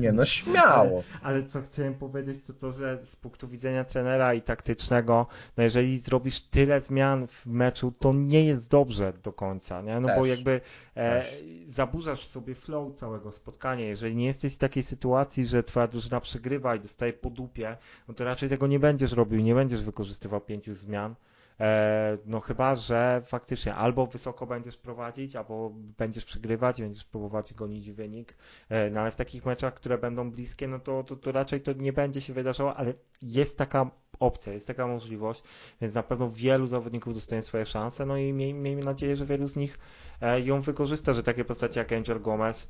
Nie, 0.00 0.12
no 0.12 0.26
śmiało. 0.26 1.02
Ale, 1.22 1.22
ale, 1.22 1.44
co 1.44 1.62
chciałem 1.62 1.94
powiedzieć, 1.94 2.42
to 2.46 2.52
to, 2.52 2.70
że 2.70 2.98
z 3.04 3.16
punktu 3.16 3.48
widzenia 3.48 3.84
trenera 3.84 4.34
i 4.34 4.42
taktycznego, 4.42 5.26
no 5.56 5.64
jeżeli 5.64 5.98
zrobisz 5.98 6.40
tyle 6.40 6.80
zmian 6.80 7.26
w 7.26 7.46
meczu, 7.46 7.92
to 7.98 8.12
nie 8.12 8.44
jest 8.44 8.70
dobrze 8.70 9.12
do 9.22 9.32
końca, 9.32 9.82
nie? 9.82 10.00
No 10.00 10.08
Też. 10.08 10.18
bo 10.18 10.26
jakby 10.26 10.60
e, 10.96 11.24
zaburzasz 11.66 12.26
sobie 12.26 12.54
flow 12.54 12.94
całego 12.94 13.32
spotkania. 13.32 13.84
Jeżeli 13.84 14.16
nie 14.16 14.26
jesteś 14.26 14.54
w 14.54 14.58
takiej 14.58 14.82
sytuacji, 14.82 15.46
że 15.46 15.62
twoja 15.62 15.86
drużyna 15.86 16.20
przegrywa 16.20 16.76
i 16.76 16.80
dostaje 16.80 17.12
po 17.12 17.30
dupie, 17.30 17.76
no 18.08 18.14
to 18.14 18.24
raczej 18.24 18.48
tego 18.48 18.66
nie 18.66 18.78
będziesz 18.80 19.12
robił, 19.12 19.40
nie 19.40 19.54
będziesz 19.54 19.82
wykorzystywał 19.82 20.40
pięciu 20.40 20.74
zmian. 20.74 21.14
E, 21.60 22.18
no 22.26 22.40
chyba, 22.40 22.76
że 22.76 23.22
faktycznie 23.26 23.74
albo 23.74 24.06
wysoko 24.06 24.46
będziesz 24.46 24.76
prowadzić, 24.76 25.36
albo 25.36 25.70
będziesz 25.74 26.24
przegrywać, 26.24 26.80
będziesz 26.80 27.04
próbować 27.04 27.54
gonić 27.54 27.90
wynik, 27.90 28.36
e, 28.68 28.90
no 28.90 29.00
ale 29.00 29.10
w 29.10 29.16
takich 29.16 29.46
meczach, 29.46 29.74
które 29.74 29.98
będą 29.98 30.30
bliskie, 30.30 30.68
no 30.68 30.78
to, 30.78 31.04
to, 31.04 31.16
to 31.16 31.32
raczej 31.32 31.60
to 31.60 31.72
nie 31.72 31.92
będzie 31.92 32.20
się 32.20 32.32
wydarzało, 32.32 32.76
ale 32.76 32.94
jest 33.22 33.58
taka 33.58 33.90
opcja, 34.20 34.52
jest 34.52 34.66
taka 34.66 34.86
możliwość, 34.86 35.42
więc 35.80 35.94
na 35.94 36.02
pewno 36.02 36.30
wielu 36.30 36.66
zawodników 36.66 37.14
dostanie 37.14 37.42
swoje 37.42 37.66
szanse, 37.66 38.06
no 38.06 38.16
i 38.16 38.32
miej, 38.32 38.54
miejmy 38.54 38.82
nadzieję, 38.82 39.16
że 39.16 39.26
wielu 39.26 39.48
z 39.48 39.56
nich 39.56 39.78
e, 40.20 40.40
ją 40.40 40.60
wykorzysta, 40.60 41.14
że 41.14 41.22
takie 41.22 41.44
postacie 41.44 41.80
jak 41.80 41.92
Angel 41.92 42.20
Gomez, 42.20 42.66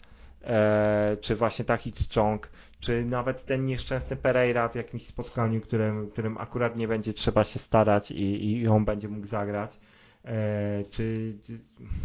czy 1.21 1.37
właśnie 1.37 1.65
Tahit 1.65 2.15
Chong, 2.15 2.51
czy 2.81 3.05
nawet 3.05 3.45
ten 3.45 3.67
nieszczęsny 3.67 4.17
Pereira 4.17 4.69
w 4.69 4.75
jakimś 4.75 5.07
spotkaniu, 5.07 5.61
którym, 5.61 6.11
którym 6.11 6.39
akurat 6.39 6.77
nie 6.77 6.89
będzie 6.89 7.15
trzeba 7.15 7.45
się 7.45 7.59
starać 7.59 8.11
i, 8.11 8.53
i 8.61 8.69
on 8.69 8.85
będzie 8.85 9.09
mógł 9.09 9.27
zagrać. 9.27 9.79
E, 10.25 10.85
czy, 10.91 11.35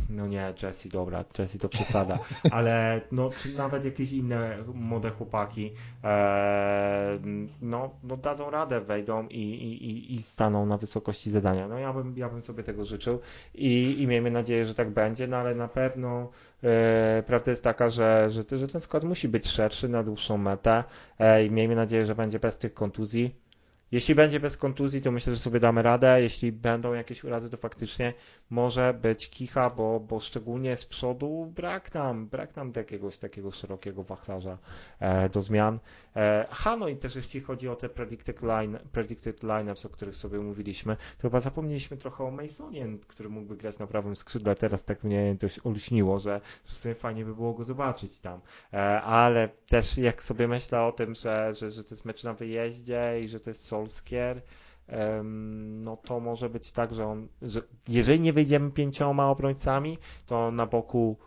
no 0.09 0.27
nie, 0.27 0.53
Jesse, 0.63 0.89
dobra, 0.89 1.25
Jesse 1.39 1.59
to 1.59 1.69
przesada, 1.69 2.19
ale 2.51 3.01
no, 3.11 3.29
czy 3.29 3.57
nawet 3.57 3.85
jakieś 3.85 4.11
inne 4.11 4.57
młode 4.73 5.09
chłopaki, 5.11 5.71
e, 6.03 7.19
no, 7.61 7.89
no 8.03 8.17
dadzą 8.17 8.49
radę, 8.49 8.81
wejdą 8.81 9.27
i, 9.27 9.41
i, 9.41 10.13
i 10.13 10.21
staną 10.21 10.65
na 10.65 10.77
wysokości 10.77 11.31
zadania. 11.31 11.67
No 11.67 11.79
ja 11.79 11.93
bym, 11.93 12.17
ja 12.17 12.29
bym 12.29 12.41
sobie 12.41 12.63
tego 12.63 12.85
życzył 12.85 13.19
i, 13.55 14.01
i 14.01 14.07
miejmy 14.07 14.31
nadzieję, 14.31 14.65
że 14.65 14.75
tak 14.75 14.89
będzie, 14.89 15.27
no 15.27 15.37
ale 15.37 15.55
na 15.55 15.67
pewno 15.67 16.29
e, 16.63 17.23
prawda 17.27 17.51
jest 17.51 17.63
taka, 17.63 17.89
że, 17.89 18.27
że, 18.31 18.43
że 18.57 18.67
ten 18.67 18.81
skład 18.81 19.03
musi 19.03 19.27
być 19.27 19.47
szerszy 19.47 19.89
na 19.89 20.03
dłuższą 20.03 20.37
metę 20.37 20.83
i 21.45 21.51
miejmy 21.51 21.75
nadzieję, 21.75 22.05
że 22.05 22.15
będzie 22.15 22.39
bez 22.39 22.57
tych 22.57 22.73
kontuzji. 22.73 23.48
Jeśli 23.91 24.15
będzie 24.15 24.39
bez 24.39 24.57
kontuzji, 24.57 25.01
to 25.01 25.11
myślę, 25.11 25.33
że 25.33 25.39
sobie 25.39 25.59
damy 25.59 25.81
radę. 25.81 26.21
Jeśli 26.21 26.51
będą 26.51 26.93
jakieś 26.93 27.23
urazy, 27.23 27.49
to 27.49 27.57
faktycznie 27.57 28.13
może 28.49 28.93
być 28.93 29.29
kicha, 29.29 29.69
bo, 29.69 29.99
bo 29.99 30.19
szczególnie 30.19 30.77
z 30.77 30.85
przodu 30.85 31.51
brak 31.55 31.93
nam, 31.93 32.27
brak 32.27 32.55
nam 32.55 32.71
jakiegoś 32.75 33.17
takiego 33.17 33.51
szerokiego 33.51 34.03
wachlarza 34.03 34.57
e, 34.99 35.29
do 35.29 35.41
zmian. 35.41 35.79
E, 36.19 36.45
aha, 36.51 36.77
no 36.77 36.87
i 36.87 36.95
też 36.95 37.15
jeśli 37.15 37.41
chodzi 37.41 37.69
o 37.69 37.75
te 37.75 37.89
predicted, 37.89 38.41
line, 38.41 38.79
predicted 38.91 39.43
lineups, 39.43 39.85
o 39.85 39.89
których 39.89 40.15
sobie 40.15 40.39
mówiliśmy, 40.39 40.97
to 41.17 41.21
chyba 41.21 41.39
zapomnieliśmy 41.39 41.97
trochę 41.97 42.23
o 42.23 42.31
Masonie, 42.31 42.87
który 43.07 43.29
mógłby 43.29 43.57
grać 43.57 43.79
na 43.79 43.87
prawym 43.87 44.15
skrzydle. 44.15 44.55
Teraz 44.55 44.83
tak 44.83 45.03
mnie 45.03 45.35
dość 45.39 45.59
olśniło, 45.63 46.19
że, 46.19 46.41
że 46.65 46.75
sobie 46.75 46.95
fajnie 46.95 47.25
by 47.25 47.35
było 47.35 47.53
go 47.53 47.63
zobaczyć 47.63 48.19
tam. 48.19 48.41
E, 48.73 49.01
ale 49.01 49.49
też 49.67 49.97
jak 49.97 50.23
sobie 50.23 50.47
myślę 50.47 50.81
o 50.81 50.91
tym, 50.91 51.15
że, 51.15 51.55
że, 51.55 51.71
że 51.71 51.83
to 51.83 51.89
jest 51.95 52.05
mecz 52.05 52.23
na 52.23 52.33
wyjeździe 52.33 53.21
i 53.23 53.29
że 53.29 53.39
to 53.39 53.49
jest 53.49 53.65
Solskier, 53.65 54.41
no 55.83 55.97
to 55.97 56.19
może 56.19 56.49
być 56.49 56.71
tak, 56.71 56.93
że 56.93 57.07
on, 57.07 57.27
że 57.41 57.61
jeżeli 57.87 58.19
nie 58.19 58.33
wyjdziemy 58.33 58.71
pięcioma 58.71 59.29
obrońcami, 59.29 59.97
to 60.25 60.51
na 60.51 60.65
boku 60.65 61.17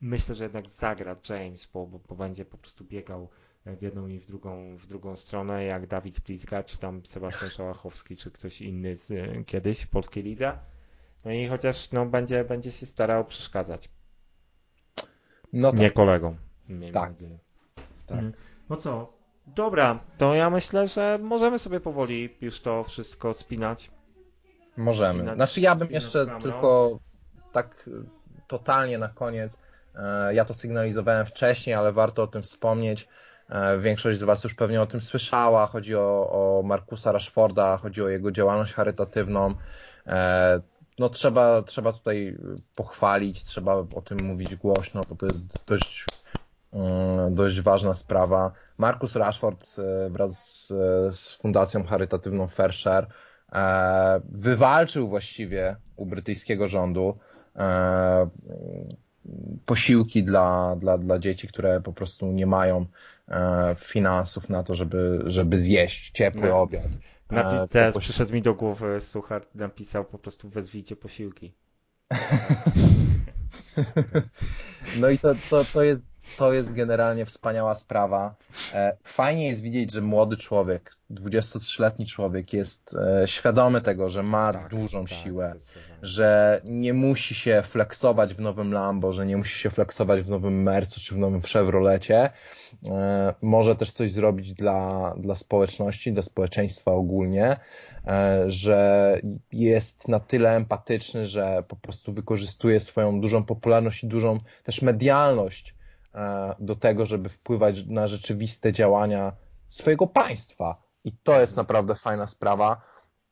myślę, 0.00 0.34
że 0.34 0.44
jednak 0.44 0.70
zagra 0.70 1.16
James, 1.28 1.68
bo, 1.74 1.86
bo, 1.86 2.00
bo 2.08 2.14
będzie 2.14 2.44
po 2.44 2.58
prostu 2.58 2.84
biegał 2.84 3.28
w 3.66 3.82
jedną 3.82 4.06
i 4.06 4.18
w 4.18 4.26
drugą, 4.26 4.76
w 4.76 4.86
drugą 4.86 5.16
stronę, 5.16 5.64
jak 5.64 5.86
Dawid 5.86 6.20
Plizga, 6.20 6.62
czy 6.62 6.78
tam 6.78 7.06
Sebastian 7.06 7.50
Szałachowski, 7.50 8.16
czy 8.16 8.30
ktoś 8.30 8.60
inny 8.60 8.96
z, 8.96 9.12
kiedyś 9.46 9.80
w 9.80 9.88
polskiej 9.88 10.22
lidze. 10.22 10.58
No 11.24 11.32
i 11.32 11.48
chociaż 11.48 11.92
no, 11.92 12.06
będzie, 12.06 12.44
będzie 12.44 12.72
się 12.72 12.86
starał 12.86 13.24
przeszkadzać. 13.24 13.90
No 15.52 15.70
tak. 15.70 15.80
Nie 15.80 15.90
kolegom. 15.90 16.36
Tak. 16.92 17.10
Nadzieję. 17.10 17.38
tak. 18.06 18.18
Mm. 18.18 18.32
No 18.70 18.76
co, 18.76 19.12
Dobra, 19.46 20.00
to 20.18 20.34
ja 20.34 20.50
myślę, 20.50 20.88
że 20.88 21.18
możemy 21.22 21.58
sobie 21.58 21.80
powoli 21.80 22.36
już 22.40 22.60
to 22.60 22.84
wszystko 22.84 23.34
spinać. 23.34 23.90
Możemy. 24.76 25.18
Spinać, 25.18 25.36
znaczy 25.36 25.60
ja 25.60 25.74
bym 25.74 25.88
jeszcze 25.90 26.26
tylko 26.42 26.98
tak 27.52 27.90
totalnie 28.46 28.98
na 28.98 29.08
koniec, 29.08 29.58
e, 29.94 30.34
ja 30.34 30.44
to 30.44 30.54
sygnalizowałem 30.54 31.26
wcześniej, 31.26 31.74
ale 31.74 31.92
warto 31.92 32.22
o 32.22 32.26
tym 32.26 32.42
wspomnieć. 32.42 33.08
E, 33.52 33.78
większość 33.78 34.18
z 34.18 34.22
Was 34.22 34.44
już 34.44 34.54
pewnie 34.54 34.82
o 34.82 34.86
tym 34.86 35.00
słyszała. 35.00 35.66
Chodzi 35.66 35.96
o, 35.96 36.30
o 36.30 36.62
Markusa 36.62 37.12
Rashforda, 37.12 37.76
chodzi 37.76 38.02
o 38.02 38.08
jego 38.08 38.32
działalność 38.32 38.72
charytatywną. 38.72 39.54
E, 40.06 40.60
no 40.98 41.08
trzeba, 41.08 41.62
trzeba 41.62 41.92
tutaj 41.92 42.36
pochwalić, 42.76 43.44
trzeba 43.44 43.74
o 43.74 44.02
tym 44.04 44.18
mówić 44.24 44.56
głośno, 44.56 45.02
bo 45.08 45.16
to 45.16 45.26
jest 45.26 45.46
dość 45.66 46.06
E, 46.72 47.30
dość 47.30 47.60
ważna 47.60 47.94
sprawa. 47.94 48.52
Marcus 48.78 49.16
Rashford 49.16 49.76
wraz 50.10 50.66
z, 50.66 51.16
z 51.16 51.32
fundacją 51.32 51.84
charytatywną 51.84 52.48
e, 53.52 54.20
wywalczył 54.24 55.08
właściwie 55.08 55.76
u 55.96 56.06
brytyjskiego 56.06 56.68
rządu 56.68 57.18
posiłki 59.66 60.24
dla, 60.24 60.76
dla, 60.76 60.98
dla 60.98 61.18
dzieci, 61.18 61.48
które 61.48 61.80
po 61.80 61.92
prostu 61.92 62.32
nie 62.32 62.46
mają 62.46 62.86
finansów 63.76 64.48
na 64.48 64.62
to, 64.62 64.74
żeby, 64.74 65.22
żeby 65.26 65.58
zjeść 65.58 66.10
ciepły 66.10 66.48
no. 66.48 66.60
obiad. 66.60 66.88
Napi- 67.30 67.68
teraz 67.68 67.98
przyszedł 67.98 68.32
mi 68.32 68.42
do 68.42 68.54
głowy 68.54 69.00
suchar, 69.00 69.42
napisał 69.54 70.04
po 70.04 70.18
prostu 70.18 70.48
wezwijcie 70.48 70.96
posiłki. 70.96 71.52
no 75.00 75.10
i 75.10 75.18
to, 75.18 75.34
to, 75.50 75.64
to 75.64 75.82
jest 75.82 76.12
to 76.38 76.52
jest 76.52 76.72
generalnie 76.72 77.26
wspaniała 77.26 77.74
sprawa. 77.74 78.34
E, 78.74 78.96
fajnie 79.04 79.48
jest 79.48 79.62
widzieć, 79.62 79.92
że 79.92 80.00
młody 80.00 80.36
człowiek, 80.36 80.96
23-letni 81.14 82.06
człowiek 82.06 82.52
jest 82.52 82.94
e, 82.94 83.28
świadomy 83.28 83.80
tego, 83.80 84.08
że 84.08 84.22
ma 84.22 84.52
tak, 84.52 84.70
dużą 84.70 85.04
tak, 85.04 85.18
siłę, 85.18 85.54
że 86.02 86.60
nie 86.64 86.94
musi 86.94 87.34
się 87.34 87.62
flexować 87.62 88.34
w 88.34 88.40
nowym 88.40 88.72
Lambo, 88.72 89.12
że 89.12 89.26
nie 89.26 89.36
musi 89.36 89.58
się 89.58 89.70
flexować 89.70 90.22
w 90.22 90.28
nowym 90.28 90.62
Mercu 90.62 91.00
czy 91.00 91.14
w 91.14 91.18
nowym 91.18 91.42
Chevrolecie. 91.42 92.30
E, 92.88 93.34
może 93.42 93.76
też 93.76 93.90
coś 93.90 94.12
zrobić 94.12 94.54
dla, 94.54 95.14
dla 95.16 95.34
społeczności, 95.34 96.12
dla 96.12 96.22
społeczeństwa 96.22 96.92
ogólnie, 96.92 97.56
że 98.46 99.20
jest 99.52 100.08
na 100.08 100.20
tyle 100.20 100.56
empatyczny, 100.56 101.26
że 101.26 101.64
po 101.68 101.76
prostu 101.76 102.12
wykorzystuje 102.12 102.80
swoją 102.80 103.20
dużą 103.20 103.44
popularność 103.44 104.04
i 104.04 104.06
dużą 104.06 104.40
też 104.64 104.82
medialność 104.82 105.74
do 106.58 106.76
tego, 106.76 107.06
żeby 107.06 107.28
wpływać 107.28 107.86
na 107.86 108.06
rzeczywiste 108.06 108.72
działania 108.72 109.32
swojego 109.68 110.06
państwa 110.06 110.82
i 111.04 111.12
to 111.12 111.40
jest 111.40 111.56
naprawdę 111.56 111.94
fajna 111.94 112.26
sprawa. 112.26 112.80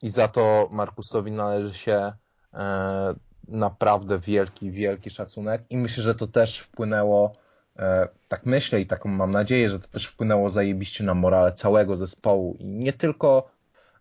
I 0.03 0.11
za 0.11 0.29
to 0.29 0.69
Markusowi 0.73 1.33
należy 1.33 1.75
się 1.75 2.13
e, 2.55 3.15
naprawdę 3.49 4.19
wielki, 4.19 4.71
wielki 4.71 5.11
szacunek. 5.11 5.63
I 5.71 5.77
myślę, 5.77 6.03
że 6.03 6.15
to 6.15 6.27
też 6.27 6.59
wpłynęło, 6.59 7.37
e, 7.79 8.09
tak 8.29 8.47
myślę 8.47 8.81
i 8.81 8.87
taką 8.87 9.09
mam 9.09 9.31
nadzieję, 9.31 9.69
że 9.69 9.81
to 9.81 9.89
też 9.89 10.07
wpłynęło 10.07 10.51
zajebiście 10.51 11.05
na 11.05 11.15
morale 11.15 11.53
całego 11.53 11.97
zespołu. 11.97 12.57
I 12.59 12.65
nie 12.65 12.93
tylko 12.93 13.51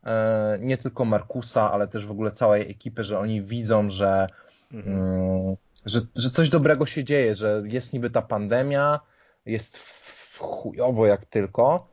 e, 0.03 0.57
nie 0.61 0.77
tylko 0.77 1.05
Markusa, 1.05 1.71
ale 1.71 1.87
też 1.87 2.05
w 2.05 2.11
ogóle 2.11 2.31
całej 2.31 2.71
ekipy, 2.71 3.03
że 3.03 3.19
oni 3.19 3.41
widzą, 3.41 3.89
że, 3.89 4.27
mhm. 4.73 4.97
Mm, 4.97 5.55
że, 5.85 6.01
że 6.15 6.29
coś 6.29 6.49
dobrego 6.49 6.85
się 6.85 7.03
dzieje, 7.03 7.35
że 7.35 7.63
jest 7.65 7.93
niby 7.93 8.09
ta 8.09 8.21
pandemia, 8.21 8.99
jest 9.45 9.79
chujowo 10.39 11.05
jak 11.05 11.25
tylko, 11.25 11.88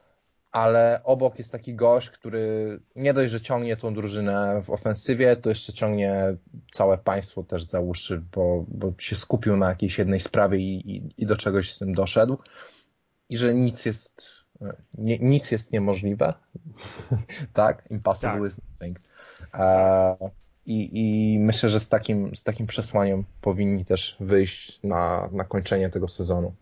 ale 0.56 1.00
obok 1.04 1.38
jest 1.38 1.52
taki 1.52 1.74
gość, 1.74 2.10
który 2.10 2.78
nie 2.96 3.14
dość, 3.14 3.32
że 3.32 3.40
ciągnie 3.40 3.76
tą 3.76 3.94
drużynę 3.94 4.62
w 4.62 4.70
ofensywie, 4.70 5.36
to 5.36 5.48
jeszcze 5.48 5.72
ciągnie 5.72 6.36
całe 6.72 6.98
państwo 6.98 7.42
też 7.42 7.64
za 7.64 7.80
uszy, 7.80 8.22
bo, 8.34 8.64
bo 8.68 8.92
się 8.98 9.16
skupił 9.16 9.56
na 9.56 9.68
jakiejś 9.68 9.98
jednej 9.98 10.20
sprawie 10.20 10.58
i, 10.58 10.96
i, 10.96 11.02
i 11.18 11.26
do 11.26 11.36
czegoś 11.36 11.72
z 11.72 11.78
tym 11.78 11.94
doszedł 11.94 12.38
i 13.28 13.36
że 13.36 13.54
nic 13.54 13.84
jest, 13.84 14.22
nie, 14.94 15.18
nic 15.18 15.50
jest 15.50 15.72
niemożliwe, 15.72 16.34
tak? 17.52 17.84
Impossible 17.90 18.40
tak. 18.40 18.46
is 18.46 18.60
nothing. 18.72 19.00
E, 19.54 20.30
i, 20.66 20.90
I 20.92 21.38
myślę, 21.38 21.68
że 21.68 21.80
z 21.80 21.88
takim, 21.88 22.36
z 22.36 22.42
takim 22.42 22.66
przesłaniem 22.66 23.24
powinni 23.40 23.84
też 23.84 24.16
wyjść 24.20 24.80
na, 24.82 25.28
na 25.32 25.44
kończenie 25.44 25.90
tego 25.90 26.08
sezonu. 26.08 26.52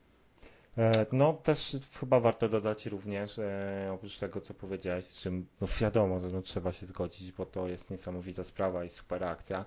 E, 0.79 1.07
no 1.13 1.33
też 1.33 1.77
chyba 2.01 2.21
warto 2.21 2.49
dodać 2.49 2.87
również, 2.87 3.39
e, 3.39 3.89
oprócz 3.93 4.19
tego 4.19 4.41
co 4.41 4.55
powiedziałeś, 4.55 5.05
z 5.05 5.19
czym 5.19 5.47
no 5.61 5.67
wiadomo, 5.81 6.21
że 6.21 6.29
no, 6.29 6.43
trzeba 6.43 6.73
się 6.73 6.87
zgodzić, 6.87 7.33
bo 7.33 7.47
to 7.47 7.69
jest 7.69 7.91
niesamowita 7.91 8.45
sprawa 8.45 8.85
i 8.85 8.89
super 8.91 9.25
akcja. 9.25 9.65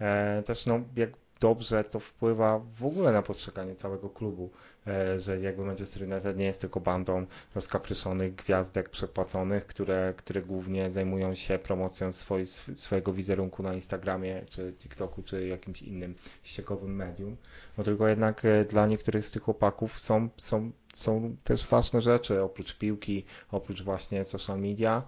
E, 0.00 0.42
też 0.46 0.66
no 0.66 0.80
jak 0.96 1.10
dobrze 1.40 1.84
to 1.84 2.00
wpływa 2.00 2.60
w 2.74 2.84
ogóle 2.86 3.12
na 3.12 3.22
postrzeganie 3.22 3.74
całego 3.74 4.10
klubu, 4.10 4.50
e, 4.86 5.20
że 5.20 5.40
jakby 5.40 5.64
Manchester 5.64 6.02
United 6.12 6.36
nie 6.36 6.44
jest 6.44 6.60
tylko 6.60 6.80
bandą 6.80 7.26
rozkapryszonych 7.54 8.34
gwiazdek 8.34 8.88
przepłaconych, 8.88 9.66
które, 9.66 10.14
które 10.16 10.42
głównie 10.42 10.90
zajmują 10.90 11.34
się 11.34 11.58
promocją 11.58 12.12
swoi, 12.12 12.46
swojego 12.74 13.12
wizerunku 13.12 13.62
na 13.62 13.74
Instagramie, 13.74 14.42
czy 14.50 14.72
TikToku, 14.72 15.22
czy 15.22 15.46
jakimś 15.46 15.82
innym 15.82 16.14
ściekowym 16.42 16.96
medium, 16.96 17.36
no 17.78 17.84
tylko 17.84 18.08
jednak 18.08 18.44
e, 18.44 18.64
dla 18.64 18.86
niektórych 18.86 19.26
z 19.26 19.30
tych 19.30 19.42
chłopaków 19.42 20.00
są, 20.00 20.28
są, 20.36 20.70
są 20.94 21.36
też 21.44 21.66
ważne 21.66 22.00
rzeczy, 22.00 22.42
oprócz 22.42 22.78
piłki, 22.78 23.24
oprócz 23.50 23.82
właśnie 23.82 24.24
social 24.24 24.60
media, 24.60 25.02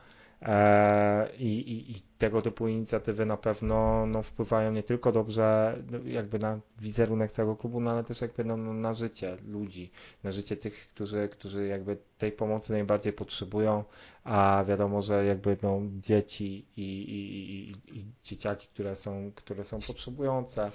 I, 1.38 1.46
i, 1.48 1.90
I, 1.90 2.02
tego 2.18 2.42
typu 2.42 2.68
inicjatywy 2.68 3.26
na 3.26 3.36
pewno 3.36 4.06
no, 4.06 4.22
wpływają 4.22 4.72
nie 4.72 4.82
tylko 4.82 5.12
dobrze 5.12 5.76
no, 5.90 5.98
jakby 6.04 6.38
na 6.38 6.60
wizerunek 6.78 7.30
całego 7.30 7.56
klubu, 7.56 7.80
no, 7.80 7.90
ale 7.90 8.04
też 8.04 8.20
jakby 8.20 8.44
no, 8.44 8.56
na 8.56 8.94
życie 8.94 9.36
ludzi, 9.46 9.90
na 10.24 10.32
życie 10.32 10.56
tych, 10.56 10.88
którzy, 10.94 11.28
którzy 11.32 11.66
jakby 11.66 11.96
tej 12.18 12.32
pomocy 12.32 12.72
najbardziej 12.72 13.12
potrzebują, 13.12 13.84
a 14.24 14.64
wiadomo, 14.68 15.02
że 15.02 15.24
jakby 15.24 15.56
no, 15.62 15.80
dzieci 16.00 16.64
i, 16.76 16.82
i, 16.82 17.70
i 17.98 18.04
dzieciaki, 18.24 18.66
które 18.68 18.96
są, 18.96 19.32
które 19.34 19.64
są 19.64 19.78
potrzebujące, 19.86 20.62
E, 20.66 20.70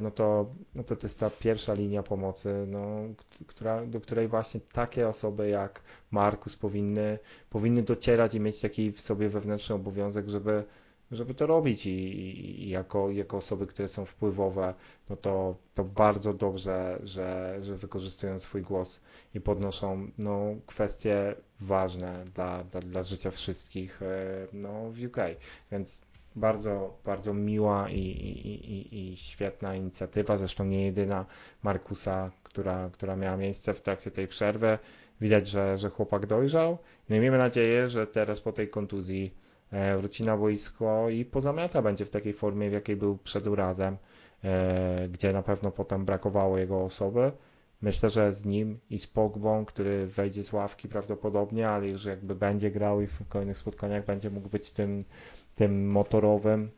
no 0.00 0.10
to, 0.10 0.54
no 0.74 0.82
to 0.84 0.96
to 0.96 1.06
jest 1.06 1.20
ta 1.20 1.30
pierwsza 1.30 1.74
linia 1.74 2.02
pomocy, 2.02 2.64
no, 2.68 2.98
która, 3.46 3.86
do 3.86 4.00
której 4.00 4.28
właśnie 4.28 4.60
takie 4.72 5.08
osoby 5.08 5.48
jak 5.48 5.82
Markus 6.10 6.56
powinny, 6.56 7.18
powinny 7.50 7.82
docierać 7.82 8.34
i 8.34 8.40
mieć 8.40 8.60
taki 8.60 8.92
w 8.92 9.00
sobie 9.00 9.28
wewnętrzny 9.28 9.74
obowiązek, 9.74 10.28
żeby, 10.28 10.64
żeby 11.10 11.34
to 11.34 11.46
robić 11.46 11.86
i, 11.86 11.90
i, 11.90 12.68
jako, 12.68 13.10
jako 13.10 13.36
osoby, 13.36 13.66
które 13.66 13.88
są 13.88 14.04
wpływowe, 14.04 14.74
no 15.10 15.16
to, 15.16 15.56
to 15.74 15.84
bardzo 15.84 16.34
dobrze, 16.34 16.98
że, 17.04 17.58
że 17.62 17.76
wykorzystują 17.76 18.38
swój 18.38 18.62
głos 18.62 19.00
i 19.34 19.40
podnoszą 19.40 20.10
no, 20.18 20.40
kwestie 20.66 21.34
ważne 21.60 22.24
dla, 22.34 22.64
dla, 22.64 22.80
dla 22.80 23.02
życia 23.02 23.30
wszystkich 23.30 24.02
e, 24.02 24.46
no, 24.52 24.90
w 24.90 25.04
UK. 25.04 25.16
Więc 25.72 26.02
bardzo, 26.36 26.96
bardzo 27.04 27.34
miła 27.34 27.90
i, 27.90 27.98
i, 27.98 28.72
i, 28.72 29.12
i 29.12 29.16
świetna 29.16 29.74
inicjatywa, 29.74 30.36
zresztą 30.36 30.64
nie 30.64 30.84
jedyna 30.86 31.26
Markusa, 31.62 32.30
która, 32.42 32.90
która 32.92 33.16
miała 33.16 33.36
miejsce 33.36 33.74
w 33.74 33.80
trakcie 33.80 34.10
tej 34.10 34.28
przerwy. 34.28 34.78
Widać, 35.20 35.48
że, 35.48 35.78
że 35.78 35.90
chłopak 35.90 36.26
dojrzał. 36.26 36.78
No 37.08 37.16
i 37.16 37.20
miejmy 37.20 37.38
nadzieję, 37.38 37.90
że 37.90 38.06
teraz 38.06 38.40
po 38.40 38.52
tej 38.52 38.68
kontuzji 38.68 39.34
e, 39.72 39.96
wróci 39.98 40.22
na 40.24 40.36
boisko 40.36 41.08
i 41.10 41.24
pozamiata 41.24 41.82
będzie 41.82 42.04
w 42.04 42.10
takiej 42.10 42.32
formie, 42.32 42.70
w 42.70 42.72
jakiej 42.72 42.96
był 42.96 43.16
przed 43.18 43.46
urazem, 43.46 43.96
e, 44.44 45.08
gdzie 45.08 45.32
na 45.32 45.42
pewno 45.42 45.70
potem 45.70 46.04
brakowało 46.04 46.58
jego 46.58 46.84
osoby. 46.84 47.32
Myślę, 47.82 48.10
że 48.10 48.32
z 48.32 48.44
nim 48.44 48.78
i 48.90 48.98
z 48.98 49.06
Pogbą, 49.06 49.64
który 49.64 50.06
wejdzie 50.06 50.44
z 50.44 50.52
ławki 50.52 50.88
prawdopodobnie, 50.88 51.68
ale 51.68 51.88
już 51.88 52.04
jakby 52.04 52.34
będzie 52.34 52.70
grał 52.70 53.00
i 53.00 53.06
w 53.06 53.28
kolejnych 53.28 53.58
spotkaniach 53.58 54.04
będzie 54.04 54.30
mógł 54.30 54.48
być 54.48 54.70
tym 54.70 55.04
tym 55.58 55.90
motorowym 55.90 56.70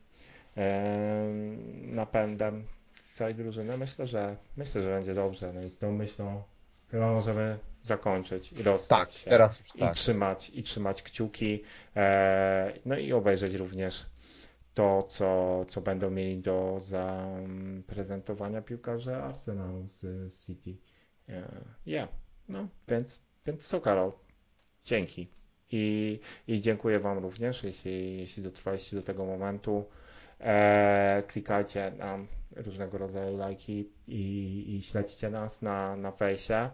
napędem 1.81 2.65
całej 3.13 3.35
drużyny. 3.35 3.77
Myślę, 3.77 4.07
że 4.07 4.37
myślę, 4.57 4.83
że 4.83 4.89
będzie 4.89 5.13
dobrze. 5.13 5.53
No 5.53 5.61
i 5.63 5.69
z 5.69 5.77
tą 5.77 5.91
myślą 5.91 6.43
chyba 6.91 7.11
możemy 7.11 7.59
zakończyć 7.83 8.53
i 8.53 8.63
rozstać 8.63 8.99
tak, 8.99 9.11
się. 9.11 9.29
Teraz 9.29 9.59
już 9.59 9.75
I 9.75 9.79
tak. 9.79 9.95
trzymać, 9.95 10.49
i 10.49 10.63
trzymać 10.63 11.03
kciuki. 11.03 11.63
E, 11.95 12.73
no 12.85 12.97
i 12.97 13.13
obejrzeć 13.13 13.53
również 13.55 14.05
to, 14.73 15.03
co, 15.03 15.65
co 15.69 15.81
będą 15.81 16.09
mieli 16.09 16.39
do 16.39 16.77
zaprezentowania 16.79 18.61
piłkarze 18.61 19.23
Arsenalu 19.23 19.87
z 19.87 20.33
City. 20.45 20.77
E, 21.29 21.61
yeah, 21.87 22.09
no 22.49 22.67
więc, 22.87 23.19
więc 23.45 23.67
co 23.67 23.81
Karol? 23.81 24.11
Dzięki. 24.83 25.40
I, 25.71 26.19
i 26.47 26.61
dziękuję 26.61 26.99
Wam 26.99 27.17
również, 27.17 27.63
jeśli, 27.63 28.17
jeśli 28.17 28.43
dotrwaliście 28.43 28.95
do 28.95 29.01
tego 29.03 29.25
momentu. 29.25 29.85
E, 30.39 31.23
klikajcie 31.27 31.91
na 31.97 32.17
różnego 32.55 32.97
rodzaju 32.97 33.37
lajki 33.37 33.89
i, 34.07 34.75
i 34.75 34.81
śledźcie 34.81 35.29
nas 35.29 35.61
na, 35.61 35.95
na 35.95 36.11
fejsie. 36.11 36.69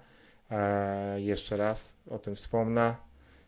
E, 0.52 1.22
jeszcze 1.22 1.58
raz 1.58 1.94
o 2.10 2.20
tym 2.20 2.36
wspomnę. 2.36 2.96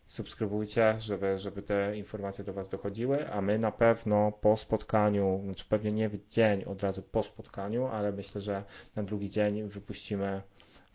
Subskrybujcie, 0.06 0.96
żeby, 1.00 1.38
żeby 1.38 1.62
te 1.62 1.96
informacje 1.96 2.44
do 2.44 2.52
Was 2.52 2.68
dochodziły, 2.68 3.30
a 3.32 3.40
my 3.40 3.58
na 3.58 3.72
pewno 3.72 4.32
po 4.32 4.56
spotkaniu, 4.56 5.40
znaczy 5.44 5.64
pewnie 5.68 5.92
nie 5.92 6.08
w 6.08 6.28
dzień 6.28 6.64
od 6.64 6.82
razu 6.82 7.02
po 7.02 7.22
spotkaniu, 7.22 7.86
ale 7.86 8.12
myślę, 8.12 8.40
że 8.40 8.64
na 8.96 9.02
drugi 9.02 9.30
dzień 9.30 9.62
wypuścimy, 9.68 10.42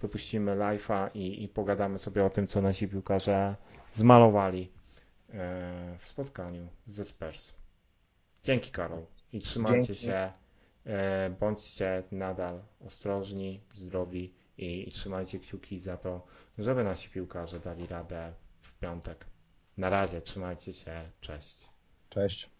wypuścimy 0.02 0.56
live'a 0.56 1.10
i, 1.14 1.44
i 1.44 1.48
pogadamy 1.48 1.98
sobie 2.00 2.26
o 2.26 2.30
tym, 2.30 2.48
co 2.48 2.62
nasi 2.62 2.88
piłkarze 2.88 3.56
zmalowali 3.94 4.72
e, 5.30 5.98
w 6.00 6.08
spotkaniu 6.08 6.68
ze 6.86 7.06
Spurs. 7.06 7.54
Dzięki 8.44 8.72
Karol 8.72 9.06
i 9.34 9.42
trzymajcie 9.42 9.88
Dzięki. 9.88 10.02
się, 10.02 10.32
e, 10.86 11.30
bądźcie 11.40 12.04
nadal 12.12 12.62
ostrożni, 12.86 13.62
zdrowi 13.74 14.34
i, 14.58 14.90
i 14.90 14.92
trzymajcie 14.92 15.40
kciuki 15.40 15.80
za 15.80 15.98
to, 15.98 16.28
żeby 16.58 16.84
nasi 16.84 17.10
piłkarze 17.10 17.60
dali 17.60 17.88
radę 17.88 18.34
w 18.62 18.80
piątek. 18.80 19.26
Na 19.78 19.90
razie, 19.90 20.22
trzymajcie 20.22 20.74
się, 20.74 21.12
cześć. 21.22 21.58
Cześć. 22.10 22.55